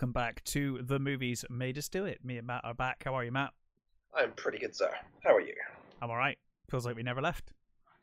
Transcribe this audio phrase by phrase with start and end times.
[0.00, 2.24] welcome back to the movies made us do it.
[2.24, 3.02] Me and Matt are back.
[3.04, 3.50] How are you, Matt?
[4.16, 4.90] I'm pretty good, sir.
[5.22, 5.52] How are you?
[6.00, 6.38] I'm all right.
[6.70, 7.52] Feels like we never left.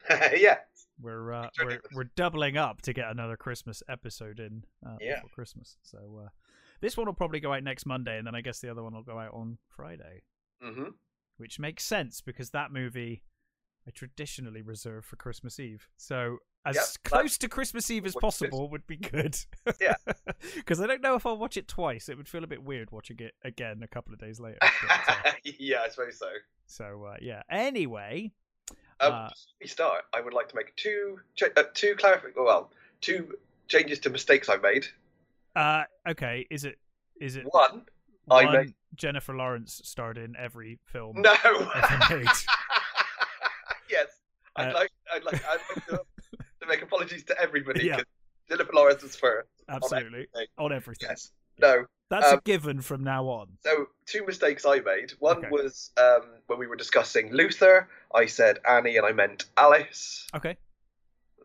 [0.38, 0.58] yeah.
[1.02, 5.16] We're uh, we're we're doubling up to get another Christmas episode in uh, Yeah.
[5.16, 5.78] before Christmas.
[5.82, 6.30] So uh,
[6.82, 8.94] this one will probably go out next Monday, and then I guess the other one
[8.94, 10.22] will go out on Friday,
[10.62, 10.90] hmm
[11.38, 13.24] which makes sense because that movie
[13.88, 15.88] I traditionally reserve for Christmas Eve.
[15.98, 18.34] So as Yep, close to Christmas Eve as what it is.
[18.40, 19.38] possible would be good.
[19.82, 19.96] Yeah.
[20.56, 22.10] Because I don't know if I'll watch it twice.
[22.10, 24.58] It would feel a bit weird watching it again a couple of days later.
[24.62, 26.30] But, uh, yeah, I suppose so.
[26.68, 27.42] so uh, yeah.
[27.50, 28.32] Anyway,
[29.00, 31.20] Um, Uh, before we start, I would like to make two
[31.56, 33.36] uh, two clarif- well, two
[33.68, 34.86] changes to mistakes I made.
[35.56, 36.46] uh, okay.
[36.52, 36.78] Is it
[37.20, 37.84] is it One,
[38.30, 41.34] I made- Jennifer Lawrence starred in every film no.
[43.90, 44.08] yes,
[44.56, 46.02] I'd Uh, like I'd like I'd like to,
[46.68, 47.98] to make apologies to everybody Yeah.
[47.98, 48.06] because
[48.50, 49.48] Jennifer Lawrence was first.
[49.70, 50.48] Absolutely everything.
[50.58, 51.10] on everything.
[51.10, 51.32] Yes.
[51.60, 51.86] No.
[52.10, 53.50] That's a Um, given from now on.
[53.66, 55.12] So two mistakes I made.
[55.20, 55.50] One Okay.
[55.50, 57.90] was um, when we were discussing Luther.
[58.16, 60.28] I said Annie and I meant Alice.
[60.36, 60.58] Okay.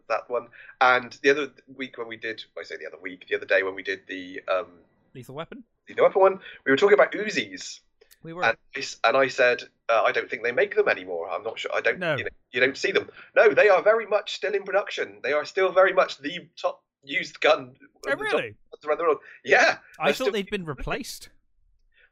[0.09, 0.49] that one.
[0.81, 3.63] And the other week when we did, I say the other week, the other day
[3.63, 4.67] when we did the um,
[5.15, 5.65] Lethal Weapon.
[5.89, 7.81] Lethal Weapon one, we were talking about Uzis,
[8.23, 8.45] We were.
[8.45, 11.29] and I, and I said uh, I don't think they make them anymore.
[11.31, 11.71] I'm not sure.
[11.75, 11.99] I don't.
[11.99, 12.17] No.
[12.17, 13.11] You, know, you don't see them.
[13.37, 15.19] No, they are very much still in production.
[15.23, 17.75] They are still very much the top used gun.
[18.09, 18.55] oh, really?
[18.87, 19.19] around the world.
[19.45, 21.29] Yeah, I thought they'd been replaced.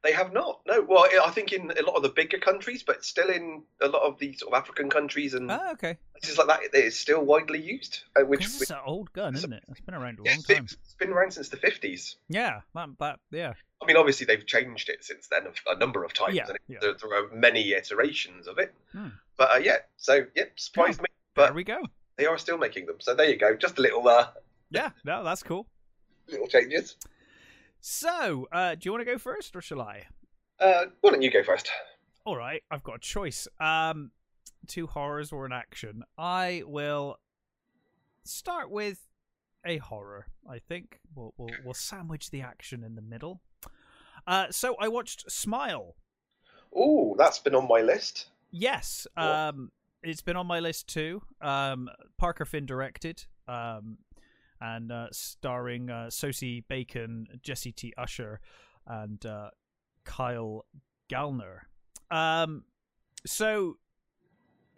[0.03, 0.61] they have not.
[0.67, 3.89] No, well, I think in a lot of the bigger countries, but still in a
[3.89, 5.97] lot of the sort of African countries and Ah, okay.
[6.15, 8.05] places like that, it is still widely used.
[8.17, 9.63] uh, Which, it's an old gun, isn't it?
[9.69, 10.65] It's been around a yeah, long time.
[10.65, 12.15] it's it's been around since the 50s.
[12.29, 13.53] Yeah, that, that yeah.
[13.83, 16.63] I mean, obviously they've changed it since then a, number of times, Yeah, and it,
[16.69, 16.79] yeah.
[16.83, 18.75] There, there are many iterations of it.
[18.93, 19.09] Hmm.
[19.37, 21.07] But uh, yeah, so yeah, surprised me.
[21.35, 21.81] There But we go.
[22.17, 22.97] they are still making them.
[23.01, 24.29] So there you go, just a little uh,
[24.71, 25.67] Yeah, no, that's cool.
[26.29, 26.97] little changes.
[27.81, 30.05] So, uh, do you want to go first, or shall I?
[30.59, 31.71] Uh, why don't you go first?
[32.27, 33.49] All right, I've got a choice.
[33.59, 34.11] Um,
[34.67, 36.03] two horrors or an action.
[36.19, 37.17] I will
[38.25, 39.07] start with
[39.65, 40.27] a horror.
[40.49, 43.41] I think we'll we'll, we'll sandwich the action in the middle.
[44.31, 45.97] Uh, so I watched Smile.
[46.73, 48.29] Oh, that's been on my list.
[48.53, 49.73] Yes, um,
[50.05, 51.21] it's been on my list too.
[51.41, 53.99] Um, Parker Finn directed, um,
[54.61, 57.93] and uh, starring uh, Sosie Bacon, Jesse T.
[57.99, 58.39] Usher,
[58.87, 59.51] and uh,
[60.05, 60.65] Kyle
[61.13, 61.63] Gallner.
[62.09, 62.63] Um,
[63.27, 63.79] so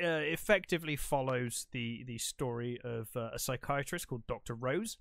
[0.03, 4.55] uh, effectively follows the the story of uh, a psychiatrist called Dr.
[4.55, 4.97] Rose.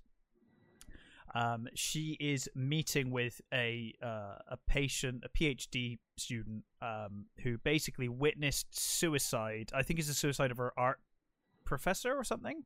[1.34, 8.08] Um, she is meeting with a uh, a patient, a PhD student, um, who basically
[8.08, 9.70] witnessed suicide.
[9.74, 11.00] I think it's a suicide of her art
[11.64, 12.64] professor or something.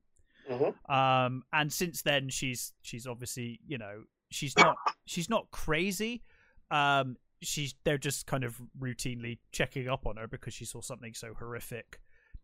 [0.49, 6.23] hmm Um, and since then, she's she's obviously you know she's not she's not crazy.
[6.71, 11.15] Um, she's they're just kind of routinely checking up on her because she saw something
[11.15, 12.01] so horrific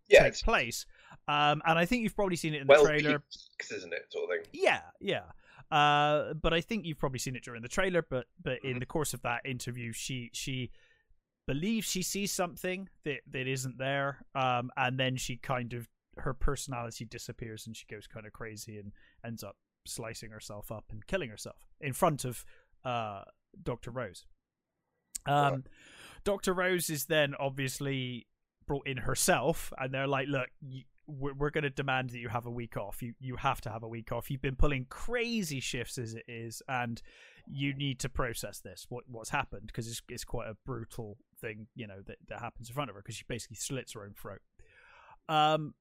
[0.09, 0.87] Yeah, take place.
[1.29, 3.23] Um, and I think you've probably seen it in the well trailer.
[3.61, 4.50] isn't it, sort of thing?
[4.53, 5.23] Yeah, yeah.
[5.72, 8.03] Uh, but I think you've probably seen it during the trailer.
[8.03, 8.81] But but in Mhm.
[8.81, 10.71] the course of that interview, she she
[11.47, 14.25] believes she sees something that that isn't there.
[14.34, 15.88] Um, and then she kind of
[16.19, 18.93] her personality disappears and she goes kind of crazy and
[19.25, 19.56] ends up
[19.87, 22.44] slicing herself up and killing herself in front of
[22.84, 23.25] uh
[23.62, 24.27] Doctor Rose.
[25.27, 25.62] Um, Right.
[26.25, 28.27] Doctor Rose is then obviously
[28.66, 32.29] brought in herself, and they're like, "Look, you, we're, we're going to demand that you
[32.29, 33.03] have a week off.
[33.03, 34.31] You you have to have a week off.
[34.31, 37.01] You've been pulling crazy shifts as it is, and
[37.47, 38.87] you need to process this.
[38.89, 42.69] What what's happened because it's it's quite a brutal thing, you know, that that happens
[42.69, 44.41] in front of her because she basically slits her own throat.
[45.29, 45.75] Um.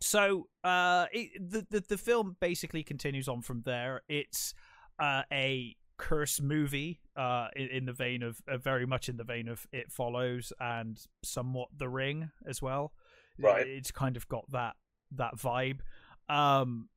[0.00, 4.02] So, uh, it, the, the the film basically continues on from there.
[4.08, 4.52] It's
[4.98, 9.24] uh, a curse movie uh in, in the vein of uh, very much in the
[9.24, 12.92] vein of it follows and somewhat the ring as well
[13.38, 13.66] Right.
[13.66, 14.76] it's kind of got that
[15.12, 15.80] that vibe
[16.28, 16.88] um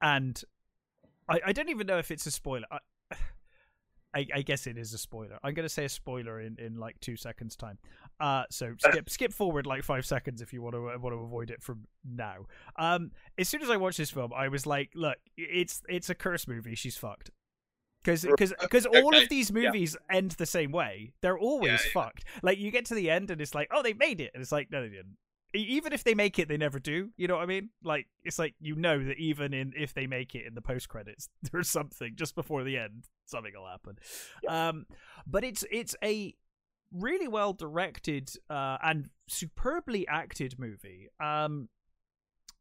[0.00, 0.42] and
[1.28, 2.78] i i don't even know if it's a spoiler i
[4.14, 5.38] I, I guess it is a spoiler.
[5.44, 7.78] I'm going to say a spoiler in, in like two seconds time.
[8.18, 11.50] Uh, so skip skip forward like five seconds if you want to want to avoid
[11.50, 12.46] it from now.
[12.76, 16.14] Um, as soon as I watched this film, I was like, look, it's it's a
[16.14, 16.74] curse movie.
[16.74, 17.30] She's fucked.
[18.02, 21.12] Because because because all Okay, of these movies end the same way.
[21.20, 21.92] They're always Yeah, yeah.
[21.92, 22.24] fucked.
[22.42, 24.52] Like you get to the end and it's like, oh, they made it, and it's
[24.52, 25.18] like, no, they didn't.
[25.54, 27.10] Even if they make it, they never do.
[27.16, 27.70] You know what I mean?
[27.82, 30.88] Like it's like you know that even in if they make it in the post
[30.88, 33.98] credits, there's something just before the end, something will happen.
[34.46, 34.86] Um,
[35.26, 36.34] but it's it's a
[36.92, 41.08] really well directed uh, and superbly acted movie.
[41.20, 41.68] Um,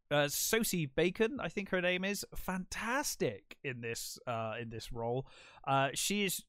[0.09, 5.27] uh, Sosie Bacon, I think her name is, fantastic in this uh, in this role.
[5.65, 6.43] Uh, she is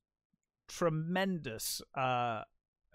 [0.69, 1.83] tremendous.
[1.95, 2.43] Uh,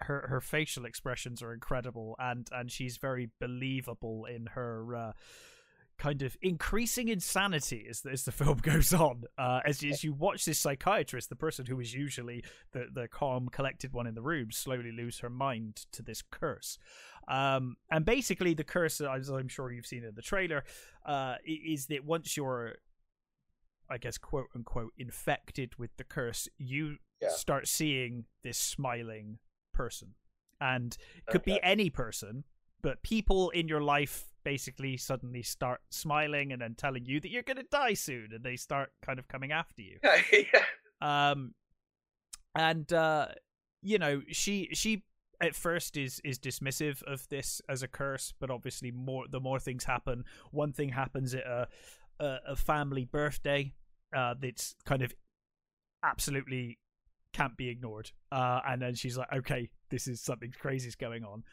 [0.04, 4.94] her her facial expressions are incredible, and and she's very believable in her.
[4.96, 5.12] Uh,
[5.96, 9.22] kind of increasing insanity as, as the film goes on.
[9.38, 12.42] Uh, as, as you watch this psychiatrist, the person who is usually
[12.72, 16.78] the, the calm, collected one in the room, slowly lose her mind to this curse.
[17.28, 20.64] Um, and basically, the curse, as I'm sure you've seen in the trailer,
[21.06, 22.74] uh, is that once you're,
[23.88, 27.28] I guess, quote unquote, infected with the curse, you Yeah.
[27.28, 29.38] start seeing this smiling
[29.74, 30.14] person.
[30.60, 30.96] And
[31.28, 32.44] could be any person,
[32.80, 37.42] but people in your life basically suddenly start smiling and then telling you that you're
[37.42, 39.98] going to die soon and they start kind of coming after you
[40.32, 41.30] yeah.
[41.30, 41.54] um
[42.54, 43.26] and uh
[43.82, 45.02] you know she she
[45.40, 49.58] at first is is dismissive of this as a curse but obviously more the more
[49.58, 51.66] things happen one thing happens at a
[52.20, 53.72] a, a family birthday
[54.14, 55.12] uh that's kind of
[56.04, 56.78] absolutely
[57.34, 58.10] can't be ignored.
[58.32, 61.44] Uh and then she's like okay this is something crazy's going on.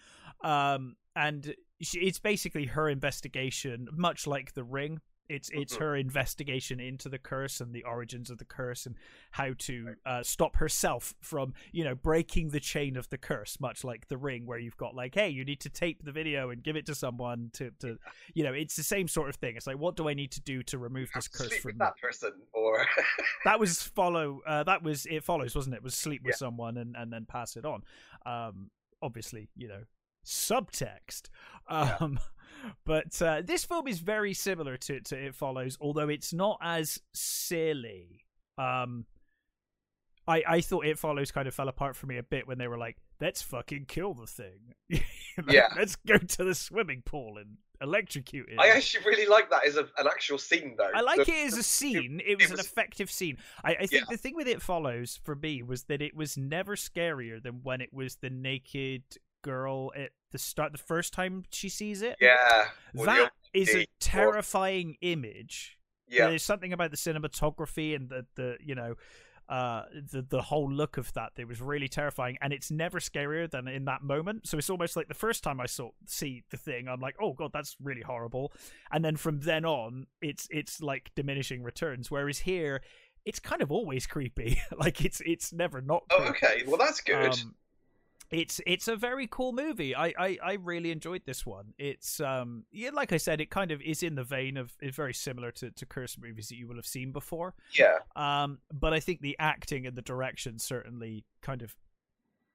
[0.43, 5.79] Um and she, it's basically her investigation much like the ring it's it's Mhm.
[5.79, 8.95] her investigation into the curse and the origins of the curse and
[9.31, 13.83] how to uh, stop herself from you know breaking the chain of the curse much
[13.83, 16.63] like the ring where you've got like hey you need to tape the video and
[16.63, 17.97] give it to someone to to
[18.33, 20.41] you know it's the same sort of thing it's like what do i need to
[20.41, 21.77] do to remove this curse Sleep from me?
[21.79, 22.85] that person, or
[23.45, 26.37] that was follow uh, that was it follows wasn't it was sleep with Yeah.
[26.37, 27.83] someone and and then pass it on
[28.25, 28.69] um
[29.01, 29.83] obviously you know
[30.25, 31.29] subtext
[31.69, 31.97] Yeah.
[32.85, 36.99] But uh, this film is very similar to to it follows although it's not as
[37.13, 38.25] silly
[38.57, 39.05] um
[40.27, 42.67] I, I thought it follows kind of fell apart for me a bit when they
[42.67, 44.75] were like, let's fucking kill the thing.
[45.37, 45.69] Like, Yeah.
[45.75, 48.59] Let's go to the swimming pool and electrocute it.
[48.59, 50.91] I actually really like that as a, an actual scene, though.
[50.93, 52.21] I like The- it as a scene.
[52.23, 53.37] It was an was- effective scene.
[53.63, 54.01] I, I think Yeah.
[54.11, 57.81] the thing with it follows for me was that it was never scarier than when
[57.81, 59.03] it was the naked
[59.41, 62.15] girl at the start, the first time she sees it.
[62.21, 65.77] Yeah, the that is a or- terrifying image.
[66.07, 68.95] yeah, There's something about the cinematography and the, the you know,
[69.49, 73.49] uh, the the whole look of that that was really terrifying, and it's never scarier
[73.49, 74.47] than in that moment.
[74.47, 77.33] So it's almost like the first time I saw see the thing, I'm like, oh
[77.33, 78.53] god, that's really horrible,
[78.91, 82.09] and then from then on, it's it's like diminishing returns.
[82.09, 82.81] Whereas here,
[83.25, 84.61] it's kind of always creepy.
[84.77, 86.03] like it's it's never not.
[86.11, 86.63] Oh, okay.
[86.65, 87.33] Well, that's good.
[87.33, 87.55] Um,
[88.31, 89.93] it's it's a very cool movie.
[89.93, 91.73] I, I, I really enjoyed this one.
[91.77, 94.95] It's um yeah, like I said, it kind of is in the vein of is
[94.95, 97.53] very similar to, to curse movies that you will have seen before.
[97.77, 101.75] yeah, Um, but I think the acting and the direction certainly kind of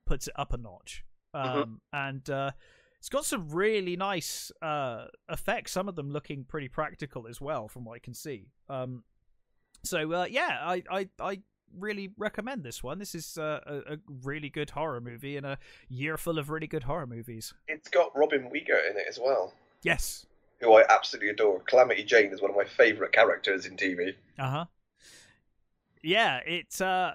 [0.07, 1.05] puts it up a notch.
[1.35, 1.79] Um, Mhm.
[1.93, 2.51] and uh,
[2.99, 5.73] it's got some really nice uh effects.
[5.73, 8.49] Some of them looking pretty practical as well, from what I can see.
[8.71, 9.05] Um,
[9.85, 11.41] so uh, yeah, I, I I
[11.79, 12.99] really recommend this one.
[12.99, 15.59] This is uh, a, a really good horror movie in a
[15.89, 17.53] year full of really good horror movies.
[17.69, 20.27] it's got Robin Weigert in it as well, Yes.
[20.61, 21.61] who I absolutely adore.
[21.61, 24.15] Calamity Jane is one of my favourite characters in TV.
[24.39, 24.65] Uh huh.
[26.03, 27.15] Yeah, it's uh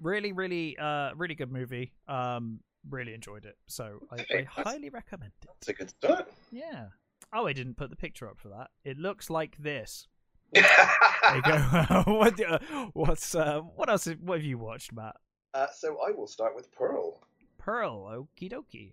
[0.00, 1.92] really, really, uh, really good movie.
[2.08, 2.60] Um,
[2.90, 5.48] really enjoyed it, so I, Okay, I highly recommend it.
[5.58, 6.30] It's a good start.
[6.52, 6.86] Yeah.
[7.32, 8.68] Oh, I didn't put the picture up for that.
[8.84, 10.06] It looks like this.
[10.54, 12.02] There you go.
[12.06, 12.58] what, uh,
[12.92, 14.06] what's uh, what else?
[14.20, 15.16] What have you watched, Matt?
[15.52, 17.20] Uh, so I will start with Pearl.
[17.58, 18.26] Pearl.
[18.40, 18.92] Okie dokie.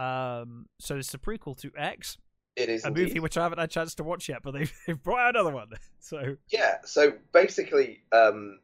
[0.00, 2.16] Um, so it's a prequel to X,
[2.56, 3.08] It is a indeed.
[3.08, 5.36] movie which I haven't had a chance to watch yet, but they've, they've brought out
[5.36, 5.68] another one.
[5.98, 8.60] So Yeah, so basically, um,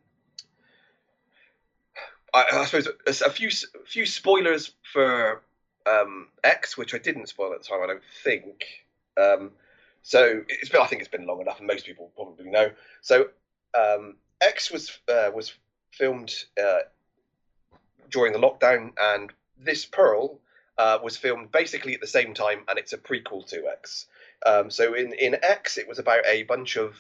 [2.33, 5.43] I, I suppose a, a few a few spoilers for
[5.87, 7.83] um, X, which I didn't spoil at the time.
[7.83, 8.65] I don't think.
[9.21, 9.51] Um,
[10.07, 12.71] so it's been, I think it's been long enough, and most people probably know.
[13.01, 13.27] So
[13.77, 15.53] um, X was uh, was
[15.91, 16.83] filmed uh,
[18.09, 20.39] during the lockdown, and this Pearl
[20.79, 24.07] uh, was filmed basically at the same time, and it's a prequel to X.
[24.47, 26.95] Um, so in in X, it was about a bunch of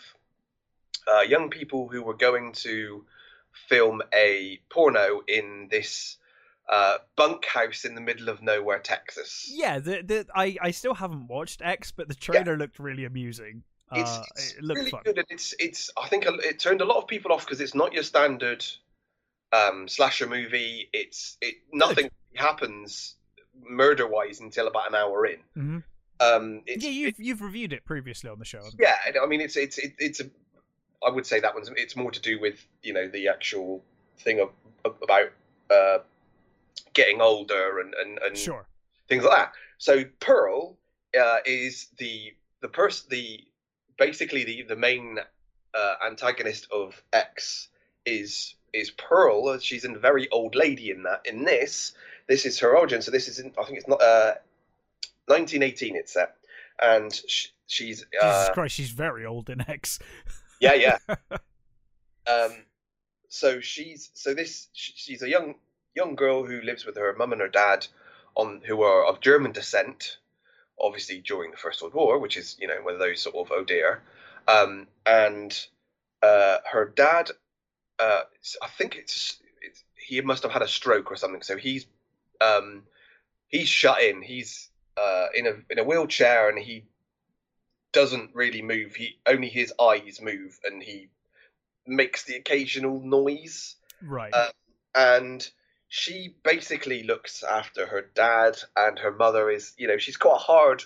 [1.06, 3.04] uh, young people who were going to
[3.68, 6.16] film a porno in this
[6.68, 9.50] uh, bunkhouse in the middle of nowhere, Texas.
[9.52, 13.62] yeah, the, the I I still haven't watched X, but the trailer looked really amusing.
[13.92, 15.02] It's, uh, it's it really fun.
[15.04, 15.90] good, and it's it's.
[15.96, 18.64] I think it turned a lot of people off because it's not your standard
[19.52, 20.88] um, slasher movie.
[20.92, 23.14] It's it nothing happens
[23.68, 25.38] murder wise until about an hour in.
[25.56, 25.82] Mhm.
[26.18, 28.62] Um, it's, Yeah, you've you've reviewed it previously on the show.
[28.78, 30.28] Yeah, I mean, it's it's it, it's a.
[31.06, 33.84] I would say that one's it's more to do with you know the actual
[34.18, 34.50] thing of,
[34.84, 35.30] of about
[35.70, 35.98] uh,
[36.92, 38.66] getting older and and, and Sure.
[39.08, 39.52] things like that.
[39.78, 40.76] So Pearl
[41.18, 43.44] uh, is the the person the
[43.98, 45.18] basically the the main
[45.74, 47.68] uh, antagonist of X
[48.04, 49.58] is is Pearl.
[49.58, 51.22] She's a very old lady in that.
[51.24, 51.92] In this,
[52.26, 53.02] this is her origin.
[53.02, 54.34] So this is in, I think it's not uh,
[55.26, 55.96] 1918.
[55.96, 56.36] It's set,
[56.82, 59.98] and she, she's uh, Jesus Christ, she's very old in X.
[60.60, 60.98] yeah, yeah.
[62.26, 62.52] um,
[63.28, 65.56] so she's so this she's a young
[65.96, 67.86] young girl who lives with her mum and her dad
[68.34, 70.18] on who are of German descent,
[70.78, 73.50] obviously during the First World War, which is you know one of those sort of
[73.50, 74.02] oh dear,
[74.46, 75.58] um, and
[76.22, 77.30] uh, her dad,
[77.98, 78.22] uh,
[78.62, 81.86] I think it's, it's he must have had a stroke or something, so he's
[82.40, 82.82] um,
[83.48, 84.22] he's shut in.
[84.22, 86.84] He's uh, in a in a wheelchair and he
[87.92, 88.94] doesn't really move.
[88.94, 91.08] He only his eyes move and he
[91.86, 93.76] makes the occasional noise.
[94.02, 94.32] Right.
[94.34, 94.50] Uh,
[94.94, 95.48] and
[95.88, 100.38] she basically looks after her dad and her mother is you know she's quite a
[100.38, 100.82] hard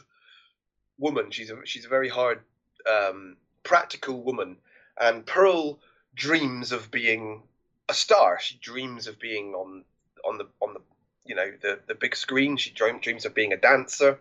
[1.01, 1.31] woman.
[1.31, 2.41] She's a she's a very hard
[2.89, 4.57] um, practical woman.
[5.01, 5.81] And pearl
[6.15, 7.43] dreams of being
[7.89, 8.39] a star.
[8.41, 9.85] She dreams of being on
[10.25, 10.81] on the on the
[11.25, 12.57] you know the the big screen.
[12.57, 14.21] She dream, dreams of being a dancer.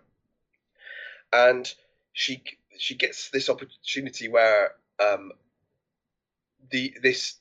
[1.32, 1.72] And
[2.14, 2.42] she
[2.78, 5.34] she gets this opportunity where um,
[6.72, 7.36] the this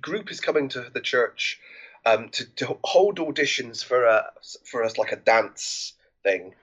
[0.00, 1.58] group is coming to the church
[2.04, 4.24] um, to, to hold auditions for a
[4.64, 6.54] for us like a dance thing.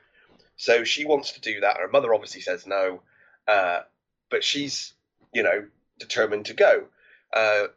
[0.58, 1.78] So she wants to do that.
[1.78, 3.02] Her mother obviously says no,
[3.48, 3.82] uh,
[4.30, 4.94] but she's
[5.34, 5.66] you know
[6.00, 6.86] determined to go.
[7.34, 7.68] Uh,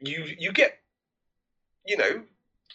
[0.00, 0.78] you you get
[1.86, 2.22] you know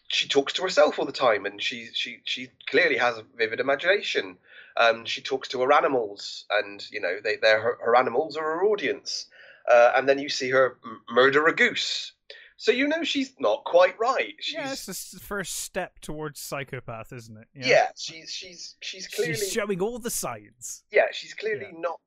[0.10, 3.60] she talks to herself all the time, and she she she clearly has a vivid
[3.60, 4.38] imagination.
[4.76, 8.44] Um, she talks to her animals, and you know they they're her, her animals are
[8.44, 9.28] her audience.
[9.70, 10.78] Uh, and then you see her
[11.12, 12.14] murder a goose
[12.60, 14.36] so you know she's not quite right.
[14.42, 17.48] She's, yeah, it's the first step towards psychopath, isn't it?
[17.56, 20.84] Yeah, yeah she's she's she's clearly she's showing all the signs.
[20.92, 21.80] Yeah, she's clearly yeah.
[21.80, 22.02] not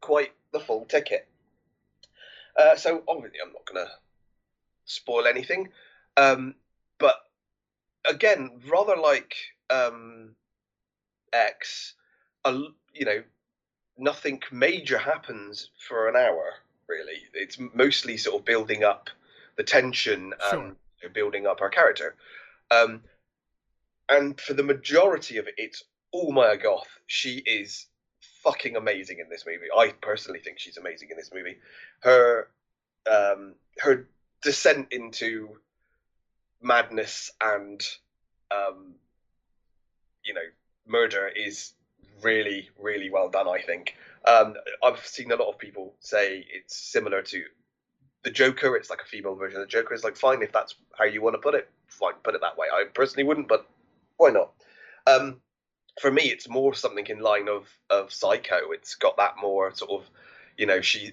[0.00, 1.28] quite the full ticket.
[2.58, 3.92] Uh, so obviously, I'm not going to
[4.86, 5.68] spoil anything,
[6.16, 6.54] um,
[6.98, 7.16] but
[8.08, 9.36] again, rather like
[9.68, 10.36] um,
[11.34, 11.92] X,
[12.46, 12.52] a,
[12.94, 13.22] you know,
[13.98, 16.54] nothing major happens for an hour.
[16.88, 19.10] Really, it's mostly sort of building up
[19.56, 21.10] the tension and sure.
[21.10, 22.14] building up our character.
[22.70, 23.02] Um,
[24.08, 26.88] and for the majority of it, it's all Mia Goth.
[27.06, 27.86] She is
[28.42, 29.66] fucking amazing in this movie.
[29.76, 31.56] I personally think she's amazing in this movie.
[32.00, 32.48] Her
[33.10, 34.08] um, her
[34.42, 35.56] descent into
[36.60, 37.82] madness and
[38.50, 38.94] um,
[40.24, 40.40] you know
[40.86, 41.72] murder is
[42.22, 43.48] really really well done.
[43.48, 43.94] I think
[44.26, 44.54] um,
[44.84, 47.42] I've seen a lot of people say it's similar to
[48.22, 49.94] the Joker, it's like a female version of the Joker.
[49.94, 52.56] Is like fine if that's how you want to put it, fine, put it that
[52.56, 52.68] way.
[52.72, 53.68] I personally wouldn't, but
[54.16, 54.52] why not?
[55.06, 55.40] Um,
[56.00, 58.70] for me, it's more something in line of of Psycho.
[58.70, 60.10] It's got that more sort of,
[60.56, 61.12] you know, she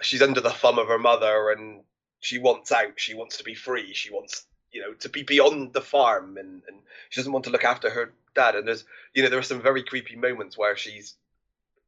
[0.00, 1.82] she's under the thumb of her mother and
[2.20, 2.98] she wants out.
[2.98, 3.92] She wants to be free.
[3.92, 6.78] She wants you know to be beyond the farm and and
[7.10, 8.56] she doesn't want to look after her dad.
[8.56, 11.14] And there's you know there are some very creepy moments where she's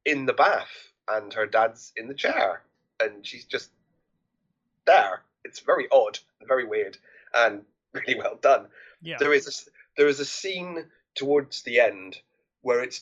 [0.05, 2.61] in the bath and her dad's in the chair
[2.99, 3.69] and she's just
[4.91, 5.21] there.
[5.43, 6.97] It's very odd and very weird
[7.33, 8.67] and really well done.
[9.01, 9.17] Yeah.
[9.19, 12.17] There is a, there is a scene towards the end
[12.61, 13.01] where it's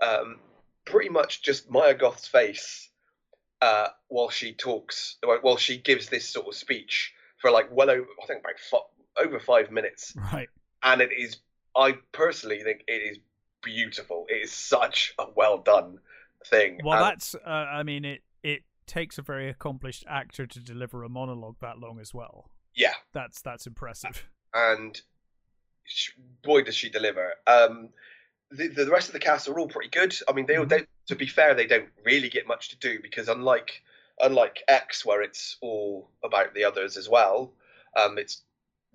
[0.00, 0.36] um,
[0.84, 2.88] pretty much just Mia Goth's face
[3.60, 8.06] uh, while she talks, while she gives this sort of speech for like well over,
[8.22, 10.14] I think about f- over five minutes.
[10.32, 10.48] Right.
[10.82, 11.38] And it is,
[11.76, 13.18] I personally think it is
[13.62, 14.26] beautiful.
[14.28, 15.98] It is such a well done
[16.46, 16.80] thing.
[16.84, 18.22] Well, and, that's, uh, I mean, it
[18.88, 22.50] takes a very accomplished actor to deliver a monologue that long as well.
[22.74, 24.28] Yeah, that's that's impressive.
[24.54, 24.98] And
[25.84, 27.34] she, boy, does she deliver!
[27.46, 27.90] Um,
[28.50, 30.14] the, the rest of the cast are all pretty good.
[30.28, 30.68] I mean, they, mm-hmm.
[30.68, 33.82] they to be fair, they don't really get much to do because unlike
[34.20, 37.52] unlike X, where it's all about the others as well,
[37.96, 38.42] um, it's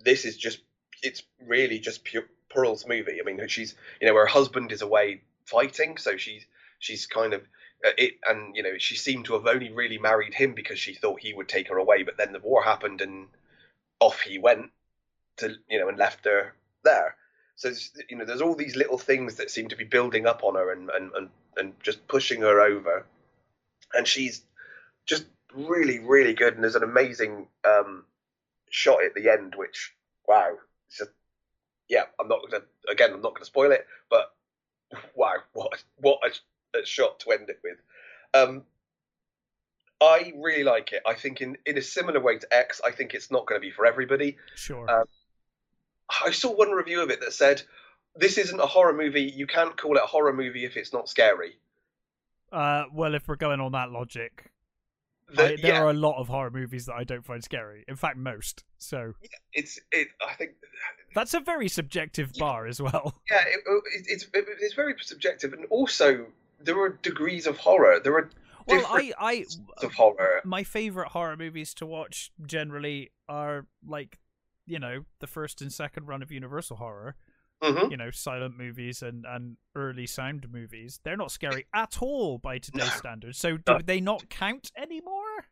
[0.00, 0.60] this is just
[1.02, 3.20] it's really just pure Pearl's movie.
[3.20, 6.46] I mean, she's you know her husband is away fighting, so she's
[6.78, 7.42] she's kind of
[7.98, 11.20] it and you know she seemed to have only really married him because she thought
[11.20, 13.28] he would take her away but then the war happened and
[14.00, 14.70] off he went
[15.36, 17.16] to you know and left her there.
[17.56, 17.70] So
[18.08, 20.72] you know there's all these little things that seem to be building up on her
[20.72, 23.06] and and and, and just pushing her over.
[23.94, 24.42] And she's
[25.06, 28.04] just really really good and there's an amazing um,
[28.70, 29.94] shot at the end which
[30.26, 30.50] wow
[30.88, 31.10] it's just
[31.88, 34.34] yeah i'm not gonna again i'm not gonna spoil it but
[35.14, 36.30] wow what what a
[36.86, 37.78] shot to end it with.
[38.32, 38.62] Um,
[40.00, 41.02] I really like it.
[41.06, 43.64] I think in in a similar way to X, I think it's not going to
[43.66, 44.36] be for everybody.
[44.54, 44.90] Sure.
[44.90, 45.04] Um,
[46.24, 47.62] I saw one review of it that said,
[48.14, 49.22] this isn't a horror movie.
[49.22, 51.54] You can't call it a horror movie if it's not scary.
[52.52, 54.50] Uh, well, if we're going on that logic,
[55.34, 57.84] The- I, there yeah, are a lot of horror movies that I don't find scary.
[57.88, 58.64] In fact, most.
[58.78, 59.14] So
[59.52, 60.08] it's it.
[60.28, 60.52] I think
[61.14, 63.14] that's a very subjective bar as well.
[63.30, 66.26] yeah, it, it, it's it, it's very subjective, and also
[66.64, 68.00] there are degrees of horror.
[68.02, 68.30] There were
[68.66, 69.44] Well, I, I,
[69.82, 70.40] of horror.
[70.44, 74.18] my favorite horror movies to watch generally are like,
[74.66, 77.16] you know, the first and second run of Universal horror.
[77.62, 81.00] hmm You know, silent movies and and early sound movies.
[81.04, 82.98] They're not scary at all by today's No.
[82.98, 83.38] standards.
[83.38, 83.78] So No.
[83.78, 85.46] do they not count anymore?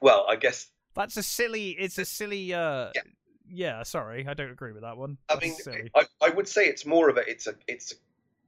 [0.00, 1.70] Well, I guess That's a silly.
[1.70, 2.52] It's a silly.
[2.54, 3.02] uh Yeah.
[3.46, 5.18] Yeah, sorry, I don't agree with that one.
[5.28, 5.90] I That's mean, silly.
[5.94, 7.94] I, I would say it's more of a it's a it's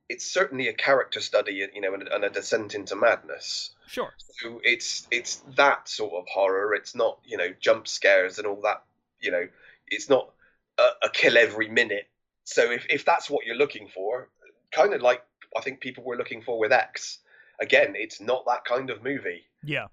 [0.08, 3.70] it's certainly a character study, you know, and, and a descent into madness.
[3.86, 4.12] Sure.
[4.40, 6.74] So it's it's that sort of horror.
[6.74, 8.82] It's not you know jump scares and all that.
[9.20, 9.48] You know,
[9.88, 10.30] it's not
[10.78, 12.08] a, a kill every minute.
[12.44, 14.28] So if if that's what you're looking for,
[14.72, 15.22] kind of like
[15.56, 17.18] I think people were looking for with X.
[17.60, 19.44] Again, it's not that kind of movie.
[19.64, 19.86] Yeah.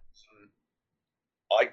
[1.51, 1.69] I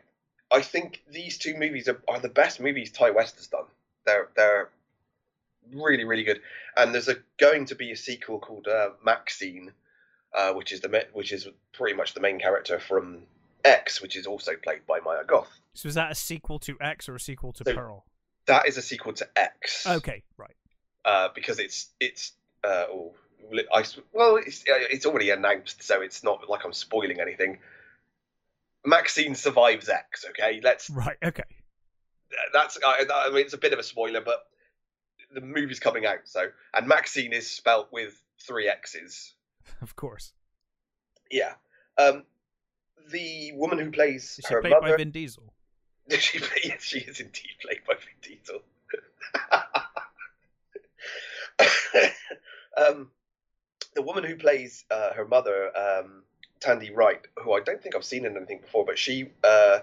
[0.50, 3.66] I think these two movies are, are the best movies Ti West has done.
[4.06, 4.70] They're they're
[5.72, 6.40] really really good.
[6.76, 9.72] And there's a going to be a sequel called uh, Maxine,
[10.36, 13.22] uh, which is the which is pretty much the main character from
[13.64, 15.50] X, which is also played by Maya Goth.
[15.74, 18.06] So is that a sequel to X or a sequel to So- Pearl?
[18.46, 19.86] That is a sequel to X.
[19.86, 20.56] Okay, right.
[21.04, 22.32] Uh, because it's it's
[22.64, 23.14] uh, oh,
[23.72, 27.58] I, well it's uh, it's already announced, so it's not like I'm spoiling anything.
[28.84, 30.24] Maxine survives X.
[30.30, 31.44] Okay, let's Right, okay.
[32.52, 34.46] that's I, I mean it's a bit of a spoiler, but
[35.32, 36.20] the movie's coming out.
[36.24, 39.34] So and Maxine is spelt with three X's.
[39.82, 40.32] Of course.
[41.30, 41.52] Yeah.
[41.96, 42.24] Um,
[43.10, 44.90] the woman who plays Is she her played mother.
[44.90, 45.54] by Vin Diesel?
[46.18, 48.60] she, yes, she is indeed played by Vin Diesel.
[52.76, 53.10] um,
[53.94, 56.22] the woman who plays uh, her mother, um,
[56.60, 59.80] Tandi Wright, who I don't think I've seen in anything before, but she uh,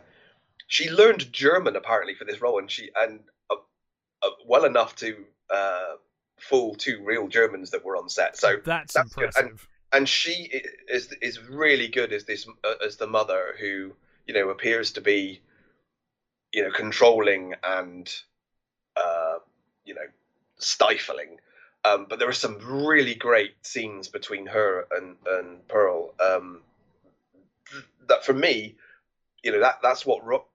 [0.67, 3.19] she learned German apparently for this role, and she and
[3.49, 3.55] uh,
[4.21, 5.95] uh, well enough to uh,
[6.39, 8.37] fool two real Germans that were on set.
[8.37, 9.25] So That's, that's good.
[9.25, 9.67] impressive.
[9.93, 13.93] and she is is really good as this uh, as the mother who
[14.25, 15.41] you know appears to be
[16.53, 18.13] you know controlling and
[18.95, 19.37] uh
[19.85, 20.07] you know
[20.57, 21.37] stifling
[21.85, 26.61] um but there are some really great scenes between her and and pearl um
[28.07, 28.75] that for me
[29.43, 30.45] you know that that's what ro-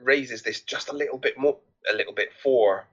[0.00, 1.56] raises this just a little bit more
[1.92, 2.86] a little bit for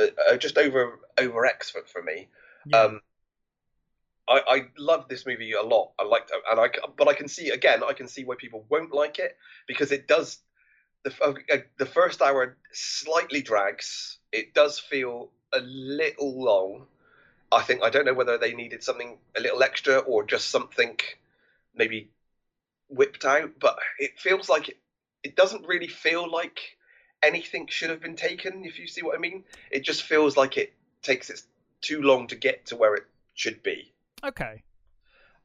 [0.00, 2.28] uh, uh, just over over x for, for me
[2.64, 2.78] Yeah.
[2.78, 3.00] um,
[4.28, 5.92] I, I love this movie a lot.
[5.98, 7.82] I liked it, and I but I can see again.
[7.86, 10.38] I can see why people won't like it because it does.
[11.04, 11.12] The
[11.52, 14.18] uh, the first hour slightly drags.
[14.32, 16.86] It does feel a little long.
[17.52, 20.98] I think I don't know whether they needed something a little extra or just something
[21.74, 22.10] maybe
[22.88, 24.78] whipped out, but it feels like it.
[25.22, 26.60] It doesn't really feel like
[27.24, 28.64] anything should have been taken.
[28.64, 31.42] If you see what I mean, it just feels like it takes it
[31.80, 34.62] too long to get to where it should be okay.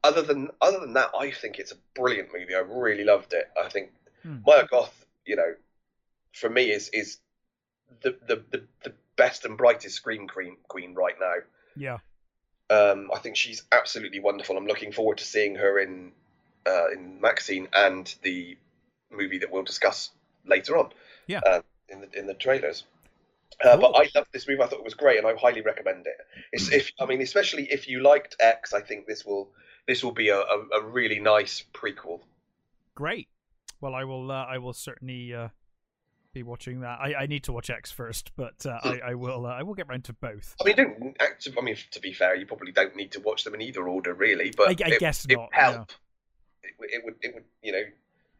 [0.02, 2.54] other than other than that, I think it's a brilliant movie.
[2.54, 3.50] I really loved it.
[3.62, 3.90] I think
[4.22, 4.36] Hmm.
[4.46, 5.54] Maya Goth, you know,
[6.32, 7.18] for me is is
[8.02, 11.34] the the, the, the best and brightest scream queen queen right now.
[11.76, 11.98] Yeah.
[12.68, 14.56] Um, I think she's absolutely wonderful.
[14.56, 16.12] I'm looking forward to seeing her in
[16.66, 18.56] uh, in Maxine and the
[19.10, 20.10] movie that we'll discuss
[20.46, 20.90] later on.
[21.26, 21.40] Yeah.
[21.44, 22.84] Uh, in the in the trailers.
[23.64, 24.62] Uh, But I loved this movie.
[24.62, 26.16] I thought it was great, and I highly recommend it.
[26.52, 29.50] It's if I mean, especially if you liked X, I think this will
[29.86, 32.20] this will be a, a, a really nice prequel.
[32.94, 33.28] Great.
[33.80, 34.30] Well, I will.
[34.30, 35.48] Uh, I will certainly uh,
[36.32, 37.00] be watching that.
[37.00, 39.46] I, I need to watch X first, but uh, I, I will.
[39.46, 40.54] Uh, I will get round to both.
[40.60, 43.44] I mean, don't act- I mean to be fair, you probably don't need to watch
[43.44, 44.52] them in either order, really.
[44.56, 45.92] But I- I it, guess it not, would help.
[46.62, 47.82] It, it would it would you know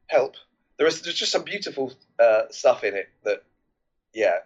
[0.07, 0.37] help.
[0.81, 3.43] There is there's just some beautiful uh, stuff in it that
[4.15, 4.39] yeah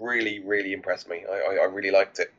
[0.00, 1.24] really really impressed me.
[1.30, 2.32] I, I, I really liked it.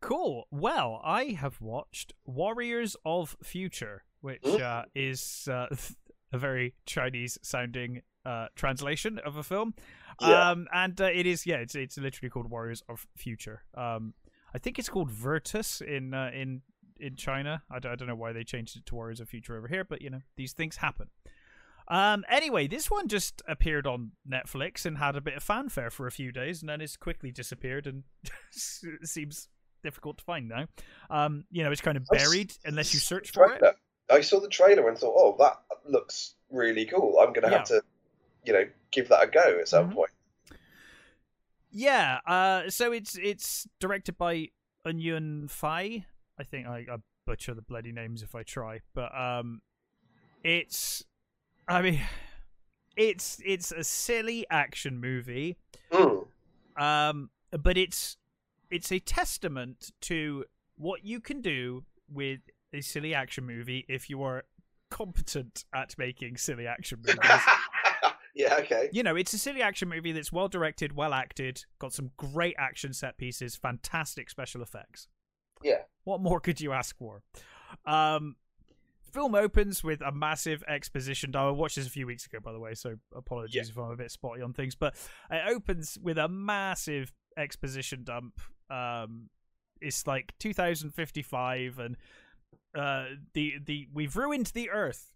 [0.00, 0.46] Cool.
[0.52, 4.62] Well, I have watched Warriors of Future, which Hmm?
[4.62, 5.66] uh, is uh,
[6.32, 9.74] a very Chinese-sounding uh, translation of a film.
[10.20, 10.50] Yeah.
[10.50, 13.62] Um, and uh, it is, yeah, it's it's literally called Warriors of Future.
[13.74, 14.14] Um,
[14.54, 16.62] I think it's called Virtus in uh, in
[17.00, 17.62] in China.
[17.70, 19.82] I don't, I don't know why they changed it to Warriors of Future over here,
[19.82, 21.08] but you know these things happen.
[21.88, 26.06] Um, anyway, this one just appeared on Netflix and had a bit of fanfare for
[26.06, 28.02] a few days, and then it's quickly disappeared and
[28.50, 29.48] seems
[29.82, 30.66] difficult to find now.
[31.10, 33.62] Um, you know, it's kind of I buried unless you search for it.
[34.10, 37.18] I saw the trailer and thought, oh, that looks really cool.
[37.20, 37.82] I'm going to have to,
[38.44, 39.94] you know, give that a go at some Mhm.
[39.94, 40.10] point.
[41.70, 42.20] Yeah.
[42.26, 44.48] Uh, so it's it's directed by
[44.86, 46.06] Ng Yuen-fai.
[46.38, 46.96] I think I, I
[47.26, 49.60] butcher the bloody names if I try, but um,
[50.44, 51.04] it's.
[51.68, 52.00] I mean,
[52.96, 55.56] it's it's a silly action movie.
[55.92, 56.26] Mm.
[56.76, 58.16] Um, but it's
[58.70, 60.44] it's a testament to
[60.76, 62.40] what you can do with
[62.72, 64.44] a silly action movie if you are
[64.90, 67.40] competent at making silly action movies.
[68.34, 68.88] yeah, okay.
[68.92, 72.54] you know, it's a silly action movie that's well directed, well acted, got some great
[72.58, 75.08] action set pieces, fantastic special effects.
[75.62, 75.82] Yeah.
[76.04, 77.22] What more could you ask for?
[77.84, 78.36] Um,
[79.12, 81.46] film opens with a massive exposition dump.
[81.48, 83.62] I watched this a few weeks ago, by the way, so apologies Yeah.
[83.70, 84.74] if I'm a bit spotty on things.
[84.74, 84.94] But
[85.30, 88.40] it opens with a massive exposition dump.
[88.70, 89.28] Um,
[89.80, 91.96] it's like 2055, and
[92.74, 95.12] uh, the the we've ruined the Earth.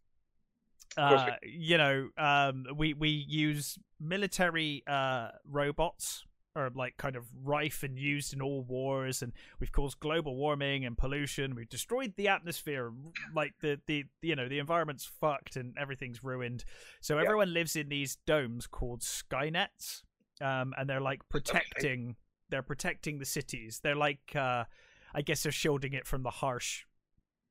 [0.97, 6.25] Uh, you know, um, we we use military uh, robots
[6.57, 10.85] are like kind of rife and used in all wars and we've caused global warming
[10.85, 12.93] and pollution we've destroyed the atmosphere
[13.35, 16.65] like the the you know the environment's fucked and everything's ruined
[17.01, 17.23] so Yeah.
[17.23, 20.03] everyone lives in these domes called skynets
[20.41, 22.17] um and they're like protecting
[22.49, 24.65] they're protecting the cities they're like uh
[25.15, 26.85] i guess they're shielding it from the harsh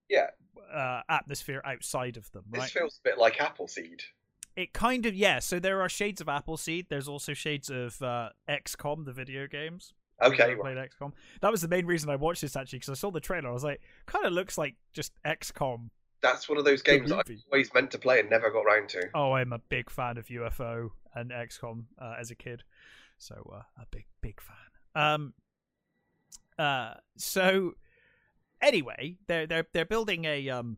[0.09, 0.27] Yeah.
[0.73, 4.01] uh atmosphere outside of them This right feels a bit like Appleseed.
[4.55, 8.29] It kind of yeah so there are shades of appleseed there's also shades of uh
[8.49, 10.59] xcom the video games Okay, right.
[10.59, 11.13] played XCOM.
[11.41, 13.49] That was the main reason I watched this actually because I saw the trailer.
[13.49, 15.89] I was like, kind of looks like just XCOM.
[16.21, 19.09] That's one of those games I always meant to play and never got round to.
[19.15, 22.63] Oh, I'm a big fan of UFO and XCOM uh, as a kid,
[23.17, 25.01] so uh, a big big fan.
[25.01, 25.33] Um,
[26.57, 27.75] uh, so
[28.61, 30.77] anyway, they're they're they're building a um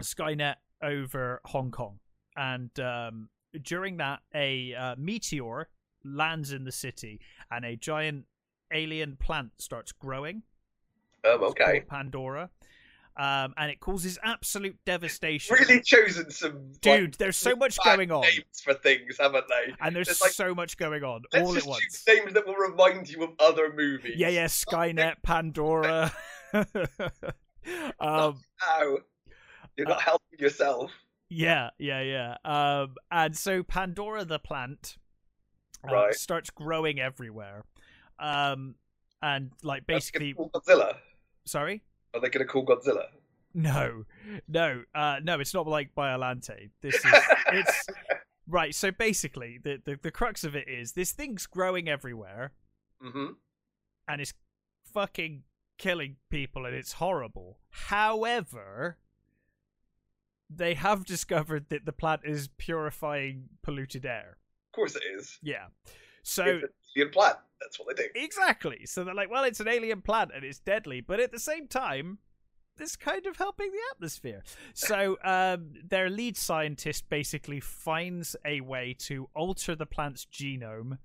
[0.00, 1.98] Skynet over Hong Kong,
[2.36, 3.28] and um,
[3.62, 5.68] during that, a uh, meteor
[6.04, 7.20] lands in the city,
[7.50, 8.26] and a giant
[8.72, 10.42] alien plant starts growing.
[11.24, 11.82] Um, okay.
[11.88, 12.50] Pandora.
[13.18, 15.56] Um, and it causes absolute devastation.
[15.58, 18.20] Really chosen some Dude, like, there's so much going on.
[18.20, 19.72] names for things, haven't they?
[19.80, 22.04] And there's It's like, so much going on let's all just at once.
[22.06, 24.16] names that will remind you of other movies.
[24.18, 26.12] Yeah, yeah, Skynet, Pandora.
[26.52, 26.64] um,
[28.00, 28.98] Ow.
[29.76, 30.92] You're Uh, not helping yourself.
[31.28, 32.36] Yeah, yeah, yeah.
[32.44, 34.96] Um, and so Pandora the plant
[35.88, 36.14] uh, Right.
[36.14, 37.64] starts growing everywhere.
[38.18, 38.76] Um,
[39.22, 40.96] and like basically, call Godzilla.
[41.44, 41.82] sorry.
[42.14, 43.06] Are they going to call Godzilla?
[43.54, 44.04] No,
[44.48, 45.40] no, uh, no.
[45.40, 46.70] It's not like Biolante.
[46.82, 47.12] This is
[47.52, 47.86] it's
[48.48, 48.74] right.
[48.74, 52.52] So basically, the, the the crux of it is this thing's growing everywhere,
[53.02, 53.32] mm-hmm.
[54.08, 54.34] and it's
[54.92, 55.44] fucking
[55.78, 57.58] killing people, and it's horrible.
[57.70, 58.98] However,
[60.48, 64.38] they have discovered that the plant is purifying polluted air.
[64.72, 65.38] Of course it is.
[65.42, 65.66] Yeah.
[66.22, 67.36] So It's an alien plant.
[67.60, 68.08] That's what they do.
[68.14, 68.86] Exactly.
[68.86, 71.68] So they're like, well, it's an alien plant and it's deadly, but at the same
[71.68, 72.18] time,
[72.78, 74.42] it's kind of helping the atmosphere.
[74.74, 80.98] So um, their lead scientist basically finds a way to alter the plant's genome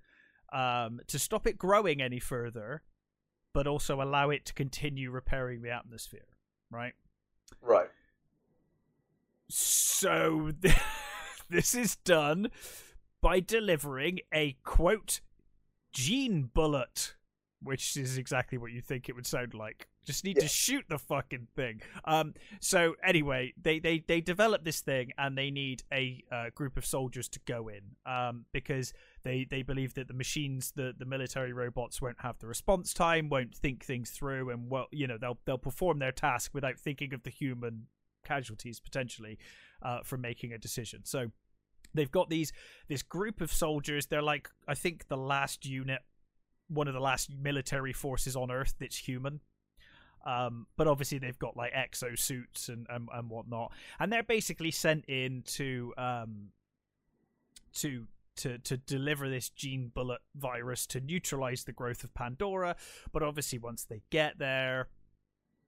[0.51, 2.83] um, to stop it growing any further,
[3.53, 6.27] but also allow it to continue repairing the atmosphere.
[6.69, 6.93] Right.
[7.61, 7.89] Right.
[9.51, 10.51] So
[11.49, 12.49] this is done
[13.21, 15.19] by delivering a quote
[15.91, 17.15] gene bullet,
[17.61, 19.87] which is exactly what you think it would sound like.
[20.05, 21.81] Just need to shoot the fucking thing.
[22.05, 22.33] Um.
[22.59, 26.85] So anyway, they they they develop this thing and they need a uh, group of
[26.85, 27.81] soldiers to go in.
[28.11, 28.45] Um.
[28.53, 32.93] Because they they believe that the machines, the the military robots, won't have the response
[32.93, 36.79] time, won't think things through, and well, you know, they'll they'll perform their task without
[36.79, 37.87] thinking of the human
[38.23, 39.37] casualties potentially
[39.81, 41.01] uh, from making a decision.
[41.03, 41.31] So
[41.93, 42.51] they've got these
[42.87, 44.05] this group of soldiers.
[44.07, 46.01] They're like I think the last unit,
[46.67, 49.41] one of the last military forces on Earth that's human.
[50.23, 55.05] Um, but obviously they've got like exosuits and, and and whatnot, and they're basically sent
[55.05, 56.49] in to um
[57.73, 58.05] to
[58.37, 62.75] to to deliver this gene bullet virus to neutralize the growth of Pandora.
[63.11, 64.87] But obviously once they get there,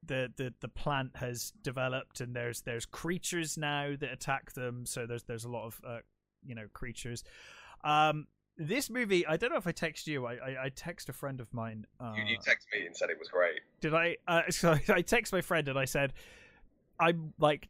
[0.06, 4.86] the, the the plant has developed and there's there's creatures now that attack them.
[4.86, 6.00] So there's there's a lot of uh,
[6.46, 7.24] you know creatures.
[7.84, 10.28] Um this movie i don't know if i text you.
[10.28, 13.10] I i, I text a friend of mine uh, You, you text me and said
[13.10, 13.62] it was great.
[13.82, 14.18] did i?
[14.28, 16.14] Uh, so i text my friend and i said
[17.00, 17.70] i'm like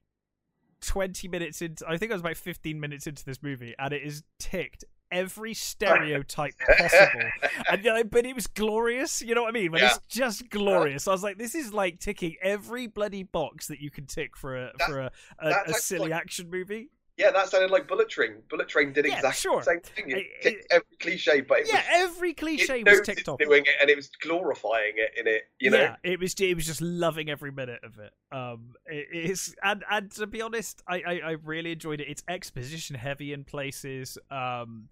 [0.81, 4.03] 20 minutes into i think i was about 15 minutes into this movie and it
[4.03, 7.21] is ticked every stereotype possible.
[7.69, 9.71] And uh, but it was glorious you know what i mean?
[9.71, 11.07] When it's just glorious.
[11.07, 14.55] I was like this is like ticking every bloody box that you can tick for
[14.57, 18.09] a That- for a, a, a silly actually- action movie Yeah, that sounded like Bullet
[18.09, 18.41] Train.
[18.49, 19.59] Bullet Train did Yeah, exactly sure.
[19.59, 20.09] the same thing.
[20.09, 23.37] It, It- ticked every cliche, but it yeah, was every cliche was ticked off.
[23.37, 25.43] doing it, and it was glorifying it in it.
[25.59, 26.33] You know, yeah, it was.
[26.39, 28.13] It was just loving every minute of it.
[28.35, 32.07] Um, it is, and and to be honest, I, I I really enjoyed it.
[32.09, 34.17] It's exposition heavy in places.
[34.31, 34.89] Um,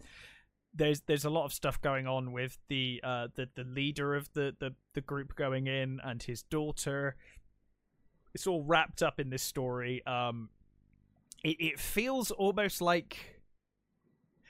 [0.76, 4.32] there's there's a lot of stuff going on with the uh the the leader of
[4.34, 7.16] the the the group going in and his daughter.
[8.36, 10.06] It's all wrapped up in this story.
[10.06, 10.50] Um,
[11.44, 13.42] it it feels almost like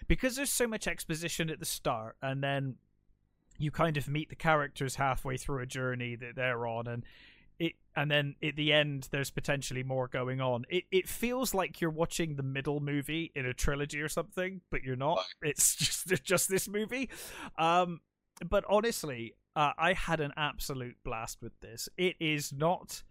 [0.07, 2.75] because there's so much exposition at the start, and then
[3.57, 7.03] you kind of meet the characters halfway through a journey that they're on and
[7.59, 10.65] it and then at the end there's potentially more going on.
[10.69, 14.83] It it feels like you're watching the middle movie in a trilogy or something but
[14.83, 15.23] you're not.
[15.41, 15.75] It's
[16.07, 17.09] just just this movie.
[17.57, 18.01] Um
[18.49, 21.87] but honestly uh, i had an absolute blast with this.
[21.97, 23.03] It is not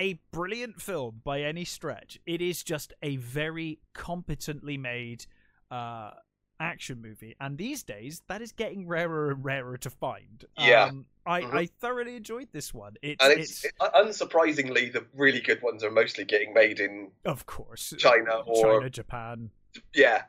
[0.00, 2.18] a brilliant film by any stretch.
[2.26, 5.26] It is just a very competently made
[5.70, 6.10] uh
[6.58, 7.34] action movie.
[7.40, 10.44] And these days that is getting rarer and rarer to find.
[10.58, 10.84] Yeah.
[10.86, 11.54] um, I, Mhm.
[11.54, 12.94] I thoroughly enjoyed this one.
[13.02, 17.12] It's, and it's, it's, it- unsurprisingly the really good ones are mostly getting made in
[17.24, 17.94] of course.
[17.98, 19.50] China or china japan.
[19.94, 20.22] Yeah,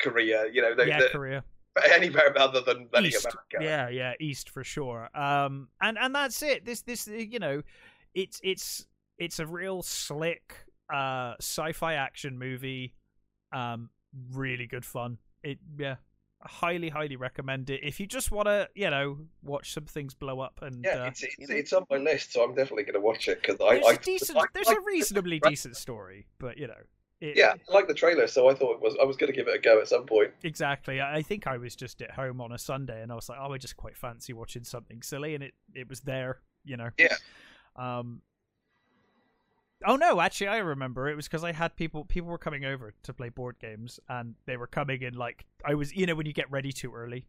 [0.00, 0.46] Korea.
[0.52, 1.44] You know, yeah korea.
[1.92, 3.24] anywhere other than east.
[3.26, 3.58] America.
[3.60, 5.08] yeah yeah east for sure.
[5.14, 6.64] Um and and that's it.
[6.64, 7.62] This this you know
[8.14, 8.86] it's it's
[9.20, 10.56] it's a real slick
[10.92, 12.94] uh sci-fi action movie
[13.52, 13.90] um
[14.32, 15.94] really good fun it yeah
[16.42, 20.40] highly highly recommend it if you just want to you know watch some things blow
[20.40, 22.84] up and Yeah, uh, it's it's, you know, it's on my list, so I'm definitely
[22.84, 25.38] going to watch it because I, there's I a decent I- there's I- a reasonably
[25.42, 25.50] Right.
[25.50, 26.82] decent story but you know
[27.20, 29.36] it, yeah, I like the trailer, so I thought it was I was going to
[29.36, 30.30] give it a go at some point.
[30.42, 31.02] Exactly.
[31.02, 33.38] I I think I was just at home on a Sunday and I was like,
[33.38, 36.88] oh, I just quite fancy watching something silly, and it it was there, you know.
[36.98, 37.14] Yeah.
[37.76, 38.22] Um.
[39.84, 42.04] Oh no, actually, I remember it was because I had people.
[42.04, 45.74] People were coming over to play board games, and they were coming in like I
[45.74, 45.94] was.
[45.94, 47.26] You know, when you get ready too early,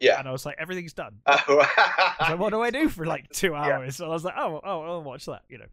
[0.00, 0.18] Yeah.
[0.18, 1.20] and I was like, everything's done.
[1.26, 3.62] Oh, I was like, what do I do for like two Yeah.
[3.62, 4.00] hours?
[4.00, 5.66] And I was like, oh, oh, I'll watch that, you know.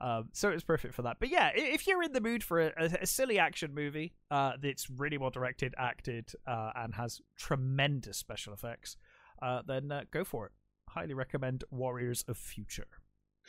[0.00, 1.18] Um, so it was perfect for that.
[1.20, 4.52] But yeah, if you're in the mood for a, a, a silly action movie uh,
[4.60, 8.96] that's really well directed, acted, uh, and has tremendous special effects,
[9.42, 10.52] uh, then uh, go for it.
[10.90, 12.86] Highly recommend Warriors of Future.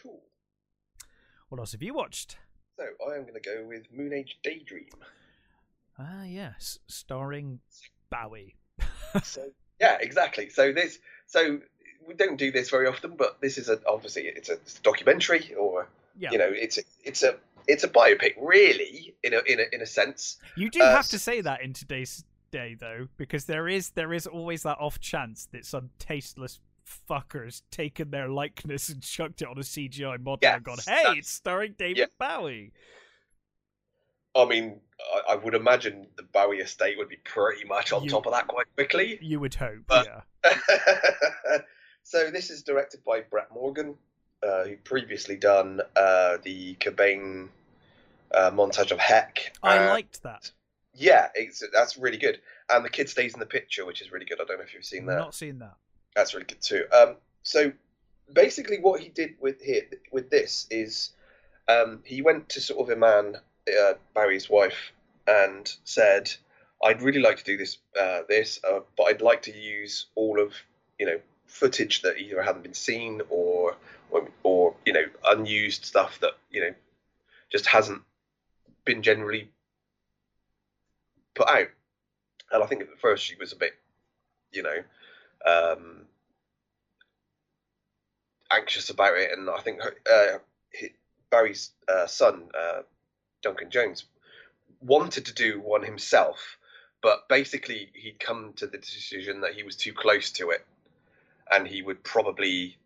[0.02, 0.22] cool.
[1.49, 2.38] What else have you watched?
[2.77, 4.89] So I am going to go with Moon Age Daydream.
[5.97, 7.59] Ah, yes, starring
[8.09, 8.55] Bowie.
[9.23, 9.49] so
[9.81, 10.49] yeah, exactly.
[10.49, 11.59] So this, so
[12.07, 14.81] we don't do this very often, but this is a obviously it's a, it's a
[14.81, 17.35] documentary, or Yeah, you know, it's a, it's a
[17.67, 20.38] it's a biopic, really, in a in a in a sense.
[20.55, 24.13] You do Uh, have to say that in today's day, though, because there is there
[24.13, 26.59] is always that off chance that some tasteless
[27.10, 31.17] fuckers taken their likeness and chucked it on a CGI model and gone, "Hey, that's-
[31.17, 32.06] it's starring David yeah.
[32.17, 32.71] Bowie."
[34.36, 34.80] I mean,
[35.28, 38.34] I, I would imagine the Bowie estate would be pretty much on You- top of
[38.34, 39.17] that quite quickly.
[39.21, 40.21] You would hope, But- yeah.
[42.04, 43.95] so this is directed by Brett Morgen,
[44.43, 47.49] uh, who previously done uh, the Cobain
[48.34, 49.54] uh, montage of Heck.
[49.63, 50.52] I liked that.
[50.93, 52.39] Yeah, it's, that's really good.
[52.69, 54.39] And the kid stays in the picture, which is really good.
[54.41, 55.15] I don't know if you've seen that.
[55.17, 55.75] Not seen that.
[56.19, 56.84] That's really good too.
[56.91, 57.71] Um, so
[58.34, 61.12] basically, what he did with here with this is
[61.69, 64.91] um, he went to sort of Iman, uh, Barry's wife,
[65.27, 66.29] and said,
[66.84, 70.41] "I'd really like to do this, uh, this, uh, but I'd like to use all
[70.41, 70.53] of
[70.99, 73.77] you know footage that either hadn't been seen or,
[74.12, 76.73] or or you know unused stuff that you know
[77.49, 78.01] just hasn't
[78.84, 79.49] been generally
[81.34, 81.69] put out."
[82.51, 83.73] And I think at first she was a bit,
[84.51, 84.84] you know,
[85.45, 86.08] um,
[88.51, 90.38] anxious about it, and I think uh,
[91.29, 92.81] Barry's uh, son, uh,
[93.41, 94.05] Duncan Jones,
[94.81, 96.57] wanted to do one himself,
[97.01, 100.65] but basically he'd come to the decision that he was too close to it,
[101.51, 102.77] and he would probably.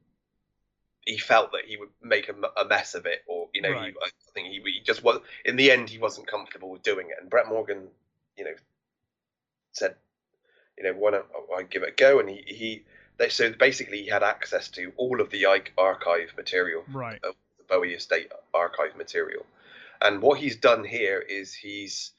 [1.05, 3.93] He felt that he would make a mess of it, or you know, Right.
[3.93, 5.19] he, I think he, he just was.
[5.43, 7.89] In the end, he wasn't comfortable with doing it, and Brett Morgen,
[8.37, 8.53] you know,
[9.73, 9.95] said,
[10.77, 11.25] you know, why don't
[11.57, 12.19] I give it a go?
[12.19, 12.83] And he, he
[13.17, 15.45] they, so basically he had access to all of the
[15.77, 17.21] archive material, Right.
[17.21, 17.33] the
[17.69, 19.45] Bowie Estate archive material,
[20.01, 22.11] and what he's done here is he's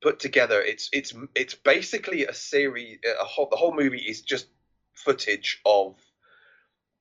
[0.00, 0.60] put together.
[0.60, 2.98] It's it's it's basically a series.
[3.20, 4.46] A whole, the whole movie is just
[4.94, 5.96] footage of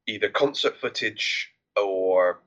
[0.07, 2.39] either concert footage or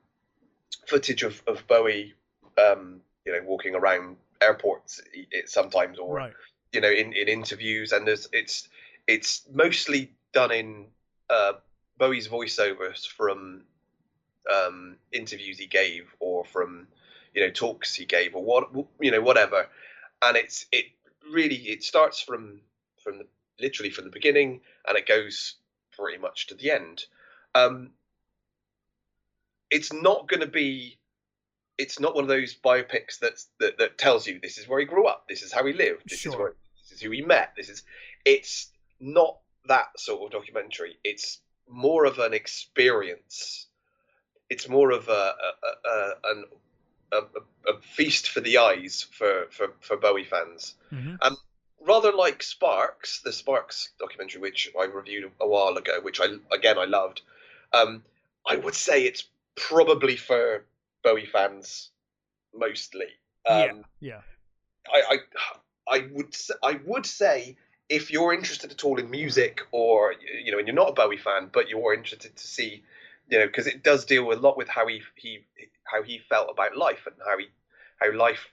[0.87, 2.13] footage of, of Bowie,
[2.57, 5.01] um, you know, walking around airports
[5.45, 6.33] sometimes, or Right.
[6.71, 8.67] you know in, in interviews and there's it's
[9.07, 10.85] it's mostly done in
[11.29, 11.53] uh,
[11.97, 13.63] Bowie's voiceovers from
[14.53, 16.87] um, interviews he gave or from
[17.33, 18.69] you know talks he gave or what
[19.01, 19.67] you know whatever
[20.21, 20.85] and it's it
[21.33, 22.59] really it starts from
[23.03, 23.25] from the
[23.59, 25.55] literally from the beginning and it goes
[25.97, 27.05] pretty much to the end.
[27.53, 27.91] Um,
[29.71, 30.97] it's not going to be.
[31.77, 34.85] It's not one of those biopics that's, that that tells you this is where he
[34.85, 36.31] grew up, this is how he lived, this Sure.
[36.31, 37.53] is where this is who he met.
[37.57, 37.83] This is.
[38.23, 40.97] It's not that sort of documentary.
[41.03, 43.67] It's more of an experience.
[44.49, 46.45] It's more of a, a, a, a an
[47.11, 50.75] a, feast for the eyes for, for, for Bowie fans.
[50.91, 51.17] Mhm.
[51.81, 56.79] Rather like Sparks, the Sparks documentary, which I reviewed a while ago, which I again
[56.79, 57.21] I loved.
[57.73, 58.03] Um,
[58.47, 60.65] I would say it's probably for
[61.03, 61.91] Bowie fans
[62.55, 63.07] mostly.
[63.47, 64.21] Um, yeah.
[64.91, 65.17] I, I
[65.87, 67.55] I would I would say
[67.89, 71.17] if you're interested at all in music or you know and you're not a Bowie
[71.17, 72.83] fan but you're interested to see
[73.29, 75.39] you know because it does deal a lot with how he he
[75.83, 77.47] how he felt about life and how he
[77.99, 78.49] how life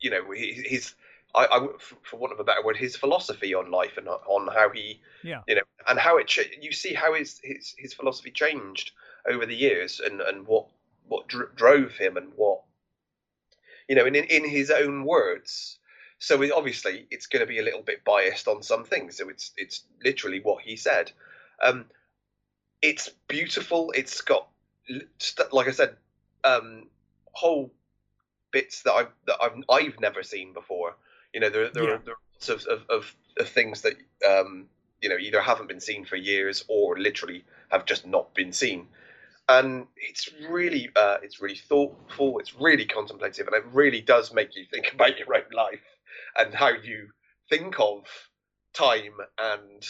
[0.00, 0.94] you know his,
[1.34, 1.68] I, I
[2.02, 5.42] for want of a better word his philosophy on life and on how he Yeah.
[5.46, 8.92] you know and how it you see how his his his philosophy changed
[9.28, 10.66] over the years and and what
[11.08, 12.62] what dr- drove him and what
[13.88, 15.79] you know in, in his own words
[16.20, 19.16] so it, obviously it's going to be a little bit biased on some things.
[19.16, 21.10] So it's it's literally what he said.
[21.62, 21.86] Um
[22.82, 23.92] it's beautiful.
[23.96, 24.46] It's got
[25.52, 25.96] like i said
[26.44, 26.88] um
[27.32, 27.70] whole
[28.50, 30.94] bits that i've that i've, I've never seen before.
[31.32, 31.90] You know there, there, Yeah.
[31.94, 33.94] are, there are lots of, of, of, of things that
[34.28, 34.66] um
[35.00, 38.88] you know either haven't been seen for years or literally have just not been seen.
[39.48, 42.38] And it's really uh, it's really thoughtful.
[42.40, 45.80] It's really contemplative and it really does make you think about your own life
[46.36, 47.08] and how you
[47.48, 48.04] think of
[48.72, 49.86] time and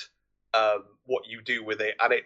[0.54, 1.94] um, what you do with it.
[2.00, 2.24] And it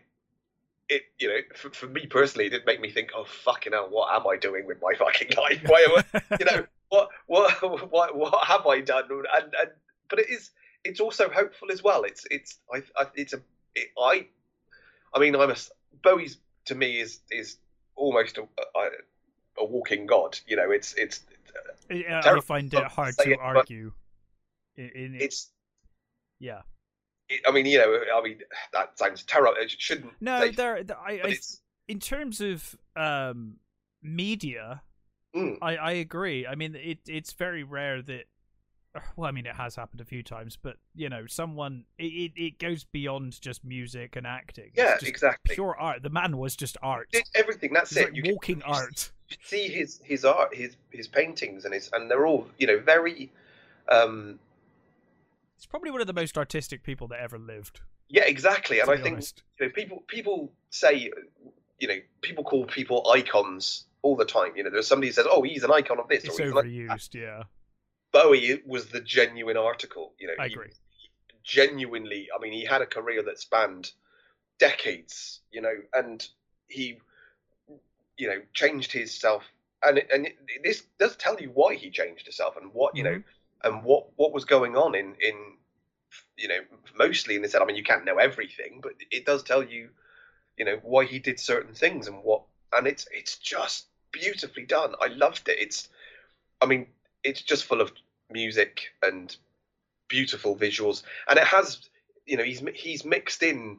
[0.89, 3.89] it you know for, for me personally it did make me think oh fucking hell
[3.89, 5.63] what am i doing with my fucking life?
[5.67, 9.05] Why am I, you know what what what what have i done?
[9.11, 9.71] And and
[10.09, 10.51] but it is
[10.85, 12.05] it's also hopeful as well.
[12.05, 13.41] It's it's i, I it's a
[13.75, 14.27] it, i
[15.15, 15.57] i mean i'm a
[16.03, 17.57] bowie's to me is is
[17.97, 18.89] almost a, a,
[19.59, 20.39] a walking god.
[20.47, 21.21] You know it's it's
[21.91, 23.93] I, I find it hard to it, argue.
[24.77, 25.53] In, in it's
[26.41, 26.63] yeah.
[27.29, 28.41] it, i mean you know i mean
[28.73, 30.83] that sounds terrible it shouldn't No, there.
[31.07, 31.37] I, I
[31.89, 33.57] in terms of um
[34.05, 34.83] media,
[35.35, 36.47] mm, I, I agree.
[36.47, 38.25] I mean, it it's very rare that.
[39.17, 42.59] Well, I mean, it has happened a few times, but you know, someone it, it,
[42.61, 44.71] goes beyond just music and acting.
[44.73, 46.05] Yeah just exactly pure art.
[46.05, 47.09] The man was just art.
[47.11, 49.11] Did everything that's it like can- walking you art.
[49.29, 52.79] You see his his art, his his paintings, and his and they're all you know
[52.79, 53.31] very,
[53.91, 54.39] um,
[55.57, 57.81] It's probably one of the most artistic people that ever lived.
[58.09, 58.81] yeah, exactly.
[58.81, 59.43] And I think honest.
[59.59, 61.11] you know people people say,
[61.79, 64.53] you know, people call people icons all the time.
[64.57, 66.53] You know, there's somebody who says, oh, he's an icon of this, it's or he's
[66.53, 67.15] overused.
[67.15, 67.45] Yeah,
[68.13, 70.13] Bowie was the genuine article.
[70.19, 70.71] You know, I he- agree.
[71.43, 73.91] genuinely i mean he had a career that spanned
[74.59, 76.27] decades you know and
[76.69, 76.99] he
[78.19, 79.45] you know changed himself
[79.85, 83.03] and it- and it, this does tell you why he changed himself and what you
[83.03, 83.21] know
[83.65, 85.55] and what what was going on in in
[86.37, 86.61] you know
[86.97, 89.89] mostly in this i mean you can't know everything but it does tell you
[90.59, 92.43] you know why he did certain things and what
[92.77, 94.95] and it's it's just beautifully done.
[95.03, 95.59] I loved it.
[95.59, 95.89] It's
[96.63, 96.87] i mean
[97.25, 97.93] it's just full of
[98.31, 99.37] music and
[100.09, 101.03] beautiful visuals.
[101.29, 101.81] And it has
[102.27, 103.79] you know he's he's mixed in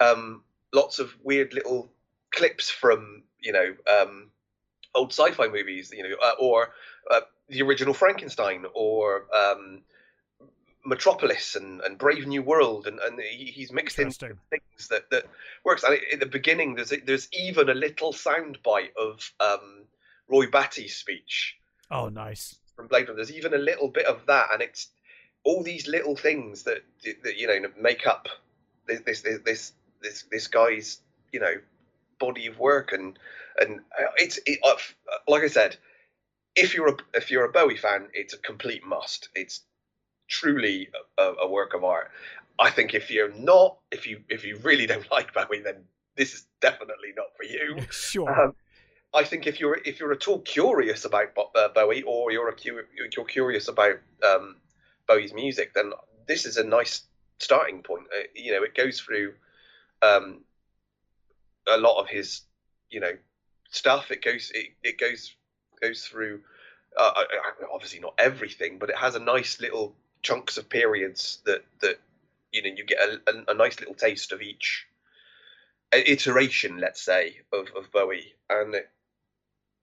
[0.00, 0.42] um
[0.74, 1.90] lots of weird little
[2.30, 4.30] clips from you know um
[4.94, 6.70] old sci-fi movies you know uh, or
[7.10, 9.82] uh, the original frankenstein or um
[10.84, 15.24] metropolis and, and brave new world and, and he, he's mixed in things that, that
[15.64, 19.84] works and in the beginning there's there's even a little soundbite of um
[20.28, 21.56] roy batty's speech
[21.92, 22.54] Oh, nice.
[22.76, 23.16] from Blade Runner.
[23.16, 24.90] There's even a little bit of that, and it's
[25.42, 26.84] all these little things that
[27.24, 28.28] that you know make up
[28.86, 31.00] this this this this this, this guy's
[31.32, 31.54] you know
[32.20, 33.18] body of work, and
[33.58, 34.76] and uh, it's it, uh,
[35.26, 35.76] like I said,
[36.54, 39.28] if you're a if you're a Bowie fan, it's a complete must.
[39.34, 39.62] It's
[40.28, 42.12] truly a, a work of art.
[42.60, 45.84] I think if you're not, if you if you really don't like Bowie, then
[46.16, 47.84] this is definitely not for you.
[47.90, 48.42] Sure.
[48.42, 48.54] Um,
[49.12, 52.54] I think if you're if you're at all curious about uh, Bowie or you're a
[52.64, 54.56] you're curious about um,
[55.08, 55.92] Bowie's music, then
[56.28, 57.02] this is a nice
[57.38, 58.04] starting point.
[58.14, 59.32] Uh, you know, it goes through
[60.02, 60.42] um,
[61.68, 62.42] a lot of his
[62.90, 63.12] you know
[63.70, 64.10] stuff.
[64.10, 65.34] It goes it, it goes
[65.80, 66.40] goes through
[66.96, 67.12] uh,
[67.72, 72.00] obviously not everything, but it has a nice little chunks of periods that that
[72.52, 74.86] you know you get a, a, a nice little taste of each
[75.92, 78.76] iteration, let's say, of, of Bowie, and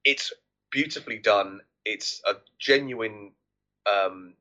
[0.03, 0.31] it's
[0.71, 1.61] beautifully done.
[1.85, 3.31] It's a genuine
[3.85, 4.33] um,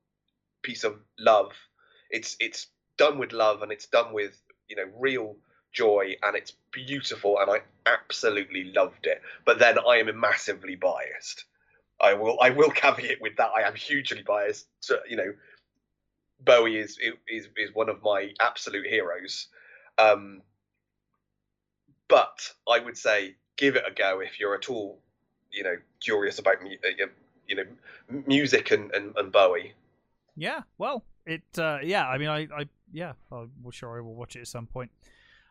[0.63, 1.53] piece of love.
[2.11, 2.69] It's it's
[2.99, 5.37] done with love and it's done with you know real
[5.77, 9.23] joy and it's beautiful and I absolutely loved it.
[9.45, 11.45] But then I am massively biased.
[12.01, 13.51] I will I will caveat with that.
[13.57, 14.67] I am hugely biased.
[14.83, 15.33] To, you know,
[16.41, 16.99] Bowie is
[17.29, 19.49] is is one of my absolute heroes.
[19.99, 20.43] Um,
[22.09, 25.01] but I would say give it a go if you're at all,
[25.51, 27.07] you know, curious about uh,
[27.47, 27.65] you know
[28.27, 29.73] music and, and, and Bowie.
[30.37, 32.07] Yeah, well, it uh, yeah.
[32.07, 34.91] I mean, I, I yeah, I'm sure I will watch it at some point.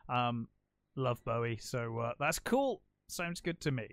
[0.10, 0.48] Um,
[0.96, 2.82] love Bowie, so uh, that's cool.
[3.08, 3.88] Sounds good to me.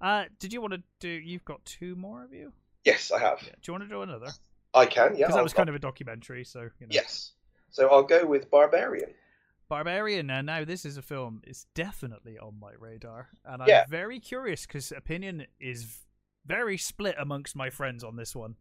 [0.00, 1.08] Uh, did you want to do?
[1.08, 2.52] You've got two more of you.
[2.84, 3.38] Yes, I have.
[3.42, 3.52] Yeah.
[3.62, 4.28] Do you want to do another?
[4.74, 5.12] I can.
[5.12, 6.44] Yeah, because that was kind of a documentary.
[6.44, 6.90] So you know.
[6.90, 7.32] yes.
[7.70, 9.10] So I'll go with Barbarian.
[9.68, 10.30] Barbarian.
[10.30, 11.40] And now this is a film.
[11.44, 13.84] It's definitely on my radar, and I'm Yeah.
[13.88, 16.00] very curious because opinion is
[16.46, 18.56] very split amongst my friends on this one.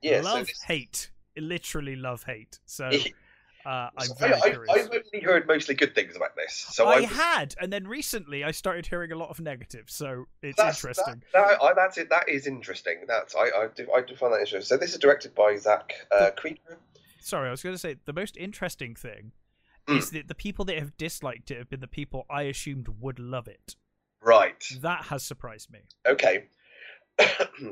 [0.00, 0.22] Yeah.
[0.22, 2.58] love so this, hate, literally love hate.
[2.64, 2.90] So
[3.66, 4.70] uh, I'm so very I, curious.
[4.70, 6.54] I, I've only heard mostly good things about this.
[6.54, 9.94] So I I was- had, and then recently I started hearing a lot of negatives,
[9.94, 11.22] so it's That's, interesting.
[11.32, 12.08] That, that, that's it.
[12.10, 13.04] That is interesting.
[13.06, 14.62] That's I, I do I do find that interesting.
[14.62, 16.76] So this is directed by Zach uh, Cregger.
[17.20, 19.32] Sorry, I was going to say the most interesting thing
[19.86, 19.98] Mm.
[19.98, 23.18] is that the people that have disliked it have been the people I assumed would
[23.18, 23.76] love it.
[24.22, 24.62] Right.
[24.82, 25.80] That has surprised me.
[26.06, 26.44] Okay.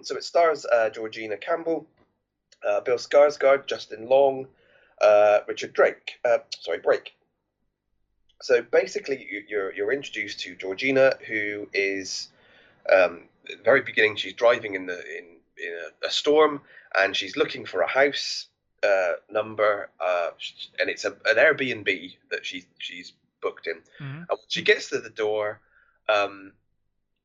[0.02, 1.86] so it stars uh, Georgina Campbell,
[2.66, 4.46] uh, Bill Skarsgård, Justin Long,
[5.00, 6.18] uh, Richard Drake.
[6.24, 7.14] Uh, sorry, Brake.
[8.42, 12.28] So basically, you- you're you're introduced to Georgina, who is
[12.92, 14.16] um, at the very beginning.
[14.16, 15.24] She's driving in the in
[15.56, 15.72] in
[16.02, 16.62] a, a storm,
[16.96, 18.46] and she's looking for a house
[18.84, 20.30] uh, number, uh,
[20.78, 23.78] and it's a, an Airbnb that she she's booked in.
[24.00, 24.18] Mhm.
[24.20, 25.60] And when she gets to the door,
[26.08, 26.52] um,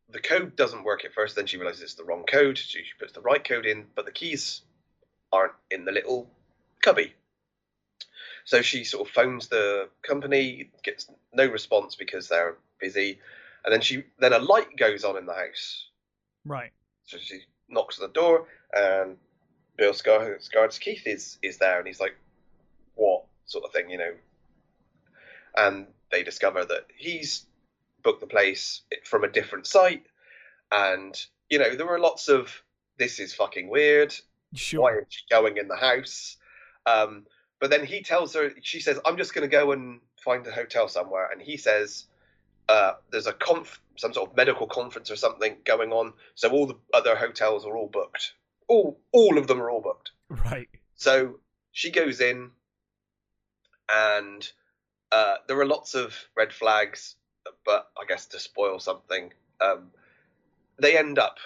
[0.09, 1.35] the code doesn't work at first.
[1.35, 2.57] Then she realizes it's the wrong code.
[2.57, 4.61] She, she puts the right code in, but the keys
[5.31, 6.27] aren't in the little
[6.81, 7.13] cubby.
[8.45, 13.19] So she sort of phones the company, gets no response because they're busy,
[13.63, 15.87] and then she then a light goes on in the house.
[16.45, 16.71] Right.
[17.05, 19.17] So she knocks on the door, and
[19.77, 22.15] Bill Scar- Skarsgård's Keith is is there, and he's like,
[22.95, 24.13] "What?" sort of thing, you know.
[25.55, 27.45] And they discover that he's
[28.03, 30.05] booked the place from a different site,
[30.71, 31.15] and
[31.49, 32.63] you know there were lots of
[32.97, 34.13] this is fucking weird.
[34.53, 34.81] Sure.
[34.81, 36.37] Why is she going in the house?
[36.85, 37.25] Um,
[37.63, 40.51] but then he tells her, she says, "I'm just going to go and find a
[40.51, 42.07] hotel somewhere," and he says,
[42.67, 46.67] uh, "There's a conf, some sort of medical conference or something going on, so all
[46.67, 48.33] the other hotels are all booked.
[48.67, 50.67] All, all of them are all booked." Right.
[50.95, 51.39] So
[51.71, 52.51] she goes in,
[53.89, 54.51] and
[55.13, 57.15] uh, there are lots of red flags,
[57.63, 59.91] but I guess to spoil something, um,
[60.81, 61.37] they end up.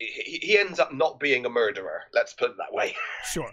[0.00, 2.02] He, he ends up not being a murderer.
[2.12, 2.96] Let's put it that way.
[3.30, 3.52] Sure.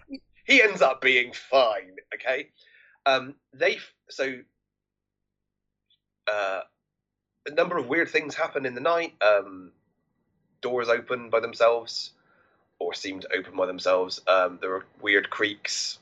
[0.50, 1.96] He ends up being fine.
[2.14, 2.50] Okay.
[3.06, 3.78] Um, they
[4.10, 4.40] so
[6.28, 6.62] uh,
[7.48, 9.14] a number of weird things happen in the night.
[9.22, 9.72] Um,
[10.62, 12.12] doors open by themselves,
[12.80, 14.22] or seem to open by themselves.
[14.28, 16.00] Um, there are weird creaks,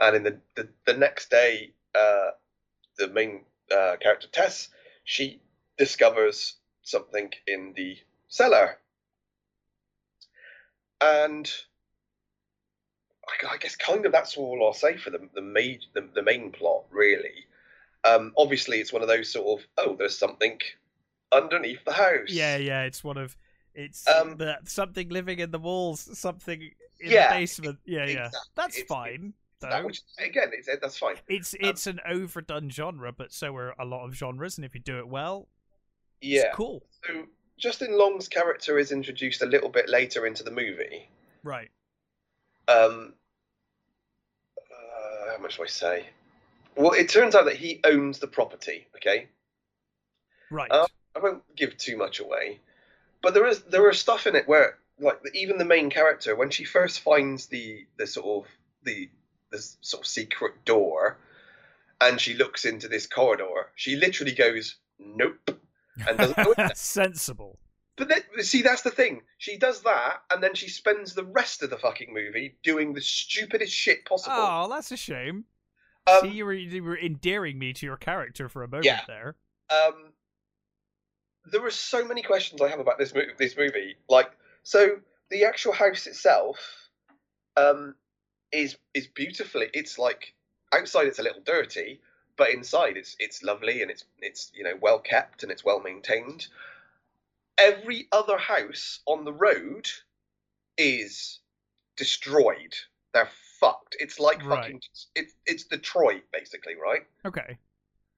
[0.00, 2.30] and in the the, the next day, uh,
[2.96, 4.68] the main uh, character Tess
[5.04, 5.40] she
[5.76, 8.78] discovers something in the cellar,
[11.00, 11.50] and
[13.50, 16.50] I, guess kind of that's all I'll say for the the main the, the main
[16.52, 17.46] plot really.
[18.04, 20.58] Um, obviously, it's one of those sort of oh, there's something
[21.32, 22.28] underneath the house.
[22.28, 22.82] Yeah, yeah.
[22.82, 23.36] It's one of
[23.74, 26.70] it's Um, the something living in the walls, something in
[27.10, 27.78] Yeah, the basement.
[27.84, 28.30] Yeah, yeah.
[28.54, 29.34] That's It's- fine.
[29.60, 31.16] That, which again, it's, that's fine.
[31.28, 34.80] It's it's an overdone genre, but so are a lot of genres, and if you
[34.80, 35.48] do it well,
[36.22, 36.44] Yeah.
[36.46, 36.82] it's cool.
[37.06, 37.26] So
[37.58, 41.10] Justin Long's character is introduced a little bit later into the movie.
[41.44, 41.70] Right.
[42.68, 43.12] Um,
[45.40, 46.06] how much do I say?
[46.76, 48.86] Well, it turns out that he owns the property.
[48.96, 49.28] Okay,
[50.50, 50.70] Right.
[50.70, 50.86] Uh,
[51.16, 52.60] I won't give too much away,
[53.22, 56.50] but there is there are stuff in it where, like, even the main character, when
[56.50, 58.50] she first finds the the sort of
[58.82, 59.08] the
[59.50, 61.16] this sort of secret door,
[62.00, 65.58] and she looks into this corridor, she literally goes, "Nope,"
[66.06, 66.70] and doesn't go in there.
[66.74, 67.58] Sensible.
[68.00, 69.20] But then, see, that's the thing.
[69.36, 73.02] She does that, and then she spends the rest of the fucking movie doing the
[73.02, 74.36] stupidest shit possible.
[74.38, 75.44] Oh, that's a shame.
[76.06, 79.02] um, See, you were you were endearing me to your character for a moment Yeah.
[79.06, 79.36] there.
[79.68, 80.14] um,
[81.52, 83.32] there are so many questions I have about this movie.
[83.38, 84.30] This movie, like,
[84.62, 86.58] so the actual house itself,
[87.58, 87.94] um,
[88.50, 89.68] is is beautifully.
[89.74, 90.34] It's like
[90.72, 92.00] outside, it's a little dirty,
[92.36, 95.80] but inside, it's it's lovely and it's it's you know well kept and it's well
[95.80, 96.46] maintained.
[97.60, 99.88] Every other house on the road
[100.78, 101.40] is
[101.96, 102.74] destroyed.
[103.12, 103.96] They're fucked.
[104.00, 104.62] It's like Right.
[104.62, 104.80] fucking.
[105.14, 107.06] It's it's Detroit basically, right?
[107.26, 107.58] Okay.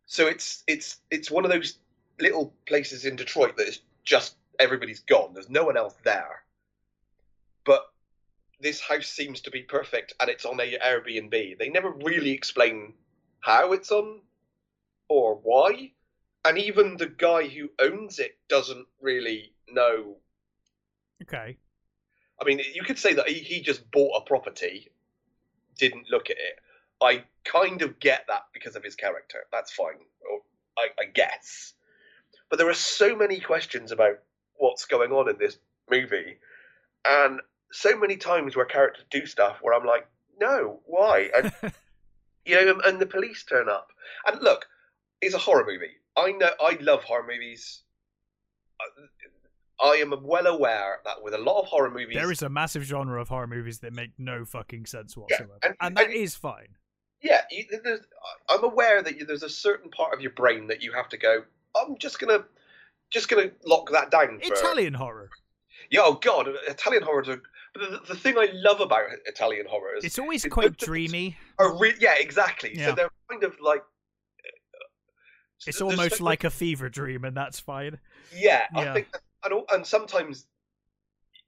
[0.07, 1.79] So it's it's it's one of those
[2.21, 5.35] little places in Detroit that is just everybody's gone.
[5.35, 6.45] There's no one else there.
[7.65, 7.91] But
[8.61, 11.59] this house seems to be perfect, and it's on a Airbnb.
[11.59, 12.95] They never really explain
[13.41, 14.21] how it's on
[15.09, 15.93] or why,
[16.45, 20.17] and even the guy who owns it doesn't really know.
[21.23, 21.57] Okay.
[22.41, 24.91] I mean, you could say that he, he just bought a property,
[25.79, 26.59] didn't look at it.
[27.01, 29.45] I kind of get that because of his character.
[29.53, 30.41] That's fine, or
[30.77, 31.75] I, I guess.
[32.49, 34.19] But there are so many questions about
[34.55, 35.57] what's going on in this
[35.91, 36.39] movie,
[37.05, 37.41] and
[37.73, 40.07] so many times where characters do stuff where I'm like,
[40.41, 41.31] no, why?
[41.35, 41.53] And
[42.45, 43.89] you know, and the police turn up.
[44.27, 44.67] And look,
[45.21, 45.93] it's a horror movie.
[46.17, 47.83] I know I love horror movies.
[49.83, 52.83] I am well aware that with a lot of horror movies, there is a massive
[52.85, 56.35] genre of horror movies that make no fucking sense whatsoever, and- and that and- is
[56.37, 56.77] fine.
[57.21, 58.01] yeah, you, there's,
[58.49, 61.17] I'm aware that you, there's a certain part of your brain that you have to
[61.17, 61.43] go.
[61.81, 62.45] I'm just gonna,
[63.11, 64.41] just gonna lock that down.
[64.41, 65.31] For, Italian horror.
[65.91, 67.25] Yeah, oh god, Italian horror.
[67.29, 67.43] are.
[67.75, 71.37] But the, the thing I love about Italian horrors It's always quite dreamy.
[71.59, 72.73] re- yeah, exactly.
[72.77, 72.91] Yeah.
[72.91, 73.83] So they're kind of like.
[75.67, 77.99] It's almost like a fever dream, and that's fine.
[78.35, 78.91] Yeah, Yeah.
[78.91, 80.47] I think, that, and, and sometimes,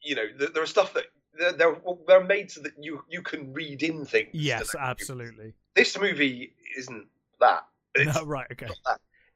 [0.02, 1.04] you know, there, there are stuff that
[1.38, 4.30] they're, they're they're made so that you you can read in things.
[4.32, 5.54] Yes, absolutely.
[5.74, 7.06] This movie isn't
[7.40, 7.66] that.
[7.96, 8.66] It's, No, right, okay.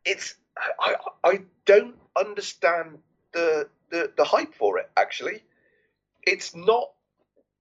[0.04, 0.34] it's
[0.80, 2.98] I I don't understand
[3.32, 4.90] the the the hype for it.
[4.96, 5.44] Actually,
[6.24, 6.90] it's not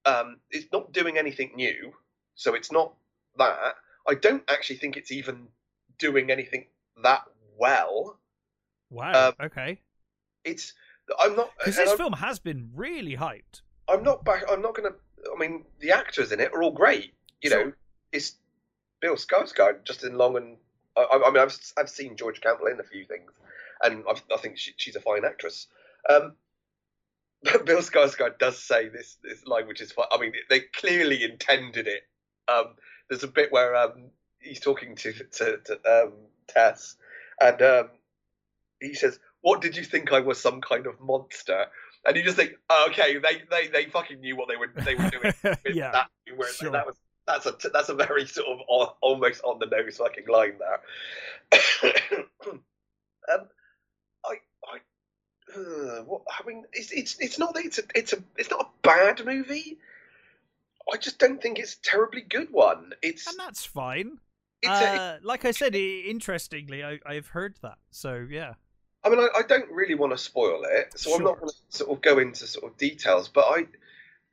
[0.06, 1.94] um it's not doing anything new,
[2.34, 2.96] so it's not
[3.38, 3.76] that.
[4.08, 5.50] I don't actually think it's even
[6.00, 6.66] doing anything
[7.04, 7.24] that
[7.58, 8.20] well.
[8.90, 9.80] Wow, Um, okay.
[10.44, 10.74] It's
[11.20, 13.62] I'm not Because this I'm, film has been really hyped.
[13.88, 14.44] I'm not back.
[14.50, 14.96] I'm not gonna.
[15.34, 17.14] I mean, the actors in it are all great.
[17.42, 17.66] You Sure.
[17.68, 17.74] know,
[18.12, 18.36] it's
[19.02, 20.58] Bill Skarsgård, Justin Long, and
[20.96, 23.32] I, I mean, I've I've seen George Campbell in a few things,
[23.84, 25.68] and I've, I think she, she's a fine actress.
[26.10, 26.36] Um,
[27.44, 30.06] but Bill Skarsgård does say this this which is fun.
[30.12, 32.04] I mean, they clearly intended it.
[32.48, 32.76] Um,
[33.10, 35.74] there's a bit where um, he's talking to to, to
[36.04, 36.14] um,
[36.48, 36.96] Tess,
[37.40, 37.90] and um,
[38.82, 41.66] he says, "What did you think I was, some kind of monster?"
[42.06, 44.96] And you just think, oh, "Okay, they, they they fucking knew what they were they
[44.96, 45.92] were doing." with yeah.
[45.92, 46.08] that,
[46.54, 46.72] sure.
[46.72, 46.96] that was
[47.28, 50.80] that's a that's a very sort of al- almost on the nose fucking line there.
[53.34, 53.48] um,
[54.26, 54.36] I
[54.66, 54.80] I
[55.56, 58.68] uh, what I mean it's it's it's not it's a it's a it's not a
[58.82, 59.78] bad movie.
[60.92, 62.94] I just don't think it's a terribly good one.
[63.02, 64.20] It's And that's fine.
[64.66, 67.78] A, Uh, like I said, interestingly, I, I've heard that.
[67.92, 68.54] So, yeah.
[69.04, 71.56] I mean, I, I don't really want to spoil it, so I'm not going to
[71.70, 73.30] sort of go into sort of details.
[73.30, 73.68] But I,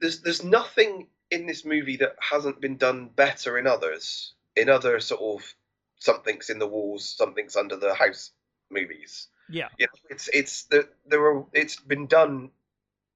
[0.01, 4.99] there's there's nothing in this movie that hasn't been done better in others, in other
[5.01, 5.55] sort of
[5.99, 8.31] something's in the walls, something's under the house
[8.70, 9.29] movies.
[9.49, 9.68] Yeah.
[9.79, 12.51] You know, it's it's there there are it's been done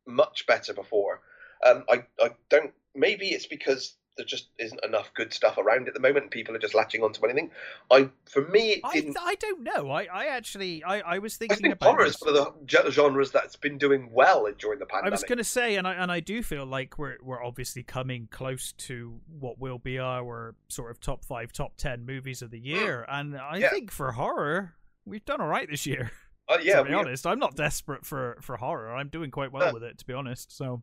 [0.06, 1.20] much better before.
[1.64, 5.94] Um, I I don't maybe it's because there just isn't enough good stuff around at
[5.94, 7.50] the moment, and people are just latching onto anything.
[7.90, 9.16] I for me it I, didn't.
[9.18, 9.90] I don't know.
[9.90, 12.90] I, I actually, I, I was I thinking think about horror is one of the
[12.90, 15.12] genres that's been doing well during the pandemic.
[15.12, 17.82] I was going to say, and I and I do feel like we're we're obviously
[17.82, 22.50] coming close to what will be our sort of top five, top ten movies of
[22.50, 23.62] the year, and I Hmm.
[23.62, 23.70] Yeah.
[23.70, 24.74] think for horror,
[25.06, 26.10] we've done all right this year.
[26.48, 28.94] Uh, yeah, to be we- honest, I'm not desperate for for horror.
[28.94, 30.54] I'm doing quite well with it, to be honest.
[30.56, 30.82] So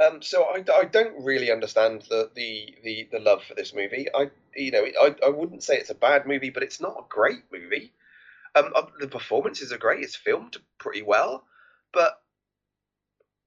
[0.00, 4.06] Um, so I, I don't really understand the, the, the, the love for this movie.
[4.14, 7.04] I you know I, I wouldn't say it's a bad movie, but it's not a
[7.08, 7.92] great movie.
[8.56, 10.02] Um, uh, the performances are great.
[10.02, 11.44] It's filmed pretty well,
[11.92, 12.20] but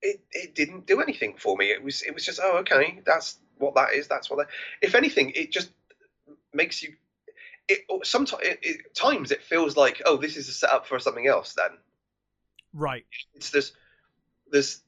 [0.01, 1.72] it it didn't do anything for me.
[1.72, 4.08] It was it was just oh okay, that's what that is.
[4.08, 4.47] That's what that.
[4.82, 5.72] If anything, it just
[6.54, 6.93] makes you.
[7.68, 11.28] It sometimes it, it, times it feels like oh this is a setup for something
[11.28, 11.56] else.
[11.56, 11.78] Then
[12.74, 13.72] right, it's this
[14.51, 14.82] there's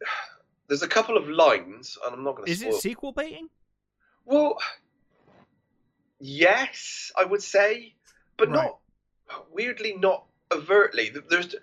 [0.68, 2.78] there's a couple of lines, and I'm not going to is spoil.
[2.78, 3.50] it sequel baiting?
[4.26, 4.58] Well,
[6.20, 7.94] yes, I would say,
[8.38, 8.66] but Right.
[8.66, 8.80] not
[9.52, 11.12] weirdly, not overtly.
[11.30, 11.56] There's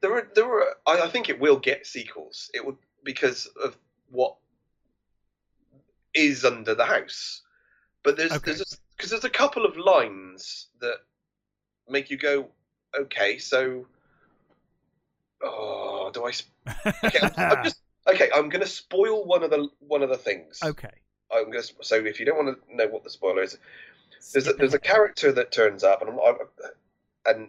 [0.00, 0.76] there are there are.
[0.86, 2.50] I I think it will get sequels.
[2.54, 3.76] It would because of
[4.10, 4.36] what
[6.14, 7.42] is under the house.
[8.02, 8.52] But there's Okay.
[8.52, 10.98] there's because there's a couple of lines that
[11.88, 12.48] make you go,
[12.98, 13.86] okay, so.
[15.42, 16.32] Oh, do I?
[16.36, 16.52] sp-
[17.04, 18.30] Okay, I'm, I'm just okay.
[18.34, 20.60] I'm going to spoil one of the one of the things.
[20.62, 20.90] okay.
[21.32, 21.74] I'm going to.
[21.82, 23.56] So if you don't want to know what the spoiler is,
[24.32, 26.36] there's a, there's a character that turns up, and I'm,
[27.26, 27.48] and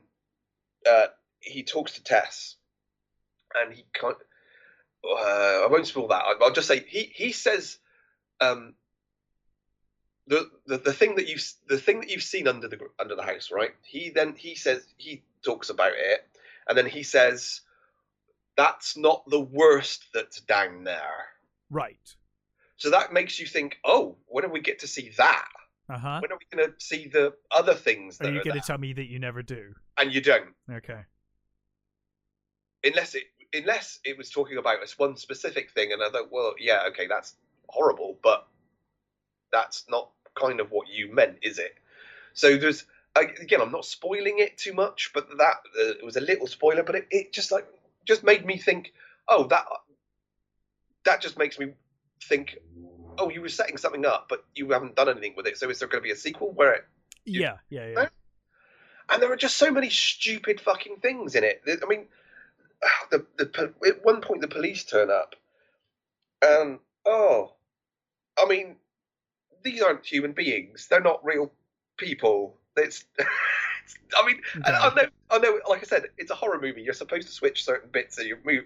[0.87, 1.07] uh,
[1.39, 2.55] he talks to Tess,
[3.55, 4.17] and he can't.
[5.03, 6.23] uh, I won't spoil that.
[6.23, 7.79] I- I'll just say he he says
[8.39, 8.75] um,
[10.27, 13.23] the, the the thing that you've the thing that you've seen under the under the
[13.23, 13.71] house, right?
[13.83, 16.27] He then he says he talks about it,
[16.67, 17.61] and then he says
[18.57, 21.25] that's not the worst that's down there.
[21.69, 22.15] Right.
[22.77, 25.47] So that makes you think, oh, when do we get to see that?
[25.89, 26.19] Uh huh.
[26.21, 28.65] When are we going to see the other things that Are are, you going to
[28.65, 29.73] tell me that you never do?
[29.97, 31.01] and you don't, Okay.
[32.83, 33.23] unless it
[33.53, 37.05] unless it was talking about this one specific thing, and I thought, well, yeah, okay,
[37.07, 37.35] that's
[37.67, 38.47] horrible, but
[39.51, 41.75] that's not kind of what you meant, is it?
[42.33, 42.85] So there's
[43.15, 46.83] again, I'm not spoiling it too much, but that uh, it was a little spoiler,
[46.83, 47.67] but it, it just like
[48.05, 48.93] just made me think,
[49.27, 49.65] oh, that
[51.05, 51.73] that just makes me
[52.23, 52.57] think,
[53.17, 55.57] oh, you were setting something up, but you haven't done anything with it.
[55.57, 56.85] So is there going to be a sequel where it?
[57.25, 57.57] Yeah.
[57.69, 57.87] Yeah.
[57.87, 57.93] Yeah.
[57.93, 58.07] No.
[59.09, 61.61] And there are just so many stupid fucking things in it.
[61.67, 62.05] I mean,
[63.11, 65.35] the the at one point the police turn up,
[66.41, 67.53] and oh,
[68.37, 68.75] I mean,
[69.63, 70.87] these aren't human beings.
[70.89, 71.51] They're not real
[71.97, 72.57] people.
[72.77, 73.05] It's,
[74.17, 75.59] I mean, I know, I know.
[75.69, 76.81] Like I said, it's a horror movie.
[76.81, 78.65] You're supposed to switch certain bits of your move.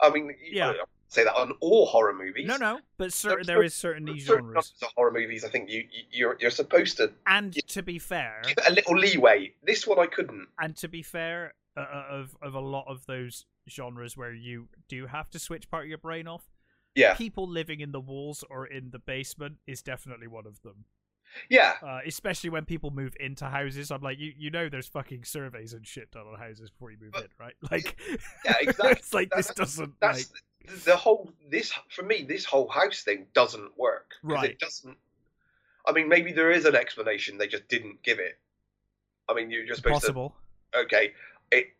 [0.00, 0.72] I mean, Yeah.
[1.08, 2.48] Say that on all horror movies.
[2.48, 5.70] No, no, but certain, There- there is certain Certain genres, of horror movies, I think
[5.70, 9.54] you, you you're you're supposed to and to be fair, give it a little leeway.
[9.62, 10.48] This one I couldn't.
[10.58, 14.68] and to be fair, uh, uh, of of a lot of those genres where you
[14.88, 16.50] do have to switch part of your brain off,
[16.96, 20.86] Yeah, people living in the walls or in the basement is definitely one of them.
[21.48, 21.74] Yeah.
[21.82, 25.72] Uh, especially when people move into houses, I'm like, you you know, there's fucking surveys
[25.74, 27.54] and shit done on houses before you move But- in, right?
[27.70, 27.96] Like,
[28.44, 28.90] Yeah, exactly.
[28.92, 30.40] it's like That- this doesn't That's like the-
[30.92, 32.24] the whole this for me.
[32.28, 34.12] This whole house thing doesn't work.
[34.22, 34.50] Right.
[34.50, 34.96] It doesn't.
[35.86, 37.36] I mean, maybe there is an explanation.
[37.36, 38.38] They just didn't give it.
[39.28, 40.34] I mean, you're just supposed possible.
[40.72, 40.78] to.
[40.80, 41.12] Okay,
[41.50, 41.74] it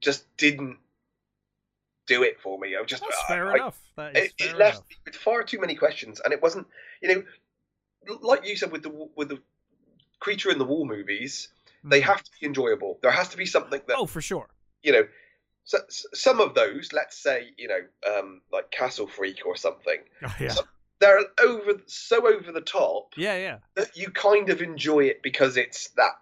[0.00, 0.76] just didn't
[2.06, 2.76] do it for me.
[2.76, 3.02] I was just.
[3.02, 3.78] That's fair I- enough.
[3.96, 4.86] That is it, fair it left enough.
[5.06, 6.66] with far too many questions, and it wasn't.
[7.00, 7.22] You know,
[8.20, 9.40] like you said with the with the
[10.20, 11.48] creature in the wall movies,
[11.84, 12.04] they Mhm.
[12.04, 12.98] have to be enjoyable.
[13.02, 14.48] There has to be something that Oh, for sure.
[14.82, 15.08] you know,
[15.64, 20.34] so, some of those, let's say, you know, um, like Castle Freak or something, Oh,
[20.40, 20.48] yeah.
[20.50, 20.66] So-
[20.98, 23.58] they're over so over the top Yeah, yeah.
[23.74, 26.18] that you kind of enjoy it because it's that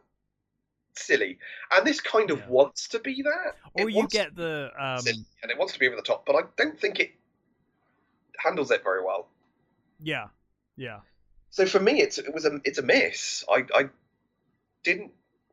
[0.96, 1.38] silly.
[1.70, 2.48] And this kind of Yeah.
[2.48, 3.56] wants to be that.
[3.74, 6.26] Or It you get the um silly and it wants to be over the top,
[6.26, 7.12] but I don't think it
[8.38, 9.28] handles it very well.
[10.00, 10.28] yeah.
[10.76, 11.00] Yeah.
[11.54, 13.44] So for me, it's it was a it's a miss.
[13.48, 13.84] I I
[14.82, 15.12] didn't,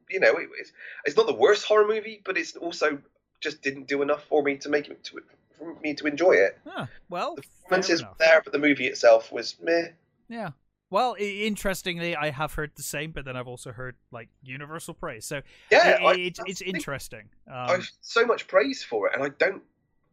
[0.09, 0.71] you know, it, it's
[1.05, 2.97] it's not the worst horror movie, but it's also
[3.39, 5.21] just didn't do enough for me to make it to
[5.59, 6.57] for me to enjoy it.
[6.67, 6.87] Huh.
[7.07, 9.89] Well, The performances were there, but the movie itself was meh.
[10.27, 10.51] Yeah.
[10.89, 15.23] Well, interestingly, I have heard the same, but then I've also heard like universal praise.
[15.25, 17.29] So Yeah, i- I, it's it's interesting.
[17.47, 19.61] Um, I've so much praise for it, and I don't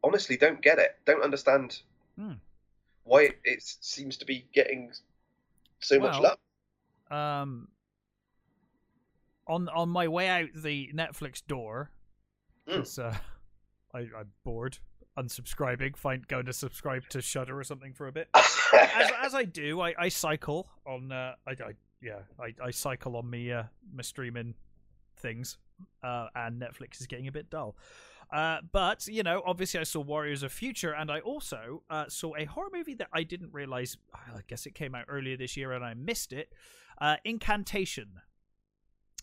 [0.05, 0.99] honestly don't get it.
[1.07, 1.81] Don't understand
[2.19, 2.35] Hmm.
[3.05, 4.93] why it, it seems to be getting
[5.81, 6.37] so much Well,
[7.11, 7.43] love.
[7.43, 7.69] um,
[9.47, 11.91] on on my way out the Netflix door,
[12.67, 12.77] Mm.
[12.77, 13.17] 'cause, uh,
[13.95, 14.79] I, I'm bored,
[15.17, 18.29] unsubscribing, find going to subscribe to Shudder or something for a bit.
[18.35, 21.11] as, as I do, I, I cycle on.
[21.13, 21.73] Uh, I, I
[22.03, 24.55] yeah, I, I cycle on me uh, my streaming
[25.17, 25.57] things,
[26.05, 27.75] uh, and Netflix is getting a bit dull.
[28.31, 32.35] Uh, but you know, obviously, I saw Warriors of Future, and I also uh, saw
[32.37, 33.97] a horror movie that I didn't realize.
[34.15, 36.53] I guess it came out earlier this year, and I missed it.
[37.01, 38.09] Uh, Incantation,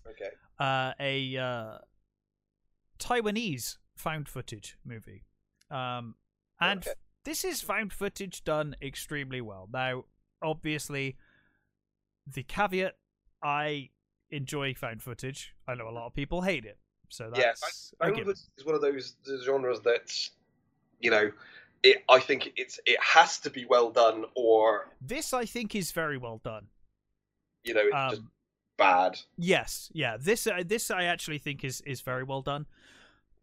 [0.07, 0.29] okay.
[0.59, 1.77] uh, a uh,
[2.99, 5.23] Taiwanese found footage movie,
[5.69, 6.15] um,
[6.59, 6.93] and Okay.
[7.25, 9.67] this is found footage done extremely well.
[9.71, 10.05] Now,
[10.41, 11.17] obviously,
[12.25, 12.95] the caveat:
[13.43, 13.89] I
[14.29, 15.53] enjoy found footage.
[15.67, 16.79] I know a lot of people hate it,
[17.09, 20.11] so that's I Found get is one of those genres that,
[20.99, 21.31] you know,
[21.83, 22.03] it.
[22.09, 26.17] I think it's it has to be well done, or This I think is very
[26.17, 26.67] well done.
[27.63, 28.31] you know, it's just Um,
[28.77, 29.19] bad.
[29.37, 30.17] Yes, yeah.
[30.19, 32.65] This uh, this I actually think is is very well done.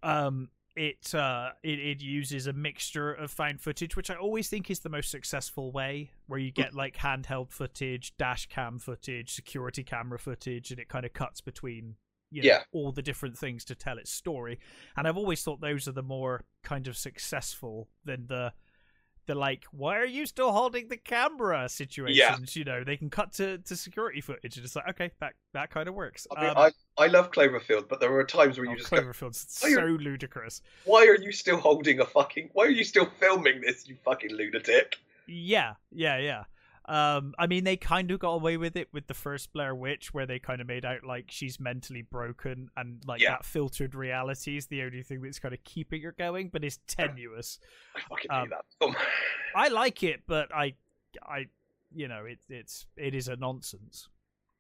[0.03, 4.71] Um, it uh it, it uses a mixture of found footage, which I always think
[4.71, 9.85] is the most successful way, where you get like handheld footage, dash cam footage, security
[9.85, 11.97] camera footage, and it kind of cuts between
[12.33, 12.63] you know, Yeah.
[12.73, 14.59] all the different things to tell its story.
[14.97, 18.53] And I've always thought those are the more kind of successful than the
[19.27, 22.57] the like, why are you still holding the camera situations?
[22.57, 25.71] You know, they can cut to, to security footage and it's like, okay, that that
[25.71, 26.27] kind of works.
[26.37, 28.91] I, mean, Um, I I love Cloverfield, but there are times where you oh, just
[28.91, 30.61] go, Cloverfield's are- so ludicrous.
[30.87, 32.51] why are you still holding a fucking?
[32.53, 33.87] Why are you still filming this?
[33.87, 34.97] You fucking lunatic!
[35.29, 36.43] Yeah, yeah, yeah.
[36.87, 40.13] Um, I mean, they kind of got away with it with the first Blair Witch,
[40.13, 43.31] where they kind of made out like she's mentally broken and like Yeah.
[43.31, 46.79] that filtered reality is the only thing that's kind of keeping her going, but it's
[46.89, 47.59] tenuous.
[47.97, 48.97] I fucking Um, that film.
[49.55, 50.75] I like it, but I,
[51.23, 51.47] I,
[51.95, 54.09] you know, it, it's it is a nonsense.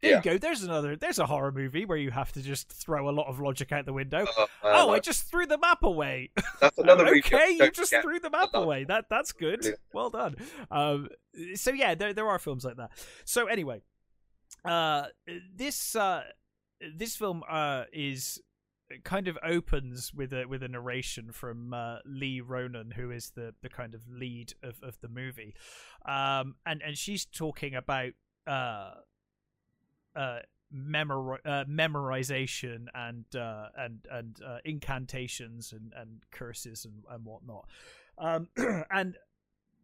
[0.02, 0.16] There Yeah.
[0.18, 0.38] you go.
[0.38, 0.96] There's another.
[0.96, 3.86] There's a horror movie where you have to just throw a lot of logic out
[3.86, 4.26] the window.
[4.36, 6.30] Uh, oh, I just threw the map away.
[6.60, 8.82] that's another okay, you just threw the map away.
[8.84, 9.60] That that's good.
[9.60, 9.80] Brilliant.
[9.92, 10.36] Well done.
[10.70, 11.08] Um,
[11.54, 12.90] so yeah, there there are films like that.
[13.24, 13.82] So anyway,
[14.64, 15.04] uh,
[15.54, 16.24] this uh,
[16.96, 18.40] this film uh is
[19.04, 23.54] kind of opens with a with a narration from uh, Lee Ronan, who is the
[23.62, 25.54] the kind of lead of of the movie,
[26.06, 28.10] um, and and she's talking about
[28.48, 28.90] uh,
[30.16, 30.40] uh.
[30.74, 37.68] Memor- uh, memorization and uh, and and uh, incantations and, and curses and, and whatnot,
[38.16, 38.48] um,
[38.90, 39.18] and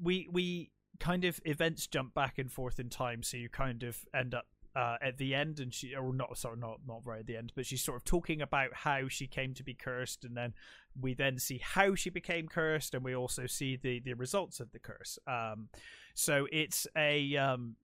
[0.00, 4.04] we we kind of events jump back and forth in time, so you kind of
[4.14, 7.26] end up uh, at the end, and she or not sorry not not right at
[7.26, 10.36] the end, but she's sort of talking about how she came to be cursed, and
[10.36, 10.54] then
[11.00, 14.72] we then see how she became cursed, and we also see the the results of
[14.72, 15.18] the curse.
[15.26, 15.68] Um,
[16.14, 17.76] so it's a um,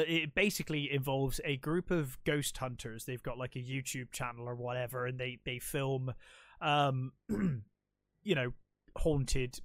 [0.00, 3.04] it basically involves a group of ghost hunters.
[3.04, 6.12] They've got like a YouTube channel or whatever, and they they film,
[6.60, 8.52] um, you know,
[8.96, 9.60] haunted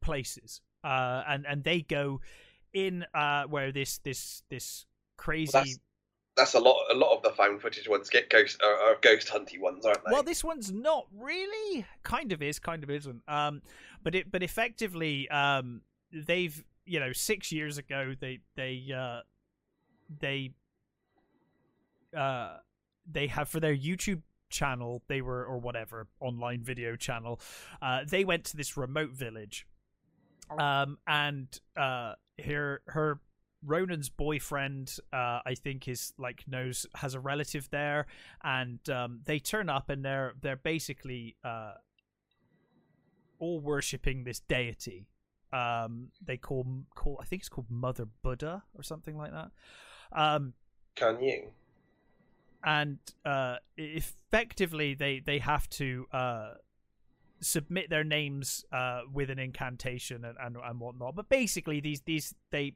[0.00, 0.60] places.
[0.82, 2.20] Uh, and and they go
[2.72, 5.52] in uh where this this this crazy.
[5.52, 5.78] that's-
[6.36, 6.76] That's a lot.
[6.90, 10.04] A lot of the found footage ones get ghost are, are ghost hunty ones, aren't
[10.04, 10.10] they?
[10.12, 11.86] Well, this one's not really.
[12.02, 13.22] Kind of is, kind of isn't.
[13.28, 13.62] Um,
[14.02, 15.82] but it, but effectively, um,
[16.12, 19.20] they've you know six years ago they they uh
[20.20, 20.50] they
[22.16, 22.56] uh
[23.10, 27.40] they have for their YouTube channel they were or whatever online video channel
[27.82, 29.66] uh they went to this remote village
[30.58, 32.12] um and uh
[32.44, 33.20] her her
[33.66, 38.06] Ronan's boyfriend, uh, I think, is like knows has a relative there,
[38.42, 41.72] and um, they turn up and they're they're basically uh,
[43.38, 45.06] all worshiping this deity.
[45.52, 49.50] Um, they call call I think it's called Mother Buddha or something like that.
[50.12, 50.54] Um,
[50.94, 51.50] Can you?
[52.64, 56.54] and uh, effectively they they have to uh,
[57.40, 61.14] submit their names uh, with an incantation and, and and whatnot.
[61.14, 62.74] But basically, these these they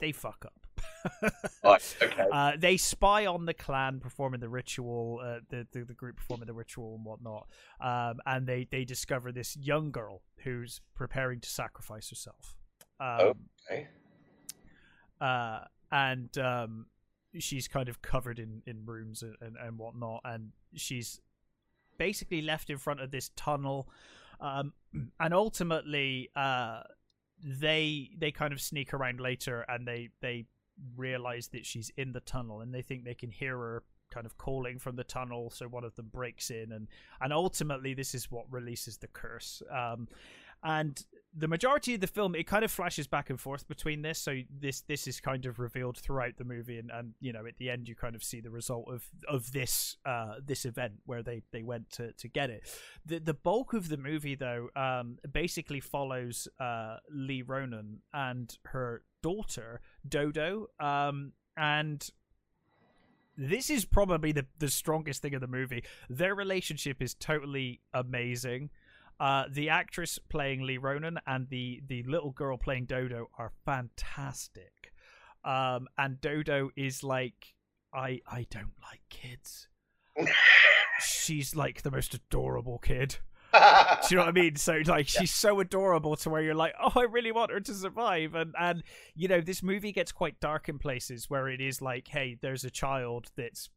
[0.00, 0.60] they fuck up.
[1.62, 1.96] Right.
[2.00, 2.26] Okay.
[2.32, 6.46] Uh, they spy on the clan performing the ritual, uh, the, the the group performing
[6.46, 7.46] the ritual and whatnot,
[7.80, 12.56] um, and they they discover this young girl who's preparing to sacrifice herself.
[13.00, 13.34] Um,
[13.70, 13.88] okay.
[15.20, 15.60] uh,
[15.94, 16.86] and um,
[17.38, 21.20] she's kind of covered in, in runes and, and, and whatnot, and she's
[21.98, 23.88] basically left in front of this tunnel,
[24.40, 24.72] um,
[25.20, 26.80] and ultimately, uh,
[27.42, 30.46] they they kind of sneak around later, and they they
[30.96, 34.36] realize that she's in the tunnel, and they think they can hear her kind of
[34.36, 36.86] calling from the tunnel so one of them breaks in and
[37.20, 40.06] and ultimately this is what releases the curse um
[40.62, 41.04] and
[41.36, 44.18] the majority of the film it kind of flashes back and forth between this.
[44.18, 47.56] So this this is kind of revealed throughout the movie and, and you know at
[47.58, 51.22] the end you kind of see the result of of this uh this event where
[51.22, 52.62] they they went to to get it.
[53.04, 59.02] The the bulk of the movie though um basically follows uh lee ronan and her
[59.22, 62.10] daughter dodo um and
[63.36, 65.82] this is probably the the strongest thing of the movie.
[66.08, 68.70] Their relationship is totally amazing
[69.20, 74.92] uh, the actress playing Lee Ronan and the the little girl playing Dodo are fantastic.
[75.44, 77.54] Um, and Dodo is like,
[77.92, 79.68] I I don't like kids.
[81.00, 83.18] She's like the most adorable kid.
[83.54, 83.60] Do
[84.10, 84.56] you know what I mean?
[84.56, 87.74] So like she's so adorable to where you're like, oh, I really want her to
[87.74, 88.34] survive.
[88.34, 88.82] And and
[89.14, 92.64] you know, this movie gets quite dark in places where it is like, hey, there's
[92.64, 93.70] a child that's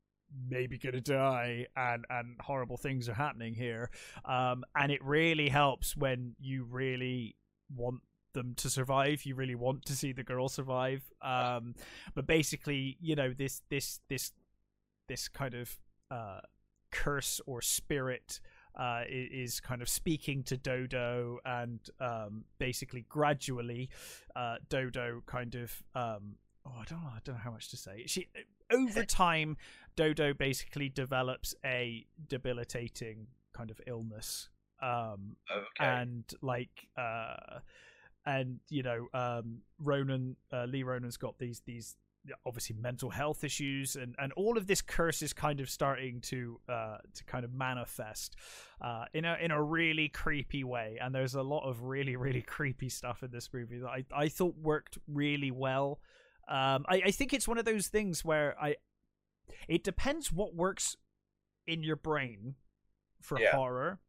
[0.49, 3.89] maybe gonna die and and horrible things are happening here.
[4.25, 7.35] Um and it really helps when you really
[7.75, 8.01] want
[8.33, 9.25] them to survive.
[9.25, 11.03] You really want to see the girl survive.
[11.21, 11.75] Um
[12.15, 14.31] but basically you know this this this
[15.07, 15.77] this kind of
[16.11, 16.39] uh
[16.91, 18.39] curse or spirit
[18.77, 23.89] uh, is kind of speaking to Dodo, and um, basically gradually,
[24.35, 27.77] uh, Dodo kind of um, oh, I don't know, I don't know how much to
[27.77, 28.03] say.
[28.05, 28.27] She
[28.71, 29.57] over time,
[29.97, 34.47] Dodo basically develops a debilitating kind of illness,
[34.81, 35.65] um, okay.
[35.79, 37.59] and like uh,
[38.25, 41.97] and you know, um, Ronan uh, Lee Ronan's got these these
[42.45, 46.59] obviously mental health issues and, and all of this curse is kind of starting to
[46.67, 48.35] uh, to kind of manifest
[48.81, 52.41] uh, in a in a really creepy way and there's a lot of really really
[52.47, 55.99] creepy stuff in this movie that I, I thought worked really well
[56.49, 58.75] um, I, I think it's one of those things where I
[59.67, 60.95] it depends what works
[61.65, 62.55] in your brain
[63.21, 63.55] for Yeah.
[63.55, 63.99] horror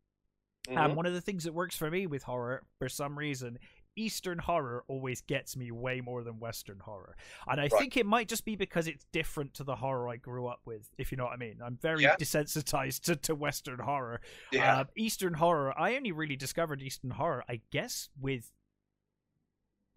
[0.68, 0.76] Mhm.
[0.76, 3.58] and one of the things that works for me with horror, for some reason,
[3.96, 7.16] Eastern horror always gets me way more than Western horror.
[7.48, 7.72] And I Right.
[7.72, 10.88] think it might just be because it's different to the horror I grew up with,
[10.98, 11.60] if you know what I mean.
[11.60, 12.14] I'm very Yeah.
[12.16, 14.20] desensitized to, to Western horror.
[14.52, 18.52] yeah, Uh, Eastern horror, I only really discovered Eastern horror, I guess, with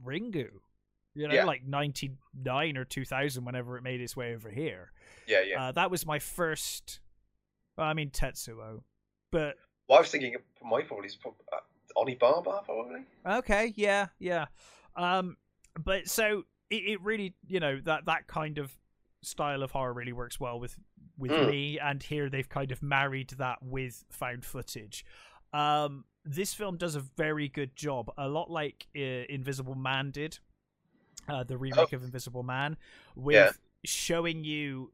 [0.03, 0.61] Ringu.
[1.13, 1.43] You know, Yeah.
[1.45, 4.91] like 99 or 2000, whenever it made its way over here.
[5.27, 5.61] yeah, yeah.
[5.67, 6.99] Uh, that was my first.
[7.77, 8.83] Well, I mean, Tetsuo.
[9.31, 9.55] But
[9.87, 11.57] well, I was thinking my probably is prob- uh,
[11.97, 13.01] Onibaba probably.
[13.25, 14.45] Okay, yeah, yeah.
[14.95, 15.37] Um,
[15.79, 18.77] but so it, it really, you know, that that kind of
[19.21, 20.77] style of horror really works well with
[21.17, 21.49] with Mm.
[21.49, 25.05] me, and here they've kind of married that with found footage.
[25.53, 28.99] Um, this film does a very good job, a lot like uh,
[29.29, 30.39] Invisible Man did,
[31.31, 32.77] uh, the remake of Invisible Man,
[33.15, 33.51] with Yeah.
[33.85, 34.91] showing you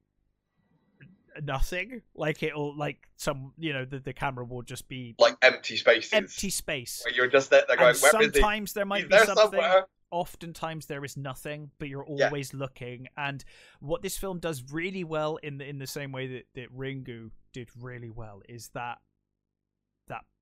[1.42, 2.02] nothing.
[2.16, 6.14] Like it'll, like some, you know, the the camera will just be Like empty spaces.
[6.14, 7.02] empty space.
[7.06, 7.64] Where you're just there.
[7.68, 7.90] They're going.
[7.96, 8.40] And Where is he?
[8.42, 9.44] sometimes there might He's be there something.
[9.52, 9.88] somewhere.
[10.10, 12.28] Oftentimes there is nothing, but you're Yeah.
[12.28, 13.08] always looking.
[13.18, 13.44] And
[13.82, 17.32] what this film does really well, in the in the same way that, that Ringu
[17.52, 19.00] did really well, is that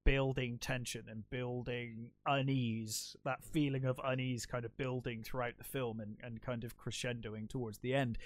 [0.06, 6.00] building tension and building unease, that feeling of unease, kind of building throughout the film
[6.00, 8.18] and, and kind of crescendoing towards the end.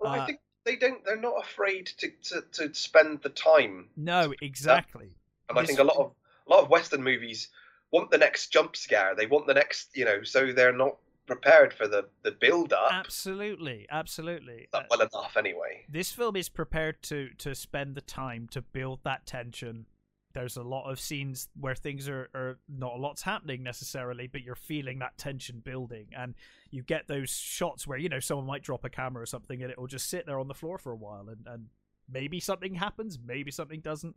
[0.00, 1.04] Well, Uh, I think they don't.
[1.04, 3.88] They're not afraid to, to, to spend the time.
[3.96, 5.10] No, exactly.
[5.50, 6.12] And I think a lot of
[6.46, 7.48] a lot of Western movies
[7.90, 9.14] want the next jump scare.
[9.14, 12.92] They want the next, you know, so they're not prepared for the the build up.
[12.92, 14.68] Absolutely, absolutely.
[14.72, 15.84] Not Uh, well enough, anyway.
[15.88, 19.86] this film is prepared to to spend the time to build that tension
[20.34, 24.42] there's a lot of scenes where things are, are not a lot's happening necessarily but
[24.42, 26.06] you're feeling that tension building.
[26.16, 26.34] And
[26.70, 29.70] you get those shots where you know someone might drop a camera or something and
[29.70, 31.66] it will just sit there on the floor for a while and, and
[32.12, 34.16] maybe something happens maybe something doesn't.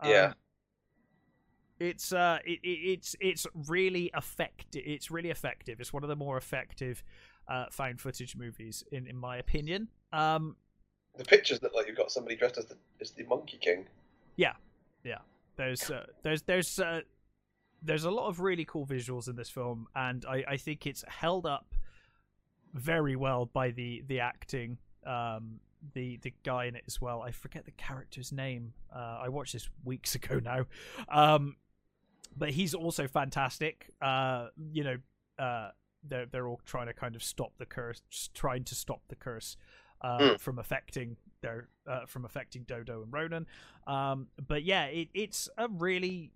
[0.00, 0.34] Um, Yeah.
[1.78, 5.80] it's uh it, it, it's it's really effective it's really effective.
[5.80, 7.02] It's one of the more effective
[7.48, 9.88] uh found footage movies in in my opinion.
[10.12, 10.56] Um
[11.16, 13.86] The pictures look like you've got somebody dressed as the as the Monkey King.
[15.56, 17.00] There's uh, there's there's uh,
[17.82, 21.04] there's a lot of really cool visuals in this film, and I, I think it's
[21.06, 21.74] held up
[22.74, 24.78] very well by the the acting.
[25.06, 25.60] Um,
[25.94, 27.22] the the guy in it as well.
[27.22, 28.72] I forget the character's name.
[28.94, 30.66] Uh, I watched this weeks ago now,
[31.08, 31.56] um,
[32.36, 33.92] but he's also fantastic.
[34.00, 34.96] Uh, you know,
[35.38, 35.70] uh,
[36.02, 38.00] they're they're all trying to kind of stop the curse,
[38.34, 39.56] trying to stop the curse
[40.00, 40.40] uh, Mm.
[40.40, 43.46] from affecting their uh, from affecting Dodo and Ronan.
[43.86, 46.32] Um, but yeah, it, it's a really,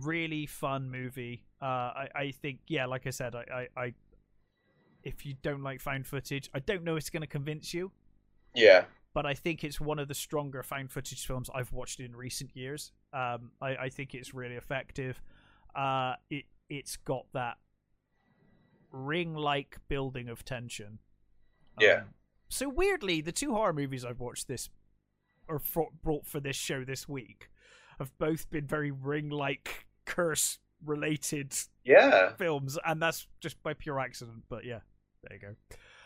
[0.00, 1.44] really fun movie.
[1.60, 3.44] Uh, I, I think, yeah, like I said, I,
[3.76, 3.94] I, I,
[5.02, 7.90] if you don't like found footage, I don't know if it's going to convince you,
[8.54, 8.84] Yeah.
[9.12, 12.56] but I think it's one of the stronger found footage films I've watched in recent
[12.56, 12.92] years.
[13.12, 15.20] Um, I, I think it's really effective.
[15.74, 17.58] Uh, it, it's got that
[18.90, 20.98] ring-like building of tension.
[21.78, 22.02] Yeah.
[22.48, 24.68] So weirdly, the two horror movies I've watched this
[25.48, 27.48] or fro- brought for this show this week
[27.98, 31.52] have both been very ring-like curse related
[31.84, 32.34] Yeah.
[32.36, 34.44] films, and that's just by pure accident.
[34.48, 34.80] But yeah,
[35.22, 35.54] there you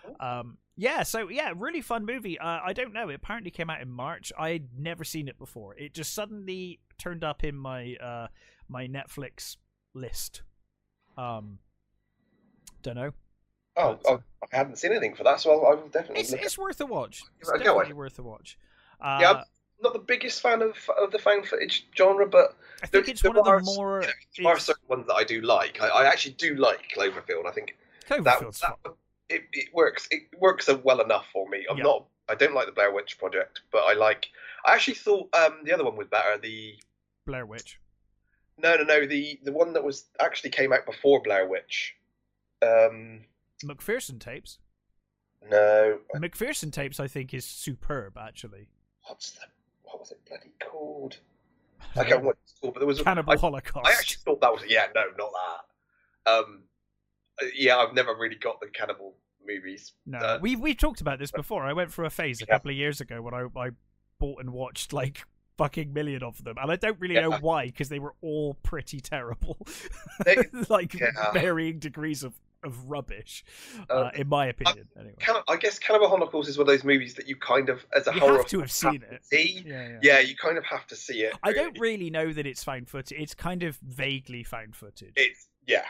[0.05, 0.15] go.
[0.19, 2.39] Um, yeah, so yeah, really fun movie.
[2.39, 3.09] Uh, I don't know.
[3.11, 4.33] It apparently came out in March.
[4.39, 5.77] I'd never seen it before.
[5.77, 8.29] It just suddenly turned up in my uh,
[8.69, 9.57] my Netflix
[9.95, 10.43] list.
[11.17, 11.59] Um,
[12.83, 13.13] don't know.
[13.77, 16.81] Oh, oh, I hadn't seen anything for that, so I'll, I'll definitely It's it's worth
[16.81, 17.23] a watch.
[17.41, 18.59] It's Give it a go, definitely worth a watch.
[19.01, 19.45] Uh, Yeah, I'm
[19.83, 23.37] not the biggest fan of of the found footage genre, but I think it's one
[23.39, 24.05] of the more.
[24.39, 25.81] there are certain ones that I do like.
[25.81, 27.47] I, I actually do like Cloverfield.
[27.47, 27.77] I think
[28.09, 28.77] that, Cloverfield's that
[29.31, 30.07] it, it works.
[30.11, 31.65] It works well enough for me.
[31.71, 31.85] I'm Yeah.
[31.85, 32.07] not.
[32.29, 34.27] I don't like the Blair Witch Project, but I like.
[34.65, 36.39] I actually thought um, the other one was better.
[36.39, 36.75] The
[37.27, 37.81] Blair Witch.
[38.59, 39.07] no, no, no.
[39.07, 41.97] The the one that was actually came out before Blair Witch.
[42.63, 43.25] Um,
[43.65, 44.59] McPherson tapes.
[45.51, 48.17] no, McPherson tapes, I think, is superb.
[48.19, 48.69] Actually,
[49.07, 49.41] what's the
[49.83, 51.19] what was it bloody called?
[51.81, 53.87] I can't remember what it's called, but there was a- Cannibal I- Holocaust.
[53.89, 55.31] I actually thought that was yeah, no, not
[56.25, 56.31] that.
[56.33, 56.63] Um,
[57.43, 59.15] uh, yeah, I've never really got the cannibal
[59.47, 59.93] movies.
[60.07, 61.65] No, Uh, we've we've talked about this before.
[61.65, 62.55] I went through a phase a Yeah.
[62.55, 63.71] couple of years ago when I I
[64.21, 65.25] bought and watched like
[65.59, 69.01] fucking million of them, and I don't really know why because they were all pretty
[69.01, 69.59] terrible,
[70.25, 71.33] They- like Yeah.
[71.33, 72.35] varying degrees of
[72.65, 73.45] of rubbish,
[73.91, 74.89] Uh, uh, in my opinion.
[74.99, 77.85] anyway, Can, I guess Cannibal Holocaust is one of those movies that you kind of,
[77.95, 79.25] as a you horror have to have seen fan, it.
[79.25, 79.63] see.
[79.67, 79.99] Yeah, yeah.
[80.03, 81.35] Yeah, you kind of have to see it.
[81.43, 83.19] I don't really know that it's found footage.
[83.19, 85.13] It's kind of vaguely found footage.
[85.17, 85.85] It's yeah,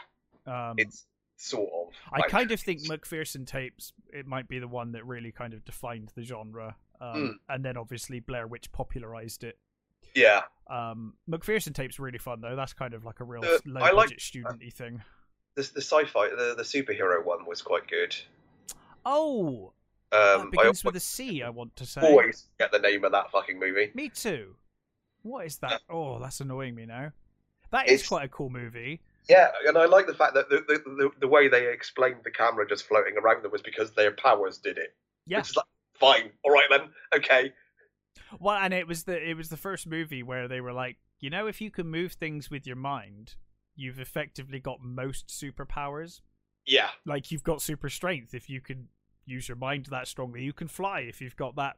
[0.47, 1.07] Um, it's
[1.37, 1.95] sort of.
[2.13, 5.55] I like, kind of think McPherson tapes it might be the one that really kind
[5.55, 7.35] of defined the genre, um, Mm.
[7.55, 9.59] and then obviously Blair Witch popularized it.
[10.15, 12.55] Yeah, Um, McPherson tapes really fun though.
[12.55, 15.03] That's kind of like a real Uh, low I like- budget studenty thing.
[15.55, 18.15] The the sci-fi, the the superhero one was quite good.
[19.05, 19.73] Oh,
[20.11, 21.43] that Um, I begins with a C.
[21.43, 22.01] I want to say.
[22.03, 23.91] always get the name of that fucking movie.
[23.95, 24.55] Me too.
[25.23, 25.81] What is that?
[25.89, 27.13] Oh, that's annoying me now.
[27.71, 29.01] That is It's- quite a cool movie.
[29.29, 32.31] Yeah, and I like the fact that the the, the, the way they explained the
[32.31, 34.97] camera just floating around them was because their powers did it.
[35.27, 35.45] Yeah.
[35.57, 37.53] Like, fine, all right then, okay.
[38.41, 41.31] Well, and it was the it was the first movie where they were like, you
[41.31, 43.37] know, if you can move things with your mind,
[43.77, 46.21] you've effectively got most superpowers.
[46.65, 48.89] Yeah, Like you've got super strength if you can
[49.25, 50.43] use your mind that strongly.
[50.45, 51.77] You can fly if you've got that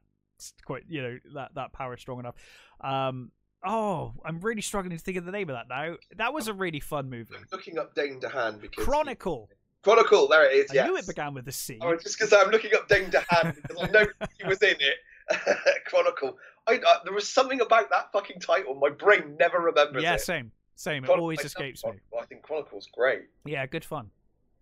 [0.65, 2.35] quite you know that that power strong enough.
[2.81, 3.31] Um.
[3.67, 5.97] Oh, I'm really struggling to think of the name of that now.
[6.19, 7.35] That was a really fun movie.
[7.51, 9.49] looking up Dane DeHaan because Chronicle.
[9.83, 10.71] Chronicle, there it is.
[10.71, 10.87] I Yes.
[10.87, 11.79] knew it began with a C.
[11.81, 14.05] Oh, just because I'm looking up Dane DeHaan because I know
[14.39, 14.99] he was in it.
[15.87, 16.37] Chronicle.
[16.67, 18.75] I, uh, there was something about that fucking title.
[18.75, 20.21] My brain never remembers yeah, it.
[20.21, 21.05] same, same.
[21.05, 21.93] It always I escapes me.
[22.21, 24.11] I think Chronicle's great, Yeah, good fun.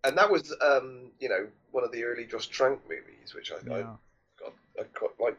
[0.05, 3.57] and that was, um, you know, one of the early Josh Trank movies, which I,
[3.73, 3.97] I Yeah.
[4.39, 5.37] got, I quite like.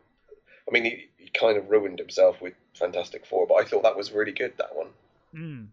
[0.68, 3.98] I mean, he, he kind of ruined himself with Fantastic Four, but I thought that
[3.98, 4.54] was really good.
[4.58, 4.88] That one.
[5.36, 5.68] Mm.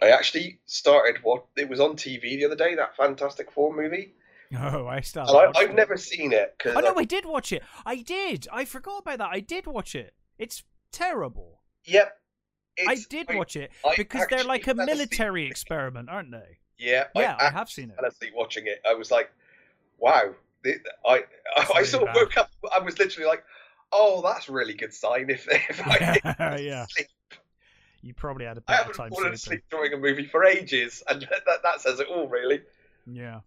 [0.00, 2.74] I actually started what it was on TV the other day.
[2.74, 4.12] That Fantastic Four movie,
[4.56, 5.24] Oh, I still.
[5.36, 5.74] I, I've it.
[5.74, 7.62] never seen it because Oh no, I did watch it.
[7.84, 8.46] I did.
[8.52, 9.30] I forgot about that.
[9.32, 10.14] I did watch it.
[10.38, 11.62] It's terrible.
[11.84, 12.17] yep.
[12.86, 16.58] I did watch it I because they're like a military experiment, aren't they?
[16.78, 17.96] Yeah, Yeah, I I, have seen it.
[18.02, 18.80] I asleep watching it.
[18.88, 19.30] I was like,
[19.98, 20.34] wow.
[20.64, 20.74] I
[21.06, 21.24] I,
[21.56, 22.16] I really sort of bad.
[22.16, 22.50] woke up.
[22.74, 23.44] I was literally like,
[23.92, 25.30] oh, that's a really good sign.
[25.30, 27.08] If, if I Yeah, fall
[28.02, 31.02] You probably had a I better haven't time fallen asleep during a movie for ages,
[31.08, 32.62] and that, that, that says it all, really.
[33.06, 33.40] Yeah.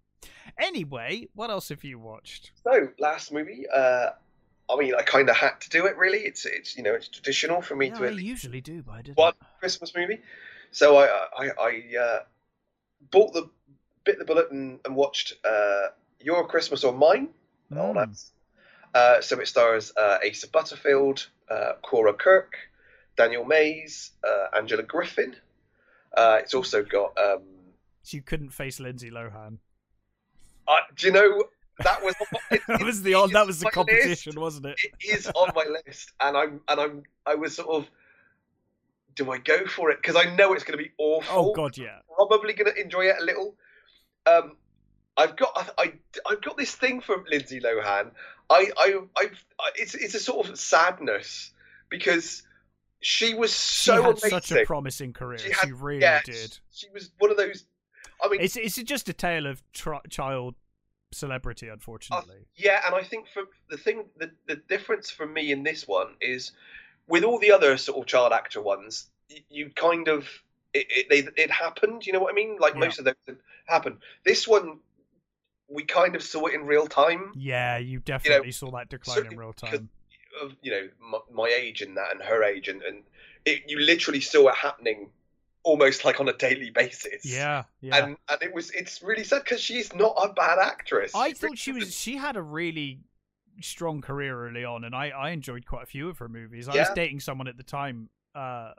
[0.58, 2.52] Anyway, what else have you watched?
[2.64, 3.66] So, last movie.
[3.74, 4.12] Uh,
[4.72, 5.98] I mean, I kind of had to do it.
[5.98, 8.62] Really, it's it's you know it's traditional for me Yeah, to I at least usually
[8.62, 9.18] do, but I didn't.
[9.18, 9.36] What?
[9.60, 10.22] Christmas movie.
[10.72, 12.20] So I I, I uh,
[13.12, 13.50] bought the
[14.04, 15.88] bit the bullet and, and watched uh,
[16.20, 17.30] Your Christmas or Mine.
[17.72, 17.96] Oh, Mm.
[17.96, 18.32] that's.
[18.94, 22.56] Uh, so it stars uh, Asa Butterfield, uh, Cora Kirk,
[23.16, 25.36] Daniel Mays, uh, Angela Griffin.
[26.16, 27.18] Uh, it's also got.
[27.18, 27.44] Um,
[28.04, 29.60] So you couldn't face Lindsay Lohan.
[30.68, 31.44] uh, do you know
[31.84, 32.16] that was
[32.52, 33.74] it, that was the that was the on my list.
[33.74, 34.80] competition, wasn't it?
[34.84, 37.90] It is on my list, and I'm and I'm I was sort of.
[39.16, 39.98] Do I go for it?
[40.02, 41.50] Because I know it's going to be awful.
[41.50, 42.00] Oh god, yeah.
[42.16, 43.56] probably going to enjoy it a little.
[44.26, 44.56] Um,
[45.18, 45.94] I've got I, I
[46.30, 48.12] I've got this thing for Lindsay Lohan.
[48.50, 49.44] I I I've,
[49.76, 51.52] it's it's a sort of sadness
[51.90, 52.44] because
[53.02, 54.30] she was She so had amazing.
[54.30, 55.40] such a promising career.
[55.40, 56.58] She She, really yeah, did.
[56.72, 57.66] She was one of those.
[58.24, 60.56] I mean, It's it's just a tale of tr- child
[61.12, 62.38] celebrity, unfortunately.
[62.42, 65.88] Uh, yeah, and I think for the thing, the the difference for me in this
[65.88, 66.52] one is
[67.08, 70.28] with all the other sort of child actor ones, y- you kind of
[70.74, 72.06] it it, they, it happened.
[72.06, 72.58] You know what I mean?
[72.60, 72.80] Like Yeah.
[72.82, 73.16] most of them
[73.66, 73.98] happened.
[74.26, 74.80] This one,
[75.68, 77.32] we kind of saw it in real time.
[77.36, 79.90] yeah, you definitely saw that decline in real time.
[80.42, 83.04] of you know my, my age and that and her age and and
[83.46, 85.10] it, you literally saw it happening
[85.64, 88.08] almost like on a daily basis Yeah, yeah.
[88.08, 91.50] and and it was it's really sad because she's not a bad actress I really
[91.50, 93.00] thought she was she had a really
[93.62, 96.68] strong career early on, and I I enjoyed quite a few of her movies.
[96.68, 98.72] I was dating someone at the time uh,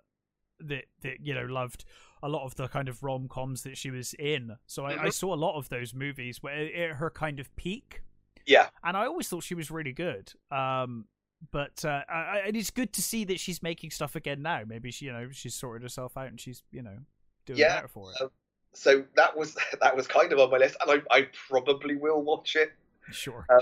[0.60, 1.84] that that you know loved
[2.22, 5.08] a lot of the kind of rom coms that she was in, so I, I
[5.08, 5.10] Mhm.
[5.10, 8.02] saw a lot of those movies where her kind of peak,
[8.46, 10.32] yeah and I always thought she was really good.
[10.50, 11.06] Um,
[11.50, 14.62] but uh, I, and it's good to see that she's making stuff again now.
[14.66, 16.98] Maybe she, you know, she's sorted herself out and she's, you know,
[17.46, 18.18] doing Yeah, better for it.
[18.20, 18.30] um,
[18.72, 22.22] so that was that was kind of on my list and I, I probably will
[22.22, 22.72] watch it
[23.10, 23.50] sure.
[23.50, 23.60] uh,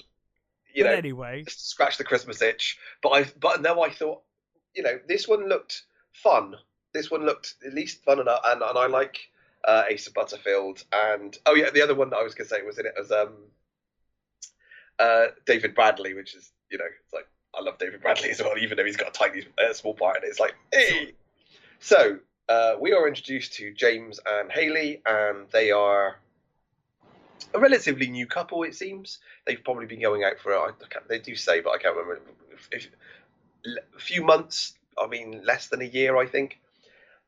[0.74, 4.22] you but know anyway, scratch the Christmas itch but I but now I thought
[4.74, 6.56] you know this one looked fun
[6.92, 9.18] this one looked at least fun enough and, and I like
[9.64, 12.78] uh, of Butterfield and oh yeah the other one that I was gonna say was
[12.78, 13.34] in it was um
[14.98, 17.26] uh, David Bradley which is you know it's like
[17.58, 20.18] I love David Bradley as well even though he's got a tiny uh, small part
[20.18, 20.28] in it.
[20.28, 21.12] It's like hey.
[21.78, 26.18] So uh, we are introduced to James and Haley and they are
[27.54, 29.18] a relatively new couple it seems.
[29.46, 32.20] They've probably been going out for I can't, they do say but I can't remember
[32.70, 32.88] if,
[33.64, 36.60] a few months I mean less than a year I think.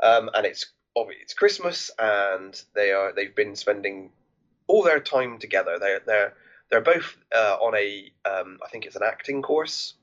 [0.03, 0.67] Um, and it's
[0.97, 4.11] it's Christmas and they are they've been spending
[4.67, 5.79] all their time together.
[5.79, 6.35] They're they're
[6.71, 9.95] they're both uh, on a um, I think it's an acting course,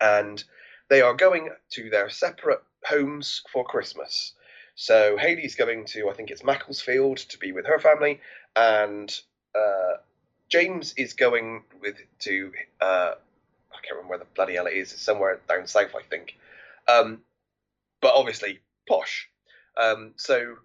[0.00, 0.42] and
[0.88, 4.34] they are going to their separate homes for Christmas.
[4.74, 8.20] So Haley's going to I think it's Macclesfield to be with her family,
[8.56, 9.14] and
[9.54, 9.98] uh,
[10.48, 13.14] James is going with to uh,
[13.72, 14.92] I can't remember where the bloody hell it is.
[14.92, 16.36] It's somewhere down south, I think.
[16.88, 17.20] Um,
[18.00, 19.28] but obviously posh.
[19.80, 20.56] Um, so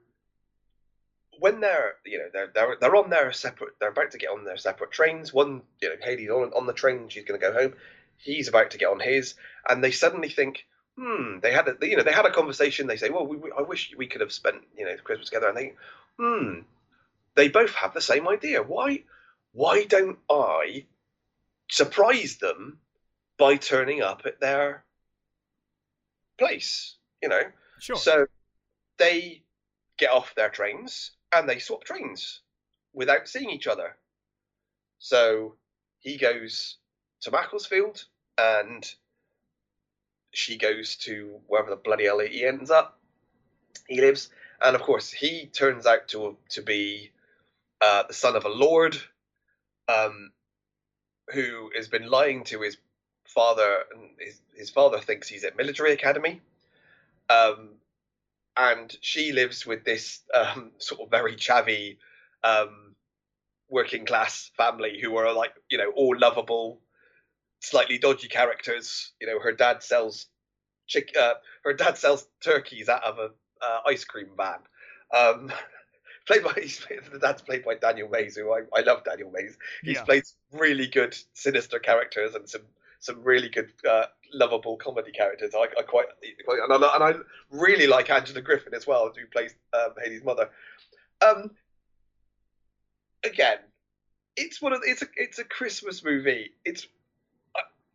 [1.40, 4.44] when they're you know they're they're they're on their separate they're about to get on
[4.44, 5.34] their separate trains.
[5.34, 7.74] One you know Haley's on on the train, she's going to go home.
[8.20, 9.36] He's about to get on his,
[9.68, 10.66] and they suddenly think,
[10.98, 11.40] hmm.
[11.42, 12.88] They had a you know they had a conversation.
[12.88, 15.50] They say, well, we, we, I wish we could have spent you know Christmas together.
[15.50, 15.74] And they,
[16.18, 16.60] hmm.
[17.36, 18.62] They both have the same idea.
[18.62, 19.04] Why
[19.54, 20.86] why don't I
[21.70, 22.80] surprise them
[23.38, 24.84] by turning up at their
[26.38, 26.96] place?
[27.22, 27.44] You know.
[27.80, 27.96] Sure.
[27.96, 28.28] So
[28.98, 29.44] they
[29.98, 32.42] get off their trains and they swap trains
[32.94, 33.96] without seeing each other.
[35.00, 35.56] So
[36.00, 36.79] he goes
[37.22, 38.06] to Macclesfield
[38.38, 38.90] and
[40.32, 43.00] she goes to wherever the bloody hell he ends up.
[43.88, 44.30] He lives,
[44.62, 47.12] and of course, he turns out to to be
[47.82, 48.98] uh, the son of a lord,
[49.88, 50.32] um,
[51.34, 52.78] who has been lying to his
[53.26, 53.84] father.
[53.94, 56.42] And his his father thinks he's at military academy,
[57.30, 57.70] um,
[58.56, 61.98] and she lives with this um, sort of very chavvy
[62.44, 62.96] um,
[63.70, 66.80] working class family who are like you know all lovable
[67.62, 70.28] slightly dodgy characters you know her dad sells
[70.88, 73.30] chick uh, her dad sells turkeys out of a
[73.62, 74.60] uh, ice cream van.
[75.16, 75.51] Um,
[76.28, 76.53] played by
[77.12, 79.57] the dad's played by Daniel Mays who I, I love Daniel Mays.
[79.84, 80.03] He's Yeah.
[80.03, 82.62] played really good sinister characters and some
[83.01, 85.53] some really good uh, lovable comedy characters.
[85.55, 86.07] I, I quite,
[86.43, 87.14] quite and, I, and I
[87.49, 90.49] really like Angela Griffin as well who plays um, Haley's mother.
[91.22, 91.51] Um
[93.24, 93.60] again
[94.36, 96.51] it's one of it's a it's a Christmas movie.
[96.64, 96.88] It's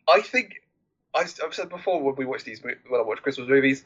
[0.08, 0.62] I, think
[1.14, 3.84] I, I've said before when we watch these when I watch Christmas movies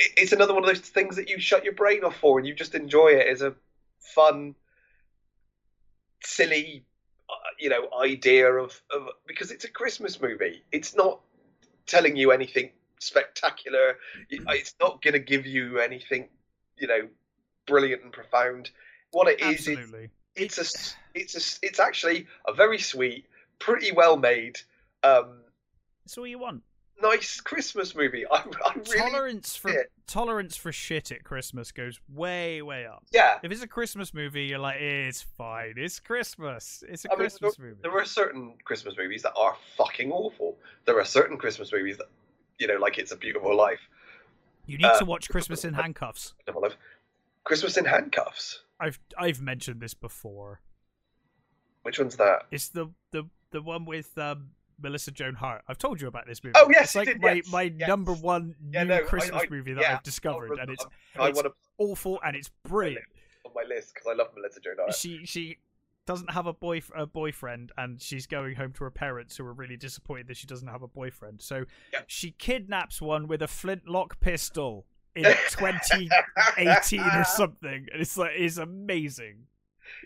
[0.00, 2.54] it's another one of those things that you shut your brain off for and you
[2.54, 3.54] just enjoy it as a
[3.98, 4.54] fun
[6.24, 6.84] silly
[7.28, 10.62] uh, you know idea of, of because it's a Christmas movie.
[10.72, 11.20] It's not
[11.86, 13.98] telling you anything spectacular.
[14.30, 16.28] It's not going to give you anything
[16.78, 17.08] you know
[17.66, 18.70] brilliant and profound.
[19.12, 20.10] What it is is Absolutely.
[20.36, 23.26] it's a s- it's a it's actually a very sweet
[23.58, 24.58] pretty well made
[25.02, 25.40] um
[26.04, 26.62] It's all you want.
[27.02, 29.90] nice christmas movie i, I really tolerance for it.
[30.06, 33.04] tolerance for shit at Christmas goes way way up.
[33.12, 35.74] yeah If it's a Christmas movie, you're like, it's fine.
[35.76, 36.82] It's Christmas.
[36.88, 37.76] It's a I mean, Christmas movie.
[37.82, 42.08] there are certain christmas movies that are fucking awful there are certain christmas movies that
[42.58, 43.80] you know like it's a beautiful life
[44.66, 46.34] You need uh, to watch Christmas in Handcuffs.
[47.44, 50.60] Christmas in handcuffs I've I've mentioned this before.
[51.82, 54.50] which one's that It's the the the one with um,
[54.82, 55.62] Melissa Joan Hart.
[55.68, 56.54] I've told you about this movie.
[56.56, 57.88] Oh, yes, it's like did, my yes, my yes.
[57.88, 60.84] number one Yeah, new no, I- Christmas I- movie that yeah, I've discovered, and it's
[61.18, 63.04] i it's want to awful and it's brilliant.
[63.46, 64.94] on my list because i love melissa joan Hart.
[64.94, 65.58] She she
[66.06, 69.52] doesn't have a boy a boyfriend, and she's going home to her parents, who are
[69.52, 71.40] really disappointed that she doesn't have a boyfriend.
[71.40, 72.00] So Yeah.
[72.06, 78.56] she kidnaps one with a flintlock pistol in 2018 or something, and it's like it's
[78.56, 79.46] amazing.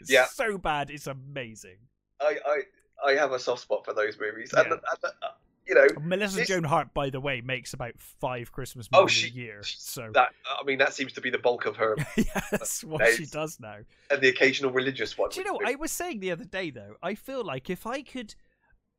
[0.01, 0.27] It's Yeah.
[0.27, 1.77] so bad, it's amazing.
[2.21, 2.63] I, I
[3.07, 4.73] i have a soft spot for those movies and, Yeah.
[4.75, 4.83] and,
[5.23, 5.29] uh,
[5.67, 9.03] you know Melissa This- Joan Hart, by the way, makes about five Christmas movies Oh,
[9.05, 9.63] movies she- a year.
[9.63, 10.29] So that
[10.61, 13.59] i mean that seems to be the bulk of her yeah, that's what she does
[13.61, 13.79] now.
[14.11, 15.59] and the occasional religious one Do you know?
[15.65, 16.97] I was saying the other day though.
[17.03, 18.35] I feel like if I could,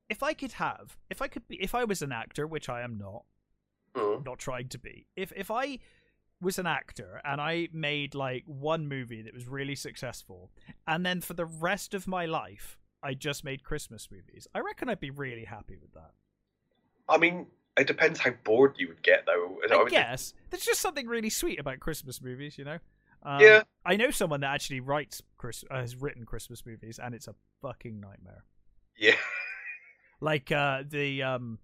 [0.10, 2.82] if I could have, if I could be, if I was an actor, which I
[2.82, 3.26] am not,
[3.96, 4.26] Mm.
[4.26, 5.06] not trying to be.
[5.16, 5.78] If if I
[6.42, 10.50] was an actor and I made like one movie that was really successful,
[10.88, 14.90] and then for the rest of my life I just made Christmas movies, I reckon
[14.90, 16.12] I'd be really happy with that.
[17.08, 17.46] I mean,
[17.78, 19.60] it depends how bored you would get, though.
[19.72, 22.80] I would- guess there's just something really sweet about Christmas movies, you know.
[23.24, 23.64] Um, Yeah.
[23.86, 27.36] I know someone that actually writes Chris uh, has written Christmas movies, and it's a
[27.62, 28.44] fucking nightmare.
[28.98, 29.16] Yeah.
[30.22, 31.60] like uh the um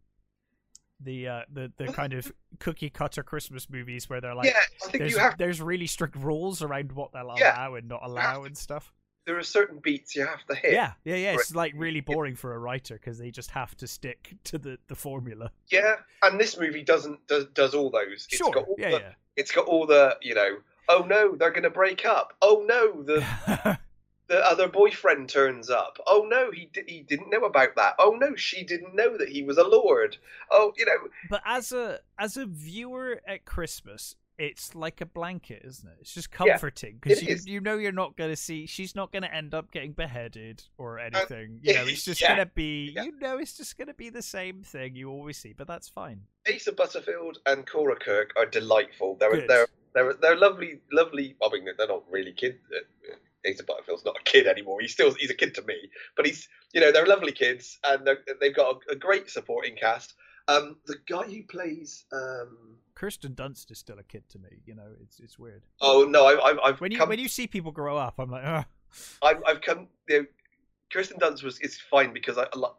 [0.99, 4.85] the uh the the kind of cookie cutter christmas movies where they're like yeah, I
[4.87, 5.37] think there's you have.
[5.37, 7.55] there's really strict rules around what they'll Yeah.
[7.55, 8.93] allow and not allow to- and stuff
[9.31, 10.73] There are certain beats you have to hit.
[10.73, 13.87] yeah yeah yeah it's like really boring for a writer because they just have to
[13.87, 18.27] stick to the the formula Yeah, and this movie doesn't does does all those.
[18.29, 19.03] It's sure got all yeah the,
[19.37, 20.57] It's got all the you know.
[20.89, 22.33] Oh no, they're gonna break up.
[22.41, 23.25] Oh no, the
[24.27, 25.97] the other boyfriend turns up.
[26.05, 27.95] Oh no, he di- he didn't know about that.
[27.99, 30.17] Oh no, she didn't know that he was a lord.
[30.51, 35.61] Oh, you know, but as a as a viewer at christmas it's like a blanket,
[35.63, 35.97] isn't it?
[36.01, 39.27] It's just comforting because it you you know you're not gonna see she's not gonna
[39.27, 41.59] end up getting beheaded or anything.
[41.61, 43.03] you know, it's just yeah, gonna be yeah.
[43.03, 46.21] you know it's just gonna be the same thing you always see, but that's fine.
[46.51, 49.15] Asa Butterfield and Cora Kirk are delightful.
[49.19, 49.47] They're Good.
[49.47, 51.35] they're they're they're lovely, lovely.
[51.43, 52.57] I mean, they're not really kids.
[52.75, 54.81] uh, Asa Butterfield's not a kid anymore.
[54.81, 55.75] He's still he's a kid to me,
[56.17, 59.75] but he's you know they're lovely kids and they're, they've got a, a great supporting
[59.75, 60.15] cast.
[60.47, 64.49] Um, the guy who plays um, Kirsten Dunst is still a kid to me.
[64.65, 65.63] You know, it's it's weird.
[65.81, 68.31] oh no, I, I've I've When you come when you see people grow up, I'm
[68.31, 68.63] like, oh,
[69.21, 69.87] I've, I've come.
[70.09, 70.25] You know,
[70.91, 72.77] Kirsten Dunst was is fine because I li-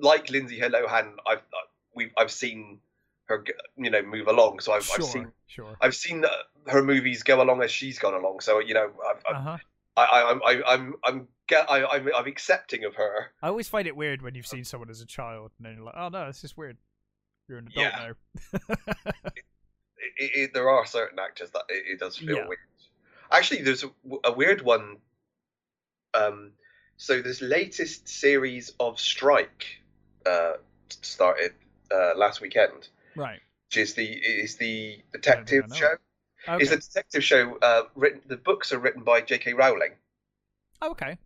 [0.00, 1.14] like Lindsay Lohan.
[1.26, 1.42] I've
[1.94, 2.78] we I've seen
[3.26, 3.44] her
[3.76, 5.76] you know move along, so I've, sure, I've seen sure.
[5.80, 8.40] I've seen uh, her movies go along as she's gone along.
[8.40, 9.58] So you know I've, I've, Uh huh.
[9.96, 13.32] I, I, I'm I, I'm I'm I, I'm I'm accepting of her.
[13.42, 15.84] I always find it weird when you've seen someone as a child and then you're
[15.84, 16.76] like, oh no, this is weird.
[17.48, 18.12] You're an adult Yeah.
[18.52, 18.76] now.
[20.18, 22.46] It, it, there are certain actors that it, it does feel Yeah.
[22.46, 22.58] weird.
[23.30, 23.90] Actually, there's a,
[24.24, 24.98] a weird one.
[26.14, 26.52] Um,
[26.96, 29.66] so this latest series of Strike
[30.24, 30.54] uh,
[30.88, 31.52] started
[31.92, 33.40] uh, last weekend, right.
[33.68, 35.94] which is the is the detective show.
[36.48, 36.62] Okay.
[36.62, 37.56] It's a detective show.
[37.62, 38.20] Uh, written.
[38.26, 39.52] The books are written by J.K.
[39.54, 39.92] Rowling,
[40.82, 41.16] Oh, okay.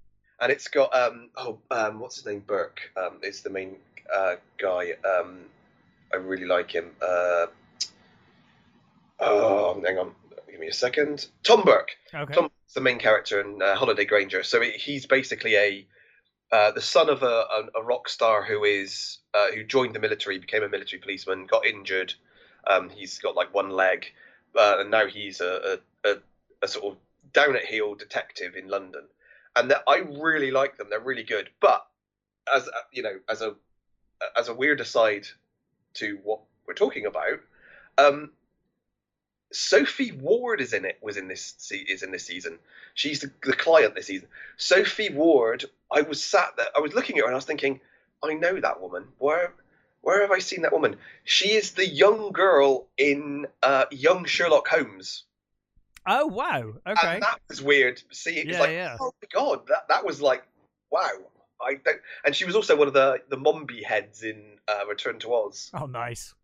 [0.41, 3.77] and it's got um oh um what's his name Burke um is the main
[4.15, 5.41] uh, guy um
[6.13, 7.47] I really like him uh
[9.21, 10.13] oh hang on
[10.51, 12.35] give me a second Tom Burke Okay.
[12.35, 15.87] Tom is the main character in uh, Holliday Grainger so he- he's basically a
[16.53, 20.01] uh, the son of a, a, a rock star who is uh, who joined the
[20.01, 22.15] military became a military policeman got injured
[22.67, 24.07] um he's got like one leg
[24.57, 26.17] uh, and now he's a, a,
[26.63, 26.99] a, sort of
[27.33, 29.03] down at heel detective in London
[29.57, 30.89] and I really like them.
[30.91, 31.51] They're really good.
[31.61, 31.87] But
[32.55, 33.55] as you know, as a
[34.37, 35.27] as a weird aside
[35.95, 37.41] to what we're talking about,
[37.99, 38.31] um,
[39.53, 40.99] Sophie Ward is in it.
[41.03, 42.59] Was in this is in this season.
[42.95, 44.29] She's the, the client this season.
[44.57, 45.65] Sophie Ward.
[45.93, 46.69] I was sat there.
[46.77, 47.81] I was looking at her and I was thinking,
[48.23, 49.09] I know that woman.
[49.19, 49.55] Where
[50.03, 50.97] where have I seen that woman?
[51.25, 55.25] She is the young girl in uh, Young Sherlock Holmes.
[56.07, 56.75] Oh wow.
[56.87, 57.15] Okay.
[57.15, 58.03] And that was weird.
[58.11, 58.97] See, it's Yeah, like, yeah.
[59.01, 60.43] oh my god, that that was like,
[60.91, 61.11] wow.
[61.63, 62.01] I don't.
[62.25, 65.71] And she was also one of the the Mombi heads in uh, Return to Oz.
[65.75, 66.35] Oh nice.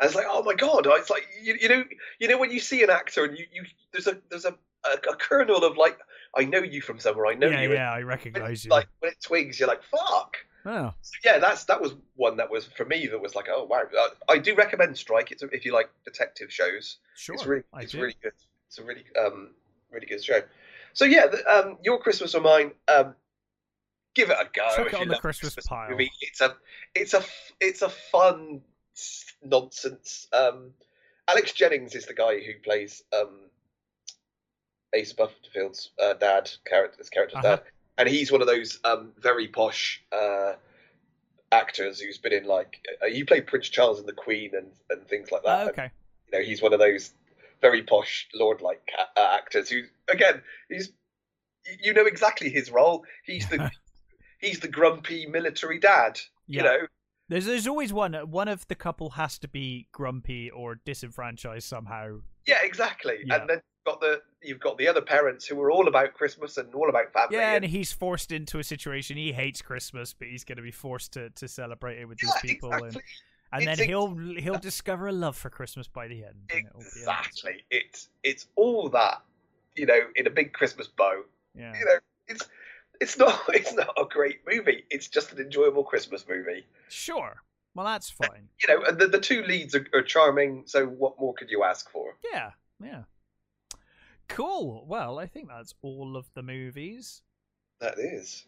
[0.00, 1.84] And it's like, oh my god, it's like you, you know,
[2.18, 3.62] you know when you see an actor and you, you
[3.92, 5.98] there's a there's a, a, a kernel of like,
[6.36, 7.26] I know you from somewhere.
[7.26, 7.72] I know yeah, you.
[7.72, 8.70] yeah, I recognize it's you.
[8.70, 10.36] Like when it twigs, you're like, fuck.
[10.66, 10.92] oh,
[11.24, 13.82] Yeah, that's that was one that was for me that was like, oh wow.
[13.82, 15.32] Uh, I do recommend Strike.
[15.32, 16.98] It's a, if you like detective shows.
[17.16, 17.34] sure.
[17.34, 18.32] It's really, it's really good.
[18.68, 19.50] It's a really, um,
[19.90, 20.40] really good show.
[20.92, 22.72] So yeah, the, um, your Christmas or mine.
[22.88, 23.14] Um,
[24.14, 24.68] give it a go.
[24.74, 25.90] Chuck it on the love Christmas pile.
[25.90, 26.10] movie.
[26.22, 26.56] It's a,
[26.94, 27.22] it's a,
[27.60, 28.62] it's a fun
[29.44, 30.26] nonsense.
[30.32, 30.70] Um,
[31.28, 33.40] Alex Jennings is the guy who plays um,
[34.94, 37.56] Ace Butterfield's uh, dad, character, his character's Uh-huh.
[37.56, 37.62] dad,
[37.98, 40.54] and he's one of those um, very posh uh,
[41.52, 45.06] actors who's been in like uh, he played Prince Charles and the Queen and, and
[45.08, 45.58] things like that.
[45.58, 45.90] Oh, And, okay.
[46.32, 47.12] you know, he's one of those
[47.62, 50.92] very posh lord-like ca- uh, actors who, again, he's
[51.82, 53.04] you know exactly his role.
[53.24, 53.70] He's the
[54.40, 56.20] he's the grumpy military dad.
[56.46, 56.58] Yeah.
[56.58, 56.78] You know,
[57.28, 58.14] There's there's always one.
[58.14, 62.18] One of the couple has to be grumpy or disenfranchised somehow.
[62.46, 63.16] yeah, exactly.
[63.24, 63.40] Yeah.
[63.40, 66.74] And then got the you've got the other parents who are all about Christmas and
[66.74, 67.36] all about family.
[67.36, 69.16] Yeah, and and, he's forced into a situation.
[69.16, 72.30] He hates Christmas, but he's going to be forced to, to celebrate it with yeah,
[72.42, 72.88] these people, exactly.
[72.88, 73.02] and
[73.52, 76.34] and It's then he'll he'll discover a love for Christmas by the end.
[76.50, 77.64] Exactly.
[77.70, 79.22] It's it's all that,
[79.76, 81.22] you know, in a big Christmas bow.
[81.54, 81.72] Yeah.
[81.78, 81.98] You know,
[82.28, 82.48] it's
[83.00, 84.84] it's not it's not a great movie.
[84.90, 86.66] It's just an enjoyable Christmas movie.
[86.88, 87.42] Sure.
[87.74, 88.48] Well, that's fine.
[88.66, 90.62] You know, the, the two leads are, are charming.
[90.66, 92.16] So what more could you ask for?
[92.32, 92.52] Yeah.
[92.82, 93.02] Yeah.
[94.28, 94.84] Cool.
[94.86, 97.22] Well, I think that's all of the movies.
[97.80, 98.44] That is.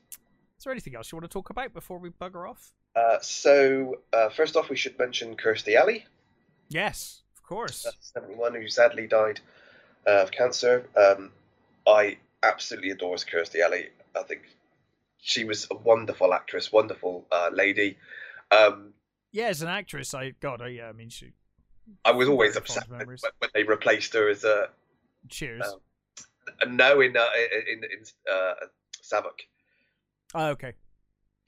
[0.59, 2.73] Is there anything else you want to talk about before we bugger off?
[2.97, 6.05] Uh, so uh, first off, we should mention Kirstie Alley,
[6.69, 7.87] Yes, of course.
[8.01, 9.41] seventy-one, who sadly died
[10.07, 10.89] uh, of cancer.
[10.97, 11.31] Um,
[11.87, 13.89] I absolutely adore Kirstie Alley.
[14.19, 14.43] I think
[15.21, 17.97] she was a wonderful actress, wonderful uh, lady.
[18.51, 18.95] Um,
[19.31, 21.33] Yeah, as an actress, I God, I, yeah, I mean, she.
[22.05, 24.69] I was always upset when, when they replaced her as a,
[25.29, 25.65] Cheers.
[26.61, 27.27] a no in uh,
[27.73, 28.55] in in uh,
[29.03, 29.47] Saavik.
[30.35, 30.69] oh, okay.
[30.69, 30.73] I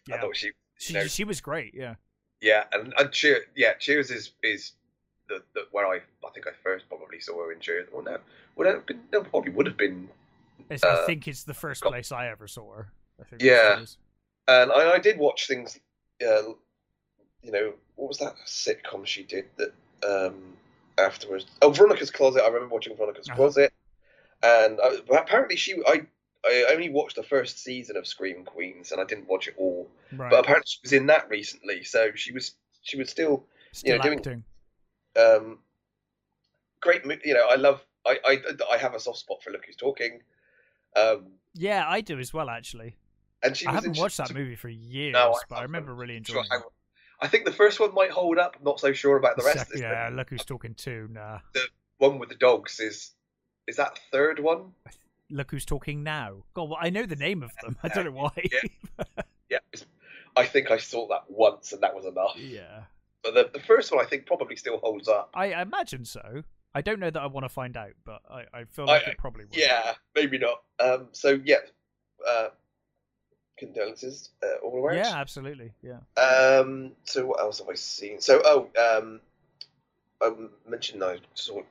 [0.06, 1.74] Yeah, thought she, she know- she was great.
[1.74, 1.94] Yeah.
[2.40, 4.72] yeah, and, and Cheer, yeah, Cheers is is
[5.28, 7.88] the, the where I I think I first probably saw her in Cheers.
[7.92, 8.18] Well, no,
[8.56, 10.09] well, no, no, probably would have been
[10.68, 12.92] It's, I Uh, think it's the first got- place I ever saw her.
[13.20, 13.84] I think Yeah.
[14.48, 15.78] and I, I did watch things.
[16.20, 16.55] Uh,
[17.42, 19.72] you know, what was that sitcom she did that?
[20.02, 20.56] Um,
[21.01, 21.47] afterwards.
[21.62, 22.43] Oh, Veronica's Closet.
[22.43, 23.36] I remember watching Veronica's Uh-huh.
[23.36, 23.72] Closet,
[24.43, 26.06] and I, apparently she I.
[26.43, 29.90] I only watched the first season of Scream Queens, and I didn't watch it all.
[30.16, 30.31] Right.
[30.31, 34.02] But apparently she was in that recently, so she was she was still Still know,
[34.02, 34.44] doing-
[35.18, 35.59] um,
[36.81, 37.02] great.
[37.24, 37.85] You know, I love.
[38.06, 40.20] I, I I have a soft spot for Look Who's Talking,
[40.97, 42.48] um, Yeah, I do as well.
[42.48, 42.97] Actually,
[43.43, 46.16] and she I haven't watched that movie for years, No, I but I remember really
[46.16, 46.62] enjoying it.
[47.22, 48.56] I think the first one might hold up.
[48.59, 49.70] I'm not so sure about the rest.
[49.70, 51.09] Sec- yeah, look who's talking too.
[51.10, 51.62] Nah, The
[51.98, 53.12] one with the dogs is
[53.66, 54.72] is that third one?
[55.32, 56.42] look who's talking now.
[56.55, 57.76] God, well, I know the name of them.
[57.84, 58.32] I don't know why.
[59.48, 59.59] Yeah.
[59.74, 59.80] Yeah,
[60.36, 62.34] I think I saw that once, and that was enough.
[62.36, 62.84] yeah.
[63.22, 65.30] But the, the first one, I think, probably still holds up.
[65.34, 66.42] I I imagine so.
[66.72, 69.10] I don't know that I want to find out, but I, I feel like I-
[69.10, 69.56] it probably would.
[69.56, 70.62] Yeah, maybe not.
[70.78, 71.56] Um, so yeah,
[72.28, 72.48] uh,
[73.60, 74.96] condolences uh, all around.
[74.96, 75.72] Yeah, absolutely.
[75.82, 75.98] Yeah.
[76.20, 78.20] Um, so what else have I seen?
[78.20, 78.68] So oh,
[78.98, 79.20] um,
[80.20, 80.32] I
[80.68, 81.64] mentioned I sort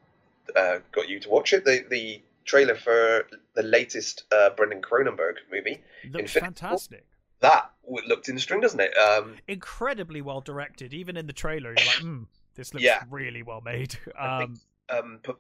[0.50, 1.66] of, uh, got you to watch it.
[1.66, 6.42] The the trailer for the latest uh, Brandon Cronenberg movie Looks Infinity War?
[6.46, 7.06] fantastic.
[7.42, 7.72] that
[8.08, 8.96] looked interesting, doesn't it?
[8.98, 10.94] Um, Incredibly well directed.
[10.94, 12.24] Even in the trailer, you're like, hmm,
[12.56, 13.04] this looks Yeah.
[13.12, 13.98] really well made.
[14.20, 14.58] I think-
[14.90, 15.36] Um, um,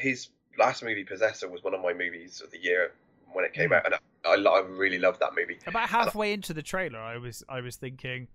[0.00, 2.92] his last movie, Possessor, was one of my movies of the year
[3.32, 3.74] when it came Hmm.
[3.74, 3.94] out, and
[4.24, 5.58] I, I, really love that movie.
[5.66, 8.28] about halfway into the trailer, I was I was thinking,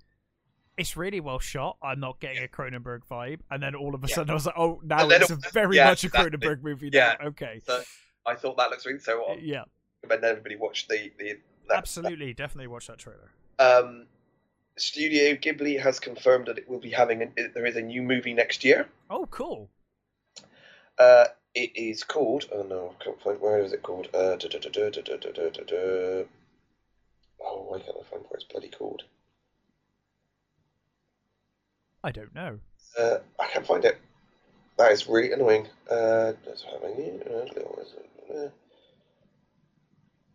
[0.77, 1.77] it's really well shot.
[1.81, 4.15] I'm not getting a Cronenberg vibe, and then all of a Yeah.
[4.15, 6.09] sudden I was like, oh, now it's a very yeah, much a.
[6.09, 6.89] Cronenberg movie.
[6.91, 7.15] Yeah.
[7.19, 7.27] Now.
[7.27, 7.61] Okay.
[7.65, 7.81] So
[8.25, 9.23] I thought that looks really so.
[9.25, 9.63] I Yeah,
[10.03, 11.37] recommend everybody watch the the
[11.67, 13.31] that, absolutely, definitely watch that trailer.
[13.59, 14.05] Um,
[14.77, 18.33] Studio Ghibli has confirmed that it will be having an, there is a new movie
[18.33, 18.87] next year.
[19.09, 19.69] Oh, cool.
[20.97, 21.25] Uh,
[21.57, 22.45] it is called.
[22.51, 23.41] Oh no, I can't find.
[23.41, 24.09] Where is it called?
[24.13, 24.37] Oh,
[27.67, 29.05] why can't I find where it's bloody called?
[32.03, 32.59] I don't know.
[32.95, 33.97] Uh, I can't find it.
[34.77, 35.65] That is really annoying.
[35.89, 36.33] Uh,
[38.29, 38.51] uh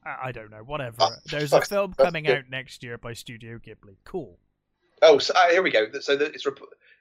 [0.05, 0.65] I don't know.
[0.65, 0.97] Whatever.
[0.99, 3.99] Oh, There's a film coming out next year by Studio Ghibli.
[4.03, 4.41] Cool.
[5.03, 5.87] Oh, so, uh, here we go.
[6.01, 6.45] So the, it's,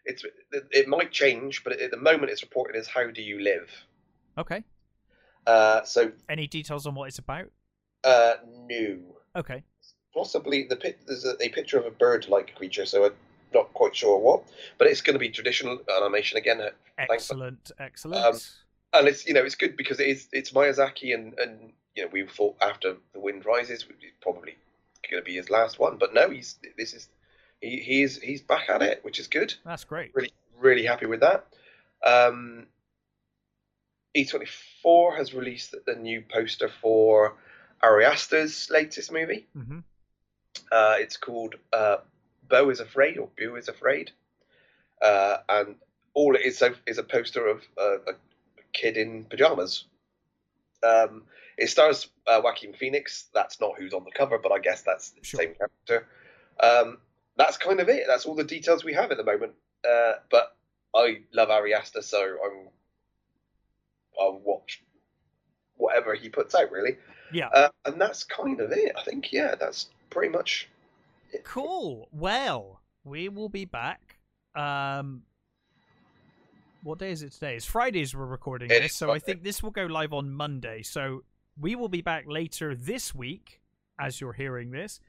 [0.05, 3.39] it's it, it might change, but at the moment it's reported as "How do you
[3.39, 3.67] live?"
[4.37, 4.63] Okay.
[5.47, 7.47] Uh, so Any details on what it's about?
[8.03, 8.33] uh,
[8.65, 9.03] new.
[9.35, 9.63] Okay.
[10.13, 13.13] possibly the pit, there's a, a picture of a bird-like creature, so I'm
[13.53, 14.43] not quite sure what.
[14.77, 16.69] But it's going to be traditional animation again, uh.
[16.97, 17.71] Excellent.
[17.79, 18.23] Excellent.
[18.25, 18.39] Um,
[18.93, 22.09] and it's you know it's good because it is it's Miyazaki, and and you know
[22.11, 24.55] we thought after the Wind Rises it's probably
[25.09, 27.07] going to be his last one, but no, he's this is
[27.61, 29.53] he he's he's back at it, which is good.
[29.65, 30.13] That's great.
[30.13, 31.47] Really really happy with that.
[32.05, 32.67] Um,
[34.15, 37.35] A24 has released the new poster for
[37.81, 39.47] Ari Aster's latest movie.
[39.53, 39.79] hmm
[40.71, 41.97] Uh, it's called uh,
[42.47, 44.11] Beau is Afraid or Boo is Afraid.
[45.01, 45.75] Uh, and
[46.13, 48.13] all it is is a poster of uh, a
[48.73, 49.85] kid in pajamas.
[50.83, 51.23] Um,
[51.57, 53.25] it stars uh, Joaquin Phoenix.
[53.33, 55.39] That's not who's on the cover, but I guess that's the Sure.
[55.41, 56.07] same character.
[56.61, 56.97] Um,
[57.37, 58.03] that's kind of it.
[58.07, 59.53] That's all the details we have at the moment.
[59.89, 60.55] Uh, but
[60.95, 62.67] I love Ari Aster, so I'm
[64.19, 64.83] I'll watch
[65.77, 66.97] whatever he puts out, really.
[67.33, 67.47] Yeah.
[67.47, 68.93] Uh, and that's kind of it.
[68.97, 70.67] I think, yeah, that's pretty much
[71.31, 71.43] it.
[71.43, 72.07] Cool.
[72.11, 74.17] Well, we will be back.
[74.55, 75.23] Um,
[76.83, 77.55] what day is it today?
[77.55, 80.31] It's Fridays we're recording It this, is so I think this will go live on
[80.31, 80.83] Monday.
[80.83, 81.23] So
[81.59, 83.61] we will be back later this week,
[83.99, 84.99] as you're hearing this,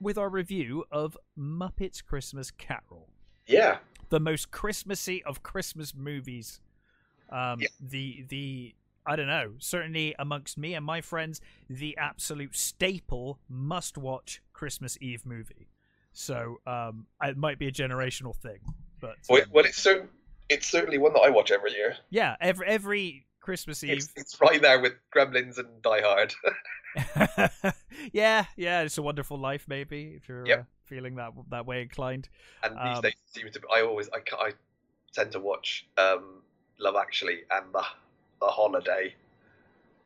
[0.00, 3.08] with our review of Muppets Christmas Carol,
[3.46, 3.78] Yeah,
[4.08, 6.60] the most Christmassy of Christmas movies.
[7.30, 7.68] Um, Yeah.
[7.80, 8.74] the the
[9.08, 9.52] I don't know.
[9.58, 11.40] Certainly amongst me and my friends,
[11.70, 15.68] the absolute staple must-watch Christmas Eve movie.
[16.12, 18.58] So um, it might be a generational thing,
[19.00, 20.06] but well, um, well it's so
[20.48, 21.96] it's certainly one that I watch every year.
[22.10, 23.92] yeah, every every Christmas Eve.
[23.98, 26.34] It's, it's right there with Gremlins and Die Hard.
[28.12, 29.66] yeah, yeah, it's a wonderful life.
[29.68, 30.60] Maybe if you're Yep.
[30.60, 32.28] uh, feeling that that way inclined.
[32.62, 33.66] and these Um, days it seems to be.
[33.72, 34.52] I always I, I
[35.12, 36.42] tend to watch um,
[36.78, 37.82] Love Actually and the
[38.40, 39.14] the Holiday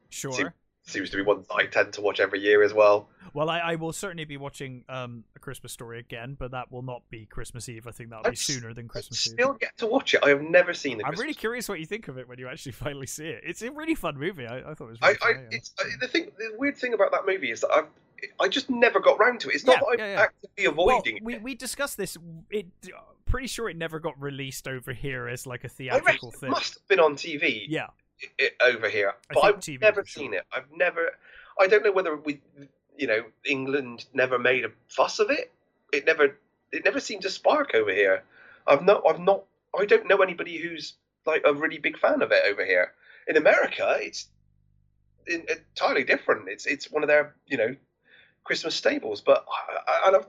[0.09, 0.32] Sure.
[0.32, 0.44] See-
[0.82, 3.09] seems to be ones that I tend to watch every year as well.
[3.32, 6.82] Well, I, I will certainly be watching um, a Christmas story again, but that will
[6.82, 7.86] not be Christmas Eve.
[7.86, 9.32] I think that'll be I've s- sooner than I Christmas Eve.
[9.34, 10.20] still get to watch it.
[10.24, 11.05] I have never seen the.
[11.05, 13.42] I'm Christmas really curious what you think of it when you actually finally see it.
[13.44, 14.47] It's a really fun movie.
[14.47, 14.98] I, I thought it was.
[15.02, 15.56] I, Really I, funny, yeah.
[15.59, 16.30] it's, I, the thing.
[16.38, 17.82] The weird thing about that movie is that I,
[18.40, 19.55] I just never got round to it.
[19.56, 20.20] It's not Yeah, that I'm yeah, yeah.
[20.22, 21.42] actively well, avoiding we it.
[21.42, 22.16] we discussed this.
[22.51, 22.66] It
[23.31, 26.51] pretty sure it never got released over here as like a theatrical it thing.
[26.51, 27.86] must have been on TV Yeah,
[28.40, 30.23] i- over here, but I've TV never for sure.
[30.23, 30.44] seen it.
[30.52, 31.11] I've never.
[31.59, 32.40] I don't know whether we,
[32.97, 35.52] you know, England never made a fuss of it.
[35.93, 36.36] It never.
[36.73, 38.23] It never seemed to spark over here.
[38.66, 39.02] I've not.
[39.09, 39.44] I've not.
[39.78, 40.94] I don't know anybody who's
[41.27, 42.93] like a really big fan of it over here.
[43.28, 44.28] In America, it's
[45.27, 46.48] entirely different.
[46.48, 47.77] It's it's one of their you know
[48.44, 49.20] Christmas staples.
[49.20, 49.44] But
[49.89, 50.20] I, I, I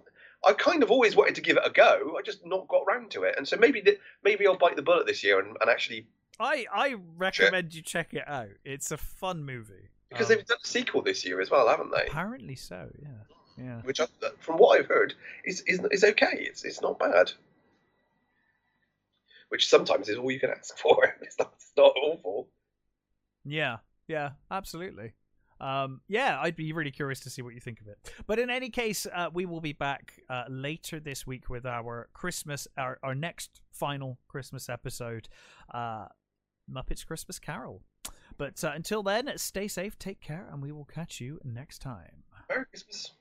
[0.54, 2.16] kind of always wanted to give it a go.
[2.18, 3.84] I just not got around to it, and so maybe
[4.24, 6.08] maybe I'll bite the bullet this year and, and actually.
[6.40, 8.50] I I recommend you check it out.
[8.66, 11.92] It's a fun movie because um, they've done a sequel this year as well, haven't
[11.92, 12.08] they?
[12.08, 12.90] Apparently so.
[13.02, 13.64] Yeah.
[13.64, 13.82] Yeah.
[13.82, 14.06] Which, I,
[14.40, 15.14] from what I've heard,
[15.46, 16.38] is, is is okay.
[16.40, 17.32] It's it's not bad.
[19.50, 21.16] Which sometimes is all you can ask for.
[21.22, 22.48] It's not, it's not awful.
[23.46, 23.78] Yeah.
[24.08, 24.32] Yeah.
[24.50, 25.14] Absolutely.
[25.62, 28.12] Um, yeah, I'd be really curious to see what you think of it.
[28.26, 32.10] But in any case, uh, we will be back uh, later this week with our
[32.14, 35.30] Christmas, our, our next final Christmas episode,
[35.74, 36.08] uh,
[36.70, 37.84] Muppets Christmas Carol.
[38.38, 42.24] But uh, until then, stay safe, take care, and we will catch you next time.
[42.50, 43.12] Merry Christmas.